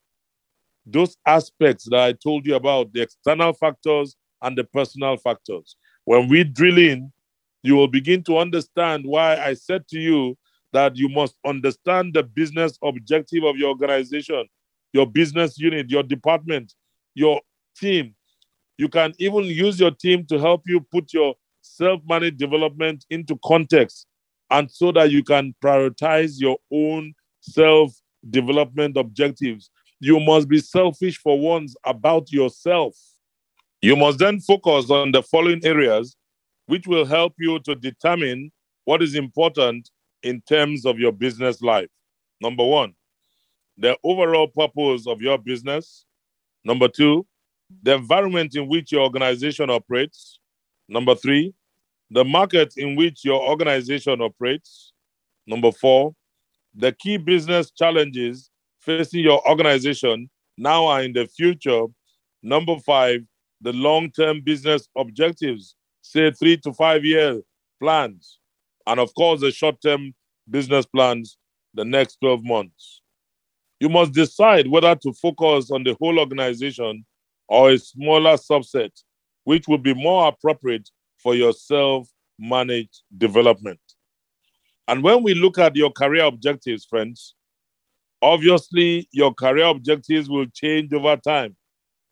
those 0.87 1.17
aspects 1.27 1.85
that 1.91 2.01
I 2.01 2.13
told 2.13 2.47
you 2.47 2.55
about 2.55 2.93
the 2.93 3.03
external 3.03 3.53
factors 3.53 4.17
and 4.43 4.57
the 4.57 4.65
personal 4.65 5.17
factors. 5.19 5.77
When 6.05 6.29
we 6.29 6.45
drill 6.45 6.79
in, 6.79 7.13
you 7.63 7.77
will 7.77 7.89
begin 7.89 8.23
to 8.25 8.39
understand 8.39 9.05
why 9.05 9.37
I 9.37 9.53
said 9.55 9.87
to 9.89 9.99
you 9.99 10.39
that 10.73 10.97
you 10.97 11.09
must 11.09 11.37
understand 11.45 12.15
the 12.15 12.23
business 12.23 12.79
objective 12.83 13.45
of 13.45 13.57
your 13.57 13.69
organization, 13.71 14.47
your 14.93 15.07
business 15.07 15.59
unit, 15.59 15.91
your 15.91 16.03
department, 16.03 16.75
your 17.15 17.41
team. 17.77 18.15
You 18.79 18.89
can 18.89 19.13
even 19.19 19.45
use 19.45 19.79
your 19.79 19.91
team 19.91 20.25
to 20.27 20.39
help 20.39 20.63
you 20.67 20.81
put 20.81 21.13
your 21.13 21.35
self 21.61 22.01
managed 22.09 22.39
development 22.39 23.05
into 23.11 23.39
context 23.45 24.07
and 24.51 24.71
so 24.71 24.93
that 24.93 25.11
you 25.11 25.23
can 25.23 25.55
prioritize 25.63 26.41
your 26.41 26.59
own 26.73 27.15
self 27.41 27.93
development 28.29 28.97
objectives. 28.97 29.71
You 30.01 30.21
must 30.21 30.49
be 30.49 30.61
selfish 30.61 31.19
for 31.19 31.39
once 31.39 31.75
about 31.85 32.33
yourself. 32.33 32.97
You 33.81 33.97
must 33.97 34.19
then 34.19 34.41
focus 34.41 34.91
on 34.91 35.13
the 35.13 35.23
following 35.23 35.65
areas, 35.65 36.17
which 36.67 36.87
will 36.87 37.05
help 37.05 37.35
you 37.39 37.59
to 37.61 37.75
determine 37.75 38.51
what 38.85 39.03
is 39.03 39.15
important 39.15 39.91
in 40.23 40.41
terms 40.43 40.85
of 40.85 40.99
your 40.99 41.13
business 41.13 41.63
life. 41.63 41.89
Number 42.41 42.65
one, 42.65 42.95
the 43.77 43.97
overall 44.03 44.49
purpose 44.49 45.07
of 45.07 45.21
your 45.21 45.39
business. 45.39 46.05
Number 46.65 46.89
two, 46.89 47.27
the 47.83 47.95
environment 47.95 48.57
in 48.57 48.69
which 48.69 48.93
your 48.93 49.03
organization 49.03 49.71
operates. 49.71 50.41
Number 50.89 51.15
three, 51.15 51.55
the 52.11 52.25
market 52.25 52.75
in 52.77 52.97
which 52.97 53.25
your 53.25 53.41
organization 53.49 54.21
operates. 54.21 54.93
Number 55.47 55.73
four, 55.73 56.15
the 56.75 56.93
key 56.93 57.17
business 57.17 57.71
challenges 57.71 58.51
facing 58.81 59.21
your 59.21 59.47
organization 59.49 60.31
now 60.57 60.91
and 60.91 61.07
in 61.07 61.13
the 61.13 61.27
future. 61.27 61.85
Number 62.43 62.77
five, 62.79 63.21
the 63.61 63.73
long 63.73 64.11
term 64.11 64.41
business 64.41 64.89
objectives, 64.97 65.75
say 66.03 66.31
three 66.31 66.57
to 66.59 66.73
five 66.73 67.05
year 67.05 67.41
plans. 67.81 68.39
And 68.87 69.01
of 69.01 69.15
course, 69.15 69.41
the 69.41 69.51
short 69.51 69.81
term 69.83 70.15
business 70.49 70.87
plans, 70.87 71.37
the 71.75 71.85
next 71.85 72.19
12 72.21 72.45
months. 72.45 73.03
You 73.81 73.89
must 73.89 74.13
decide 74.13 74.67
whether 74.67 74.95
to 74.97 75.13
focus 75.13 75.71
on 75.71 75.85
the 75.85 75.95
whole 76.01 76.19
organization 76.19 77.05
or 77.49 77.71
a 77.71 77.79
smaller 77.79 78.37
subset, 78.37 78.91
which 79.45 79.69
would 79.69 79.83
be 79.83 79.95
more 79.95 80.29
appropriate 80.29 80.89
for 81.23 81.35
your 81.35 81.53
self 81.53 82.09
managed 82.39 83.03
development. 83.17 83.81
And 84.87 85.03
when 85.03 85.23
we 85.23 85.35
look 85.35 85.59
at 85.59 85.77
your 85.77 85.91
career 85.91 86.25
objectives, 86.25 86.85
friends, 86.85 87.35
obviously 88.23 89.09
your 89.13 89.35
career 89.35 89.67
objectives 89.67 90.29
will 90.31 90.47
change 90.47 90.93
over 90.93 91.17
time. 91.17 91.57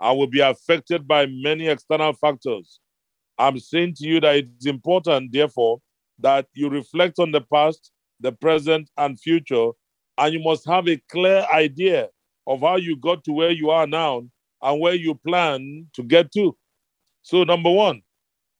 and 0.00 0.18
will 0.18 0.26
be 0.26 0.40
affected 0.40 1.08
by 1.08 1.26
many 1.26 1.68
external 1.68 2.12
factors. 2.12 2.80
I'm 3.38 3.58
saying 3.58 3.94
to 3.94 4.06
you 4.06 4.20
that 4.20 4.36
it's 4.36 4.66
important, 4.66 5.32
therefore, 5.32 5.80
that 6.18 6.46
you 6.54 6.68
reflect 6.68 7.18
on 7.18 7.32
the 7.32 7.40
past, 7.40 7.92
the 8.20 8.32
present, 8.32 8.90
and 8.96 9.18
future, 9.20 9.70
and 10.18 10.32
you 10.34 10.40
must 10.40 10.66
have 10.66 10.88
a 10.88 11.00
clear 11.10 11.46
idea 11.52 12.08
of 12.46 12.60
how 12.60 12.76
you 12.76 12.96
got 12.96 13.24
to 13.24 13.32
where 13.32 13.50
you 13.50 13.70
are 13.70 13.86
now 13.86 14.22
and 14.62 14.80
where 14.80 14.94
you 14.94 15.14
plan 15.14 15.86
to 15.94 16.02
get 16.02 16.32
to. 16.32 16.56
So, 17.22 17.44
number 17.44 17.70
one, 17.70 18.02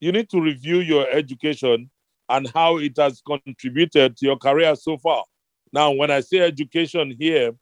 you 0.01 0.13
need 0.13 0.29
to 0.31 0.41
review 0.41 0.81
your 0.81 1.09
education 1.11 1.91
and 2.29 2.51
how 2.55 2.79
it 2.79 2.97
has 2.99 3.23
contributed 3.27 4.17
to 4.17 4.27
your 4.27 4.37
career 4.37 4.75
so 4.75 4.99
far. 4.99 5.25
Now, 5.73 5.93
when 5.93 6.11
I 6.11 6.21
say 6.21 6.39
education 6.39 7.15
here, 7.19 7.53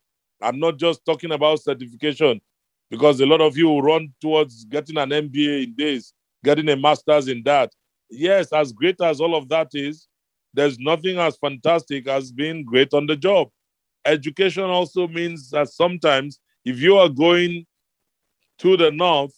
I'm 0.40 0.58
not 0.58 0.78
just 0.78 1.04
talking 1.04 1.32
about 1.32 1.62
certification 1.62 2.40
because 2.90 3.20
a 3.20 3.26
lot 3.26 3.40
of 3.40 3.56
you 3.56 3.78
run 3.78 4.12
towards 4.20 4.64
getting 4.64 4.98
an 4.98 5.10
MBA 5.10 5.64
in 5.64 5.74
this, 5.76 6.12
getting 6.44 6.68
a 6.68 6.76
master's 6.76 7.28
in 7.28 7.42
that. 7.44 7.72
Yes, 8.10 8.52
as 8.52 8.72
great 8.72 9.00
as 9.00 9.20
all 9.20 9.34
of 9.34 9.48
that 9.48 9.68
is, 9.72 10.06
there's 10.52 10.78
nothing 10.78 11.18
as 11.18 11.36
fantastic 11.36 12.06
as 12.06 12.30
being 12.30 12.64
great 12.64 12.94
on 12.94 13.06
the 13.06 13.16
job. 13.16 13.48
Education 14.04 14.64
also 14.64 15.08
means 15.08 15.50
that 15.50 15.68
sometimes 15.68 16.38
if 16.64 16.78
you 16.80 16.96
are 16.96 17.08
going 17.08 17.66
to 18.58 18.76
the 18.76 18.90
north 18.90 19.34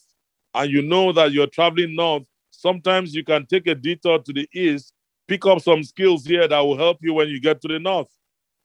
and 0.53 0.69
you 0.69 0.81
know 0.81 1.11
that 1.13 1.31
you're 1.31 1.47
traveling 1.47 1.95
north, 1.95 2.23
sometimes 2.57 3.13
you 3.13 3.23
can 3.23 3.45
take 3.45 3.67
a 3.67 3.75
detour 3.75 4.19
to 4.19 4.33
the 4.33 4.49
east, 4.51 4.91
pick 5.27 5.45
up 5.45 5.61
some 5.61 5.83
skills 5.83 6.25
here 6.25 6.47
that 6.47 6.59
will 6.59 6.77
help 6.77 6.97
you 7.01 7.13
when 7.13 7.29
you 7.29 7.39
get 7.39 7.61
to 7.61 7.67
the 7.67 7.79
north. 7.79 8.07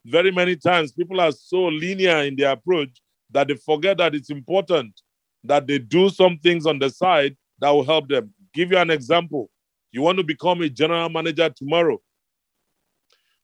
Very 0.07 0.33
many 0.33 0.57
times, 0.57 0.93
people 0.93 1.21
are 1.21 1.31
so 1.31 1.67
linear 1.67 2.23
in 2.23 2.35
their 2.35 2.53
approach 2.53 2.91
that 3.31 3.49
they 3.49 3.55
forget 3.55 3.99
that 3.99 4.15
it's 4.15 4.31
important 4.31 5.01
that 5.45 5.67
they 5.67 5.79
do 5.79 6.09
some 6.09 6.39
things 6.39 6.67
on 6.67 6.79
the 6.79 6.89
side 6.89 7.37
that 7.61 7.71
will 7.71 7.85
help 7.85 8.09
them. 8.09 8.33
Give 8.55 8.73
you 8.73 8.79
an 8.79 8.91
example. 8.91 9.51
You 9.91 10.03
want 10.03 10.19
to 10.19 10.25
become 10.25 10.63
a 10.63 10.69
general 10.69 11.09
manager 11.11 11.51
tomorrow. 11.51 12.01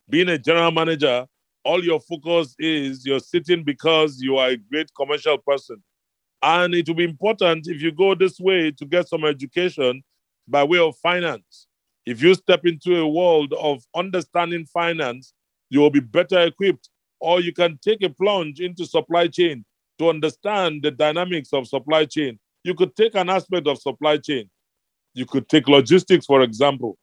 Being 0.09 0.31
a 0.31 0.39
general 0.39 0.71
manager, 0.71 1.27
all 1.63 1.85
your 1.85 2.01
focus 2.01 2.55
is 2.59 3.05
you're 3.05 3.21
sitting 3.21 3.65
because 3.65 4.19
you 4.21 4.39
are 4.39 4.49
a 4.49 4.57
great 4.57 4.91
commercial 4.97 5.37
person. 5.37 5.83
And 6.41 6.75
it 6.75 6.89
will 6.89 6.95
be 6.95 7.05
important 7.05 7.67
if 7.69 7.83
you 7.83 7.93
go 7.93 8.15
this 8.15 8.41
way 8.41 8.71
to 8.71 8.87
get 8.87 9.09
some 9.09 9.25
education 9.25 10.03
by 10.49 10.65
way 10.65 10.79
of 10.79 10.97
finance. 10.97 11.67
If 12.07 12.23
you 12.23 12.35
step 12.35 12.65
into 12.65 12.97
a 12.97 13.09
world 13.09 13.53
of 13.53 13.85
understanding 13.95 14.65
finance, 14.67 15.35
you 15.69 15.81
will 15.81 15.91
be 15.91 16.01
better 16.01 16.41
equipped. 16.41 16.89
Or 17.21 17.41
you 17.41 17.53
can 17.53 17.79
take 17.83 18.03
a 18.03 18.09
plunge 18.09 18.61
into 18.61 18.87
supply 18.87 19.27
chain 19.27 19.65
to 19.99 20.09
understand 20.09 20.83
the 20.83 20.91
dynamics 20.91 21.53
of 21.53 21.67
supply 21.67 22.05
chain. 22.05 22.39
You 22.63 22.75
could 22.75 22.95
take 22.97 23.15
an 23.15 23.29
aspect 23.29 23.67
of 23.67 23.81
supply 23.81 24.19
chain. 24.19 24.49
You 25.15 25.27
could 25.27 25.49
take 25.49 25.69
logistics, 25.69 26.27
for 26.27 26.43
example. 26.43 26.97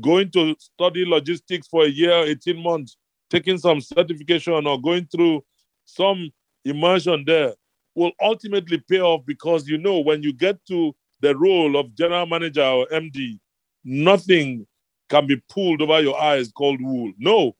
Going 0.00 0.30
to 0.30 0.56
study 0.58 1.04
logistics 1.04 1.68
for 1.68 1.84
a 1.84 1.88
year, 1.88 2.24
18 2.24 2.62
months, 2.62 2.96
taking 3.30 3.58
some 3.58 3.80
certification 3.80 4.66
or 4.66 4.80
going 4.80 5.06
through 5.06 5.44
some 5.84 6.30
immersion 6.64 7.24
there 7.26 7.54
will 7.94 8.12
ultimately 8.22 8.82
pay 8.88 9.00
off 9.00 9.24
because 9.26 9.68
you 9.68 9.76
know 9.78 9.98
when 10.00 10.22
you 10.22 10.32
get 10.32 10.64
to 10.66 10.94
the 11.20 11.36
role 11.36 11.76
of 11.76 11.94
general 11.94 12.26
manager 12.26 12.64
or 12.64 12.86
MD, 12.88 13.38
nothing 13.84 14.66
can 15.08 15.26
be 15.26 15.40
pulled 15.48 15.82
over 15.82 16.00
your 16.00 16.20
eyes 16.20 16.50
called 16.52 16.80
wool. 16.80 17.12
No, 17.18 17.56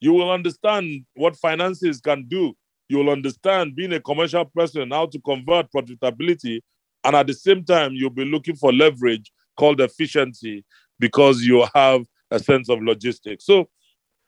you 0.00 0.12
will 0.12 0.30
understand 0.30 1.04
what 1.14 1.36
finances 1.36 2.00
can 2.00 2.26
do. 2.28 2.54
You 2.88 2.98
will 2.98 3.10
understand 3.10 3.74
being 3.74 3.92
a 3.92 4.00
commercial 4.00 4.44
person, 4.44 4.90
how 4.90 5.06
to 5.06 5.20
convert 5.20 5.72
profitability. 5.72 6.60
And 7.02 7.16
at 7.16 7.26
the 7.26 7.34
same 7.34 7.64
time, 7.64 7.92
you'll 7.94 8.10
be 8.10 8.24
looking 8.24 8.56
for 8.56 8.72
leverage 8.72 9.32
called 9.56 9.80
efficiency 9.80 10.64
because 10.98 11.42
you 11.42 11.66
have 11.74 12.04
a 12.30 12.38
sense 12.38 12.68
of 12.68 12.82
logistics. 12.82 13.44
So 13.44 13.68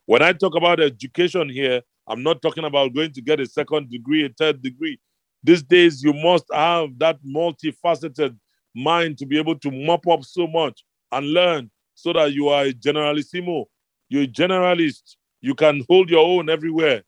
when 0.06 0.22
I 0.22 0.32
talk 0.32 0.56
about 0.56 0.80
education 0.80 1.48
here, 1.48 1.82
I'm 2.06 2.22
not 2.22 2.40
talking 2.40 2.64
about 2.64 2.94
going 2.94 3.12
to 3.12 3.20
get 3.20 3.40
a 3.40 3.46
second 3.46 3.90
degree, 3.90 4.24
a 4.24 4.30
third 4.30 4.62
degree. 4.62 4.98
These 5.44 5.62
days, 5.62 6.02
you 6.02 6.12
must 6.12 6.44
have 6.52 6.98
that 6.98 7.18
multifaceted 7.22 8.36
mind 8.78 9.18
to 9.18 9.26
be 9.26 9.38
able 9.38 9.58
to 9.58 9.70
mop 9.70 10.06
up 10.08 10.24
so 10.24 10.46
much 10.46 10.84
and 11.12 11.26
learn 11.32 11.70
so 11.94 12.12
that 12.12 12.32
you 12.32 12.48
are 12.48 12.64
a 12.64 12.72
generalissimo. 12.72 13.64
You're 14.08 14.22
a 14.22 14.26
generalist. 14.26 15.16
You 15.40 15.54
can 15.54 15.84
hold 15.88 16.10
your 16.10 16.24
own 16.26 16.48
everywhere. 16.48 17.02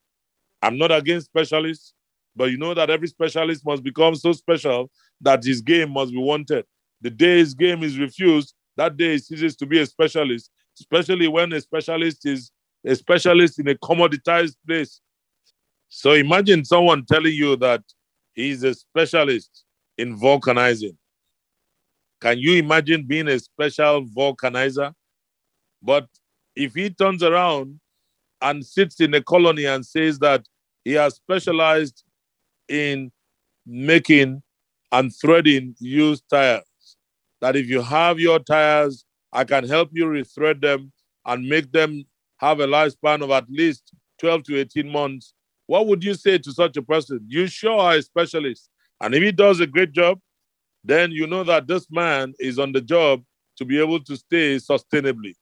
I'm 0.62 0.76
not 0.76 0.92
against 0.92 1.26
specialists, 1.26 1.94
but 2.36 2.50
you 2.50 2.58
know 2.58 2.74
that 2.74 2.90
every 2.90 3.08
specialist 3.08 3.64
must 3.64 3.82
become 3.82 4.14
so 4.14 4.32
special 4.32 4.90
that 5.20 5.44
his 5.44 5.60
game 5.60 5.90
must 5.90 6.12
be 6.12 6.18
wanted. 6.18 6.64
The 7.00 7.10
day 7.10 7.38
his 7.38 7.54
game 7.54 7.82
is 7.82 7.98
refused, 7.98 8.54
that 8.76 8.96
day 8.96 9.12
he 9.12 9.18
ceases 9.18 9.56
to 9.56 9.66
be 9.66 9.80
a 9.80 9.86
specialist, 9.86 10.50
especially 10.78 11.28
when 11.28 11.52
a 11.52 11.60
specialist 11.60 12.26
is 12.26 12.50
a 12.84 12.94
specialist 12.94 13.58
in 13.58 13.68
a 13.68 13.74
commoditized 13.74 14.56
place. 14.66 15.00
So 15.88 16.12
imagine 16.12 16.64
someone 16.64 17.04
telling 17.04 17.34
you 17.34 17.56
that 17.56 17.82
he's 18.34 18.62
a 18.62 18.74
specialist 18.74 19.64
in 19.98 20.16
vulcanizing. 20.18 20.96
Can 22.20 22.38
you 22.38 22.54
imagine 22.54 23.04
being 23.06 23.28
a 23.28 23.38
special 23.38 24.04
vulcanizer? 24.04 24.92
But 25.82 26.06
if 26.54 26.74
he 26.74 26.90
turns 26.90 27.22
around 27.22 27.80
and 28.42 28.64
sits 28.64 29.00
in 29.00 29.14
a 29.14 29.22
colony 29.22 29.64
and 29.64 29.84
says 29.84 30.18
that 30.18 30.44
he 30.84 30.92
has 30.92 31.14
specialized 31.14 32.04
in 32.68 33.10
making 33.66 34.42
and 34.92 35.14
threading 35.14 35.74
used 35.78 36.24
tires, 36.28 36.64
that 37.40 37.56
if 37.56 37.68
you 37.68 37.80
have 37.80 38.20
your 38.20 38.38
tires, 38.38 39.04
I 39.32 39.44
can 39.44 39.66
help 39.66 39.90
you 39.92 40.06
rethread 40.06 40.60
them 40.60 40.92
and 41.24 41.48
make 41.48 41.72
them 41.72 42.04
have 42.38 42.60
a 42.60 42.66
lifespan 42.66 43.22
of 43.22 43.30
at 43.30 43.44
least 43.48 43.92
12 44.18 44.42
to 44.44 44.60
18 44.60 44.90
months. 44.90 45.32
What 45.66 45.86
would 45.86 46.02
you 46.02 46.14
say 46.14 46.38
to 46.38 46.52
such 46.52 46.76
a 46.76 46.82
person? 46.82 47.24
You 47.28 47.46
sure 47.46 47.78
are 47.78 47.94
a 47.94 48.02
specialist. 48.02 48.68
And 49.00 49.14
if 49.14 49.22
he 49.22 49.32
does 49.32 49.60
a 49.60 49.66
great 49.66 49.92
job, 49.92 50.18
then 50.84 51.10
you 51.12 51.26
know 51.26 51.44
that 51.44 51.66
this 51.66 51.86
man 51.90 52.34
is 52.38 52.58
on 52.58 52.72
the 52.72 52.80
job 52.80 53.22
to 53.56 53.64
be 53.64 53.80
able 53.80 54.00
to 54.00 54.16
stay 54.16 54.56
sustainably. 54.56 55.34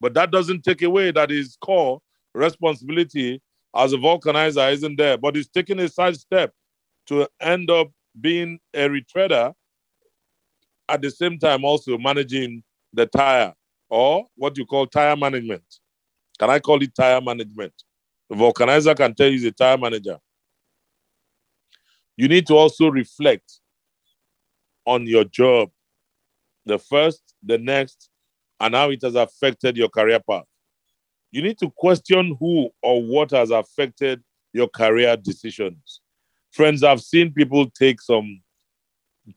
But 0.00 0.14
that 0.14 0.30
doesn't 0.30 0.64
take 0.64 0.82
away 0.82 1.10
that 1.12 1.30
his 1.30 1.56
core 1.60 2.00
responsibility 2.34 3.40
as 3.76 3.92
a 3.92 3.96
vulcanizer 3.96 4.72
isn't 4.72 4.96
there, 4.96 5.16
but 5.16 5.36
he's 5.36 5.48
taking 5.48 5.78
a 5.78 5.88
side 5.88 6.16
step 6.16 6.52
to 7.06 7.28
end 7.40 7.70
up 7.70 7.90
being 8.20 8.58
a 8.74 8.88
retreader 8.88 9.52
at 10.88 11.00
the 11.00 11.10
same 11.10 11.38
time 11.38 11.64
also 11.64 11.96
managing 11.96 12.62
the 12.92 13.06
tire 13.06 13.54
or 13.88 14.26
what 14.34 14.58
you 14.58 14.66
call 14.66 14.86
tire 14.86 15.16
management. 15.16 15.62
Can 16.38 16.50
I 16.50 16.58
call 16.58 16.82
it 16.82 16.94
tire 16.94 17.20
management? 17.20 17.72
The 18.28 18.36
vulcanizer 18.36 18.96
can 18.96 19.14
tell 19.14 19.26
you 19.26 19.32
he's 19.32 19.44
a 19.44 19.52
tire 19.52 19.78
manager. 19.78 20.18
You 22.16 22.28
need 22.28 22.46
to 22.48 22.54
also 22.54 22.88
reflect 22.88 23.59
on 24.86 25.06
your 25.06 25.24
job, 25.24 25.70
the 26.66 26.78
first, 26.78 27.34
the 27.42 27.58
next, 27.58 28.10
and 28.60 28.74
how 28.74 28.90
it 28.90 29.02
has 29.02 29.14
affected 29.14 29.76
your 29.76 29.88
career 29.88 30.20
path. 30.28 30.44
You 31.30 31.42
need 31.42 31.58
to 31.58 31.70
question 31.70 32.36
who 32.38 32.70
or 32.82 33.02
what 33.02 33.30
has 33.30 33.50
affected 33.50 34.22
your 34.52 34.68
career 34.68 35.16
decisions. 35.16 36.00
Friends, 36.52 36.82
I've 36.82 37.00
seen 37.00 37.32
people 37.32 37.70
take 37.70 38.00
some 38.00 38.42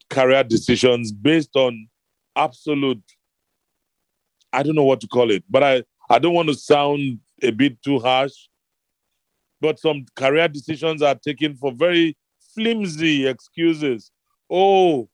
career 0.10 0.44
decisions 0.44 1.12
based 1.12 1.56
on 1.56 1.88
absolute, 2.36 3.04
I 4.52 4.64
don't 4.64 4.76
know 4.76 4.84
what 4.84 5.02
to 5.02 5.08
call 5.08 5.30
it, 5.32 5.44
but 5.50 5.64
I, 5.64 5.84
I 6.10 6.20
don't 6.20 6.34
want 6.34 6.50
to 6.50 6.56
sound 6.56 7.20
a 7.42 7.52
bit 7.52 7.82
too 7.84 8.00
harsh, 8.00 8.34
but 9.62 9.80
some 9.80 10.06
career 10.16 10.48
decisions 10.48 11.02
are 11.02 11.16
taken 11.16 11.56
for 11.56 11.72
very 11.72 12.18
flimsy 12.54 13.28
excuses. 13.28 14.12
Oh, 14.50 15.10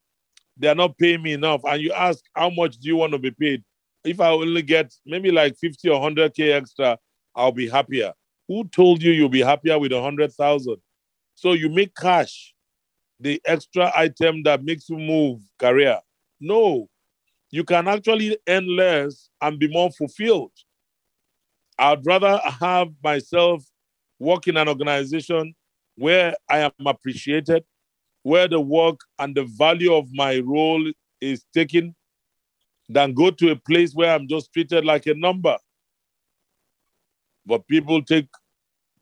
they 0.60 0.68
are 0.68 0.76
not 0.76 0.97
paying 0.97 1.24
me 1.24 1.34
enough. 1.34 1.62
And 1.64 1.82
you 1.82 1.93
ask, 1.93 2.24
how 2.36 2.49
much 2.49 2.78
do 2.78 2.88
you 2.88 2.97
want 2.97 3.14
to 3.14 3.20
be 3.20 3.32
paid? 3.32 3.64
If 4.03 4.20
I 4.20 4.30
only 4.30 4.62
get 4.62 4.93
maybe 5.05 5.32
like 5.32 5.57
50 5.57 5.89
or 5.89 5.99
100K 5.99 6.51
extra, 6.51 6.97
I'll 7.36 7.51
be 7.51 7.68
happier. 7.68 8.14
Who 8.47 8.68
told 8.68 9.01
you 9.01 9.12
you'll 9.12 9.30
be 9.30 9.41
happier 9.41 9.80
with 9.80 9.93
100,000? 9.93 10.78
So 11.36 11.53
you 11.53 11.70
make 11.70 11.95
cash 11.95 12.53
the 13.20 13.41
extra 13.45 13.91
item 13.95 14.43
that 14.43 14.64
makes 14.64 14.89
you 14.89 14.97
move 14.97 15.41
career. 15.57 15.99
No, 16.39 16.89
you 17.51 17.64
can 17.64 17.88
actually 17.88 18.38
earn 18.47 18.76
less 18.76 19.30
and 19.41 19.60
be 19.60 19.68
more 19.68 19.91
fulfilled. 19.91 20.51
I'd 21.78 22.05
rather 22.05 22.39
have 22.60 22.89
myself 23.03 23.64
work 24.20 24.47
in 24.47 24.57
an 24.57 24.68
organization 24.68 25.55
where 25.95 26.36
I 26.49 26.60
am 26.60 26.72
appreciated, 26.86 27.64
where 28.24 28.47
the 28.47 28.59
work 28.59 28.99
and 29.17 29.36
the 29.36 29.45
value 29.45 29.93
of 29.93 30.07
my 30.13 30.39
role 30.39 30.91
is 31.22 31.45
taken 31.53 31.95
than 32.88 33.13
go 33.13 33.32
to 33.32 33.51
a 33.51 33.55
place 33.55 33.93
where 33.93 34.13
I'm 34.13 34.28
just 34.28 34.51
treated 34.51 34.84
like 34.84 35.05
a 35.05 35.13
number. 35.13 35.57
But 37.45 37.67
people 37.67 38.03
take 38.03 38.28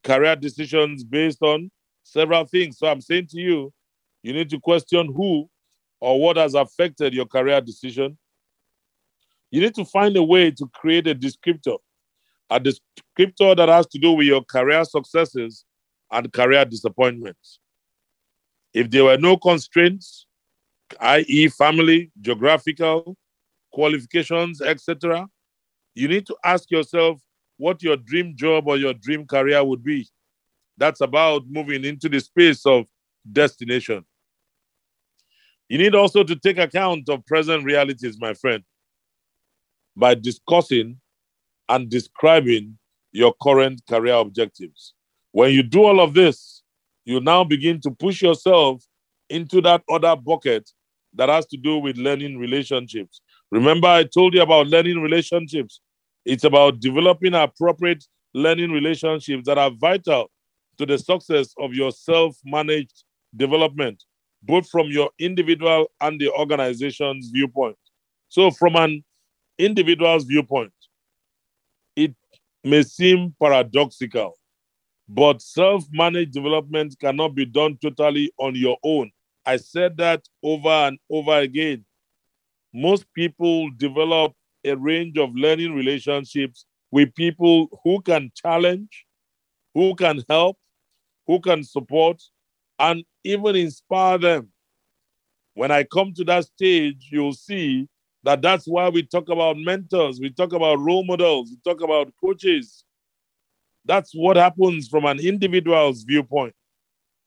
career 0.04 0.36
decisions 0.36 1.04
based 1.04 1.42
on 1.42 1.70
several 2.02 2.44
things. 2.44 2.78
So 2.78 2.86
I'm 2.86 3.00
saying 3.00 3.28
to 3.28 3.40
you, 3.40 3.72
you 4.22 4.32
need 4.32 4.50
to 4.50 4.60
question 4.60 5.12
who 5.14 5.48
or 6.00 6.20
what 6.20 6.36
has 6.36 6.54
affected 6.54 7.14
your 7.14 7.26
career 7.26 7.60
decision? 7.60 8.16
You 9.50 9.62
need 9.62 9.74
to 9.74 9.84
find 9.84 10.16
a 10.16 10.22
way 10.22 10.50
to 10.50 10.66
create 10.72 11.06
a 11.06 11.14
descriptor, 11.14 11.78
a 12.50 12.60
descriptor 12.60 13.56
that 13.56 13.68
has 13.68 13.86
to 13.88 13.98
do 13.98 14.12
with 14.12 14.26
your 14.26 14.44
career 14.44 14.84
successes 14.84 15.64
and 16.10 16.32
career 16.32 16.64
disappointments. 16.64 17.60
If 18.74 18.90
there 18.90 19.04
were 19.04 19.16
no 19.16 19.36
constraints, 19.36 20.26
i.e., 21.00 21.48
family, 21.48 22.10
geographical, 22.20 23.16
qualifications, 23.72 24.60
etc., 24.60 25.28
you 25.94 26.08
need 26.08 26.26
to 26.26 26.36
ask 26.44 26.70
yourself 26.70 27.20
what 27.56 27.82
your 27.82 27.96
dream 27.96 28.34
job 28.36 28.68
or 28.68 28.76
your 28.76 28.94
dream 28.94 29.26
career 29.26 29.62
would 29.64 29.82
be. 29.82 30.08
That's 30.76 31.00
about 31.00 31.42
moving 31.48 31.84
into 31.84 32.08
the 32.08 32.20
space 32.20 32.64
of 32.64 32.86
destination. 33.30 34.04
You 35.68 35.78
need 35.78 35.94
also 35.94 36.22
to 36.24 36.36
take 36.36 36.58
account 36.58 37.08
of 37.08 37.26
present 37.26 37.64
realities, 37.64 38.16
my 38.18 38.32
friend, 38.32 38.62
by 39.96 40.14
discussing 40.14 41.00
and 41.68 41.90
describing 41.90 42.78
your 43.12 43.34
current 43.42 43.82
career 43.86 44.14
objectives. 44.14 44.94
When 45.32 45.52
you 45.52 45.62
do 45.62 45.84
all 45.84 46.00
of 46.00 46.14
this, 46.14 46.57
you 47.08 47.20
now 47.20 47.42
begin 47.42 47.80
to 47.80 47.90
push 47.90 48.20
yourself 48.20 48.84
into 49.30 49.62
that 49.62 49.82
other 49.90 50.14
bucket 50.14 50.70
that 51.14 51.30
has 51.30 51.46
to 51.46 51.56
do 51.56 51.78
with 51.78 51.96
learning 51.96 52.38
relationships. 52.38 53.22
Remember, 53.50 53.88
I 53.88 54.04
told 54.04 54.34
you 54.34 54.42
about 54.42 54.66
learning 54.66 55.00
relationships. 55.00 55.80
It's 56.26 56.44
about 56.44 56.80
developing 56.80 57.32
appropriate 57.32 58.04
learning 58.34 58.72
relationships 58.72 59.44
that 59.46 59.56
are 59.56 59.70
vital 59.70 60.30
to 60.76 60.84
the 60.84 60.98
success 60.98 61.54
of 61.58 61.72
your 61.72 61.92
self 61.92 62.36
managed 62.44 63.04
development, 63.34 64.04
both 64.42 64.68
from 64.68 64.88
your 64.88 65.08
individual 65.18 65.90
and 66.02 66.20
the 66.20 66.30
organization's 66.30 67.30
viewpoint. 67.32 67.76
So, 68.28 68.50
from 68.50 68.76
an 68.76 69.02
individual's 69.56 70.24
viewpoint, 70.24 70.72
it 71.96 72.14
may 72.62 72.82
seem 72.82 73.34
paradoxical, 73.40 74.37
but 75.08 75.40
self 75.40 75.84
managed 75.90 76.32
development 76.32 76.94
cannot 77.00 77.34
be 77.34 77.46
done 77.46 77.78
totally 77.80 78.30
on 78.38 78.54
your 78.54 78.76
own. 78.82 79.10
I 79.46 79.56
said 79.56 79.96
that 79.96 80.24
over 80.42 80.68
and 80.68 80.98
over 81.10 81.38
again. 81.38 81.84
Most 82.74 83.06
people 83.14 83.70
develop 83.76 84.34
a 84.64 84.74
range 84.74 85.16
of 85.16 85.34
learning 85.34 85.74
relationships 85.74 86.66
with 86.90 87.14
people 87.14 87.68
who 87.82 88.02
can 88.02 88.30
challenge, 88.34 89.06
who 89.74 89.94
can 89.94 90.22
help, 90.28 90.58
who 91.26 91.40
can 91.40 91.64
support, 91.64 92.22
and 92.78 93.04
even 93.24 93.56
inspire 93.56 94.18
them. 94.18 94.48
When 95.54 95.70
I 95.70 95.84
come 95.84 96.12
to 96.14 96.24
that 96.24 96.44
stage, 96.44 97.08
you'll 97.10 97.32
see 97.32 97.88
that 98.24 98.42
that's 98.42 98.66
why 98.66 98.88
we 98.90 99.02
talk 99.02 99.28
about 99.30 99.56
mentors, 99.56 100.20
we 100.20 100.30
talk 100.30 100.52
about 100.52 100.78
role 100.78 101.04
models, 101.04 101.50
we 101.50 101.58
talk 101.64 101.82
about 101.82 102.12
coaches. 102.22 102.84
That's 103.88 104.12
what 104.12 104.36
happens 104.36 104.86
from 104.86 105.06
an 105.06 105.18
individual's 105.18 106.04
viewpoint. 106.04 106.54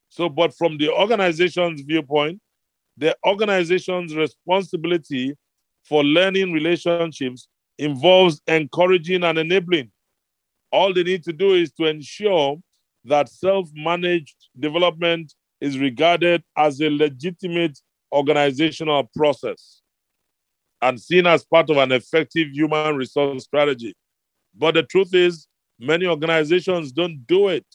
So, 0.08 0.28
but 0.28 0.54
from 0.54 0.78
the 0.78 0.90
organization's 0.90 1.80
viewpoint, 1.80 2.40
the 2.96 3.16
organization's 3.26 4.14
responsibility 4.14 5.34
for 5.82 6.04
learning 6.04 6.52
relationships 6.52 7.48
involves 7.78 8.40
encouraging 8.46 9.24
and 9.24 9.38
enabling. 9.38 9.90
All 10.70 10.94
they 10.94 11.02
need 11.02 11.24
to 11.24 11.32
do 11.32 11.54
is 11.54 11.72
to 11.72 11.86
ensure 11.86 12.58
that 13.04 13.28
self 13.28 13.68
managed 13.74 14.36
development 14.58 15.34
is 15.60 15.78
regarded 15.78 16.44
as 16.56 16.80
a 16.80 16.90
legitimate 16.90 17.76
organizational 18.12 19.10
process 19.16 19.82
and 20.80 21.00
seen 21.00 21.26
as 21.26 21.44
part 21.44 21.70
of 21.70 21.76
an 21.78 21.90
effective 21.90 22.48
human 22.52 22.94
resource 22.96 23.42
strategy. 23.42 23.94
But 24.54 24.74
the 24.74 24.84
truth 24.84 25.14
is, 25.14 25.48
many 25.82 26.06
organizations 26.06 26.92
don't 26.92 27.26
do 27.26 27.48
it. 27.48 27.66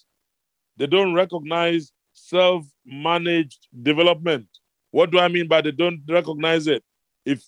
They 0.77 0.87
don't 0.87 1.13
recognize 1.13 1.91
self 2.13 2.65
managed 2.85 3.67
development. 3.83 4.47
What 4.91 5.11
do 5.11 5.19
I 5.19 5.27
mean 5.27 5.47
by 5.47 5.61
they 5.61 5.71
don't 5.71 6.01
recognize 6.07 6.67
it? 6.67 6.83
If 7.25 7.43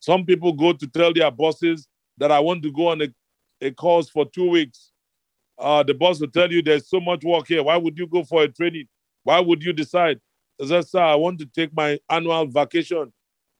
some 0.00 0.26
people 0.26 0.52
go 0.52 0.72
to 0.72 0.86
tell 0.88 1.14
their 1.14 1.30
bosses 1.30 1.86
that 2.18 2.32
I 2.32 2.40
want 2.40 2.62
to 2.64 2.72
go 2.72 2.88
on 2.88 3.02
a, 3.02 3.08
a 3.60 3.70
course 3.70 4.10
for 4.10 4.26
two 4.26 4.50
weeks, 4.50 4.90
uh, 5.56 5.82
the 5.84 5.94
boss 5.94 6.20
will 6.20 6.28
tell 6.28 6.50
you 6.50 6.62
there's 6.62 6.88
so 6.88 7.00
much 7.00 7.22
work 7.22 7.46
here. 7.46 7.62
Why 7.62 7.76
would 7.76 7.96
you 7.96 8.06
go 8.06 8.24
for 8.24 8.42
a 8.42 8.48
training? 8.48 8.88
Why 9.22 9.38
would 9.38 9.62
you 9.62 9.72
decide? 9.72 10.18
I 10.60 10.80
said, 10.80 11.02
I 11.02 11.14
want 11.14 11.38
to 11.38 11.46
take 11.46 11.74
my 11.74 11.98
annual 12.10 12.46
vacation. 12.46 13.12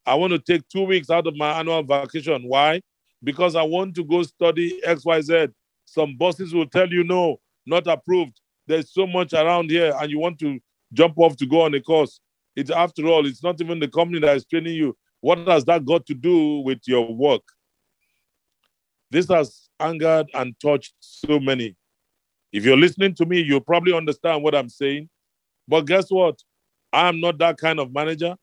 I 0.04 0.14
want 0.14 0.32
to 0.32 0.38
take 0.38 0.66
two 0.68 0.82
weeks 0.82 1.10
out 1.10 1.26
of 1.26 1.36
my 1.36 1.58
annual 1.60 1.82
vacation. 1.82 2.42
Why? 2.44 2.80
Because 3.22 3.54
I 3.54 3.62
want 3.62 3.94
to 3.94 4.04
go 4.04 4.22
study 4.22 4.80
XYZ. 4.86 5.52
Some 5.90 6.16
bosses 6.16 6.54
will 6.54 6.68
tell 6.68 6.88
you, 6.88 7.02
no, 7.02 7.40
not 7.66 7.88
approved. 7.88 8.40
There's 8.68 8.94
so 8.94 9.08
much 9.08 9.32
around 9.32 9.70
here, 9.70 9.92
and 9.98 10.08
you 10.08 10.20
want 10.20 10.38
to 10.38 10.60
jump 10.92 11.18
off 11.18 11.36
to 11.38 11.46
go 11.46 11.62
on 11.62 11.74
a 11.74 11.80
course. 11.80 12.20
It's 12.54 12.70
after 12.70 13.08
all, 13.08 13.26
it's 13.26 13.42
not 13.42 13.60
even 13.60 13.80
the 13.80 13.88
company 13.88 14.20
that 14.20 14.36
is 14.36 14.44
training 14.44 14.74
you. 14.74 14.96
What 15.20 15.38
has 15.48 15.64
that 15.64 15.84
got 15.84 16.06
to 16.06 16.14
do 16.14 16.60
with 16.60 16.78
your 16.86 17.12
work? 17.12 17.42
This 19.10 19.26
has 19.30 19.68
angered 19.80 20.30
and 20.32 20.54
touched 20.60 20.94
so 21.00 21.40
many. 21.40 21.74
If 22.52 22.64
you're 22.64 22.76
listening 22.76 23.16
to 23.16 23.26
me, 23.26 23.40
you'll 23.40 23.60
probably 23.60 23.92
understand 23.92 24.44
what 24.44 24.54
I'm 24.54 24.68
saying. 24.68 25.08
But 25.66 25.86
guess 25.86 26.08
what? 26.08 26.38
I'm 26.92 27.20
not 27.20 27.38
that 27.38 27.58
kind 27.58 27.80
of 27.80 27.92
manager. 27.92 28.36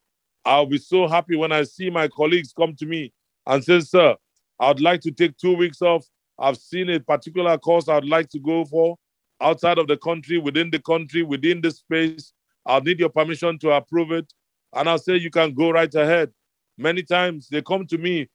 I'll 0.43 0.65
be 0.65 0.79
so 0.79 1.07
happy 1.07 1.37
when 1.37 1.53
I 1.53 1.63
see 1.63 1.89
my 1.89 2.09
colleagues 2.09 2.51
come 2.51 2.75
to 2.75 2.85
me 2.85 3.13
and 3.45 3.63
say, 3.63 3.79
Sir, 3.79 4.17
I'd 4.59 4.81
like 4.81 4.99
to 5.01 5.11
take 5.11 5.37
two 5.37 5.55
weeks 5.55 5.81
off. 5.81 6.05
I've 6.39 6.57
seen 6.57 6.89
a 6.89 6.99
particular 6.99 7.57
course 7.57 7.87
I'd 7.87 8.05
like 8.05 8.29
to 8.29 8.39
go 8.39 8.65
for 8.65 8.97
outside 9.41 9.77
of 9.77 9.87
the 9.87 9.97
country, 9.97 10.37
within 10.37 10.69
the 10.69 10.79
country, 10.79 11.23
within 11.23 11.61
the 11.61 11.71
space. 11.71 12.33
I'll 12.65 12.81
need 12.81 12.99
your 12.99 13.09
permission 13.09 13.57
to 13.59 13.71
approve 13.71 14.11
it. 14.11 14.31
And 14.73 14.89
I'll 14.89 14.97
say, 14.97 15.15
You 15.15 15.29
can 15.29 15.53
go 15.53 15.71
right 15.71 15.93
ahead. 15.93 16.31
Many 16.77 17.03
times 17.03 17.47
they 17.49 17.61
come 17.61 17.87
to 17.87 17.97
me, 17.97 18.29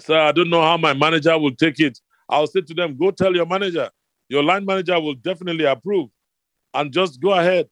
sir, 0.00 0.18
I 0.18 0.32
don't 0.32 0.50
know 0.50 0.62
how 0.62 0.76
my 0.76 0.92
manager 0.92 1.38
will 1.38 1.54
take 1.54 1.80
it. 1.80 1.98
I'll 2.28 2.46
say 2.46 2.60
to 2.62 2.74
them, 2.74 2.96
go 2.96 3.10
tell 3.10 3.34
your 3.34 3.46
manager. 3.46 3.90
Your 4.28 4.42
line 4.42 4.64
manager 4.64 4.98
will 5.00 5.14
definitely 5.14 5.64
approve. 5.64 6.10
And 6.72 6.92
just 6.92 7.20
go 7.20 7.32
ahead 7.32 7.68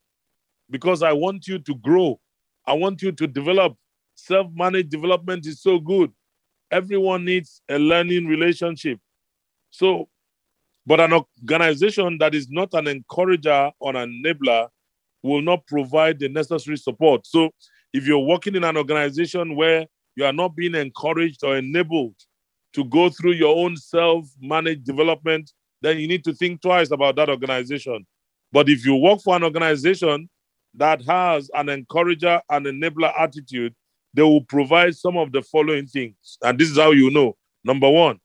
because 0.69 1.03
I 1.03 1.13
want 1.13 1.47
you 1.47 1.59
to 1.59 1.75
grow. 1.75 2.19
I 2.65 2.73
want 2.73 3.01
you 3.01 3.11
to 3.11 3.27
develop. 3.27 3.75
Self 4.15 4.47
managed 4.53 4.89
development 4.89 5.45
is 5.47 5.61
so 5.61 5.79
good. 5.79 6.11
Everyone 6.73 7.23
needs 7.23 7.61
a 7.69 7.77
learning 7.77 8.25
relationship. 8.25 8.99
So, 9.69 10.09
but 10.87 10.99
an 10.99 11.13
organization 11.13 12.17
that 12.17 12.33
is 12.33 12.49
not 12.49 12.73
an 12.73 12.87
encourager 12.87 13.71
or 13.79 13.95
an 13.95 14.23
enabler 14.25 14.69
will 15.21 15.41
not 15.41 15.67
provide 15.67 16.19
the 16.19 16.29
necessary 16.29 16.77
support. 16.77 17.27
So, 17.27 17.51
if 17.93 18.07
you're 18.07 18.19
working 18.19 18.55
in 18.55 18.63
an 18.63 18.75
organization 18.75 19.55
where 19.55 19.85
you 20.15 20.25
are 20.25 20.33
not 20.33 20.55
being 20.55 20.73
encouraged 20.73 21.43
or 21.43 21.57
enabled 21.57 22.15
to 22.73 22.83
go 22.85 23.09
through 23.09 23.33
your 23.33 23.55
own 23.55 23.77
self 23.77 24.25
managed 24.41 24.83
development, 24.83 25.51
then 25.81 25.99
you 25.99 26.07
need 26.07 26.23
to 26.23 26.33
think 26.33 26.61
twice 26.61 26.89
about 26.89 27.15
that 27.17 27.29
organization. 27.29 28.05
But 28.51 28.67
if 28.67 28.83
you 28.83 28.95
work 28.95 29.21
for 29.21 29.35
an 29.35 29.43
organization 29.43 30.27
that 30.73 31.03
has 31.03 31.51
an 31.53 31.69
encourager 31.69 32.41
and 32.49 32.65
enabler 32.65 33.13
attitude, 33.19 33.75
they 34.13 34.21
will 34.21 34.41
provide 34.41 34.95
some 34.95 35.17
of 35.17 35.31
the 35.31 35.41
following 35.41 35.87
things. 35.87 36.37
And 36.41 36.57
this 36.59 36.69
is 36.69 36.77
how 36.77 36.91
you 36.91 37.09
know. 37.09 37.35
Number 37.63 37.89
one, 37.89 38.19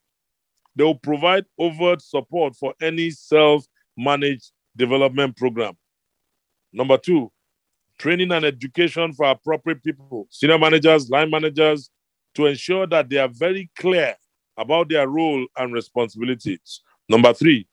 they 0.77 0.85
will 0.85 0.99
provide 0.99 1.45
overt 1.59 2.03
support 2.03 2.57
for 2.57 2.75
any 2.81 3.11
self 3.11 3.65
managed 3.97 4.53
development 4.77 5.37
program. 5.37 5.75
Number 6.73 6.99
two, 6.99 7.33
training 7.99 8.33
and 8.33 8.45
education 8.45 9.13
for 9.13 9.27
appropriate 9.27 9.83
people, 9.83 10.29
senior 10.31 10.59
managers, 10.59 11.09
line 11.11 11.31
managers, 11.31 11.91
to 12.35 12.47
ensure 12.47 12.87
that 12.87 13.09
they 13.09 13.17
are 13.17 13.29
very 13.29 13.71
clear 13.79 14.15
about 14.57 14.89
their 14.89 15.09
role 15.09 15.47
and 15.57 15.73
responsibilities. 15.73 16.83
Number 17.09 17.33
three, 17.33 17.67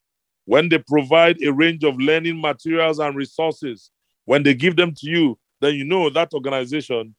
when 0.46 0.70
they 0.70 0.78
provide 0.78 1.42
a 1.44 1.52
range 1.52 1.84
of 1.84 2.00
learning 2.00 2.40
materials 2.40 3.00
and 3.00 3.16
resources, 3.16 3.92
when 4.26 4.44
they 4.44 4.54
give 4.54 4.76
them 4.76 4.94
to 4.96 5.08
you, 5.08 5.38
then 5.62 5.76
you 5.76 5.84
know 5.84 6.10
that 6.10 6.34
organization 6.34 7.16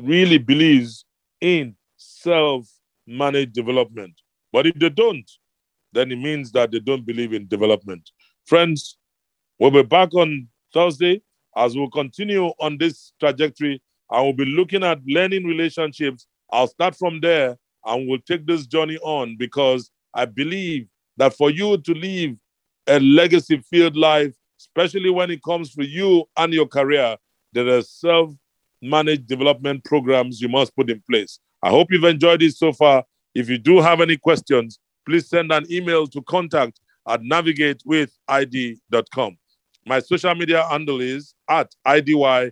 really 0.00 0.38
believes 0.38 1.04
in 1.40 1.76
self 1.96 2.68
managed 3.06 3.52
development. 3.52 4.14
But 4.52 4.66
if 4.66 4.74
they 4.74 4.90
don't, 4.90 5.30
then 5.92 6.12
it 6.12 6.16
means 6.16 6.52
that 6.52 6.70
they 6.70 6.80
don't 6.80 7.06
believe 7.06 7.32
in 7.32 7.46
development. 7.48 8.10
Friends, 8.46 8.98
we'll 9.58 9.70
be 9.70 9.82
back 9.82 10.12
on 10.14 10.48
Thursday 10.72 11.22
as 11.56 11.74
we'll 11.74 11.90
continue 11.90 12.48
on 12.60 12.76
this 12.78 13.12
trajectory, 13.18 13.82
I 14.10 14.20
will 14.20 14.34
be 14.34 14.44
looking 14.44 14.84
at 14.84 15.00
learning 15.06 15.44
relationships. 15.44 16.26
I'll 16.52 16.68
start 16.68 16.94
from 16.94 17.20
there 17.20 17.56
and 17.86 18.08
we'll 18.08 18.20
take 18.20 18.46
this 18.46 18.66
journey 18.66 18.98
on 18.98 19.36
because 19.38 19.90
I 20.14 20.26
believe 20.26 20.86
that 21.16 21.34
for 21.34 21.50
you 21.50 21.78
to 21.78 21.94
live 21.94 22.36
a 22.86 23.00
legacy 23.00 23.60
filled 23.70 23.96
life, 23.96 24.34
especially 24.60 25.10
when 25.10 25.30
it 25.30 25.42
comes 25.42 25.70
for 25.70 25.82
you 25.82 26.24
and 26.36 26.52
your 26.52 26.66
career, 26.66 27.16
there 27.52 27.66
is 27.68 27.90
self 27.90 28.32
managed 28.82 29.26
development 29.26 29.84
programs 29.84 30.40
you 30.40 30.48
must 30.48 30.74
put 30.76 30.90
in 30.90 31.02
place. 31.08 31.38
I 31.62 31.70
hope 31.70 31.88
you've 31.90 32.04
enjoyed 32.04 32.42
it 32.42 32.54
so 32.54 32.72
far. 32.72 33.04
If 33.34 33.48
you 33.48 33.58
do 33.58 33.80
have 33.80 34.00
any 34.00 34.16
questions, 34.16 34.78
please 35.06 35.28
send 35.28 35.52
an 35.52 35.64
email 35.70 36.06
to 36.08 36.22
contact 36.22 36.80
at 37.08 37.22
navigatewithid.com. 37.22 39.36
My 39.86 40.00
social 40.00 40.34
media 40.34 40.66
handle 40.68 41.00
is 41.00 41.34
at 41.48 41.70
IDYENANG. 41.86 42.50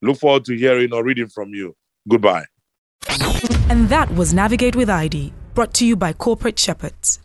Look 0.00 0.18
forward 0.18 0.46
to 0.46 0.56
hearing 0.56 0.92
or 0.92 1.04
reading 1.04 1.28
from 1.28 1.50
you. 1.50 1.76
Goodbye. 2.08 2.46
And 3.68 3.88
that 3.88 4.12
was 4.14 4.34
Navigate 4.34 4.76
with 4.76 4.90
ID, 4.90 5.32
brought 5.54 5.74
to 5.74 5.86
you 5.86 5.96
by 5.96 6.12
Corporate 6.12 6.58
Shepherds. 6.58 7.20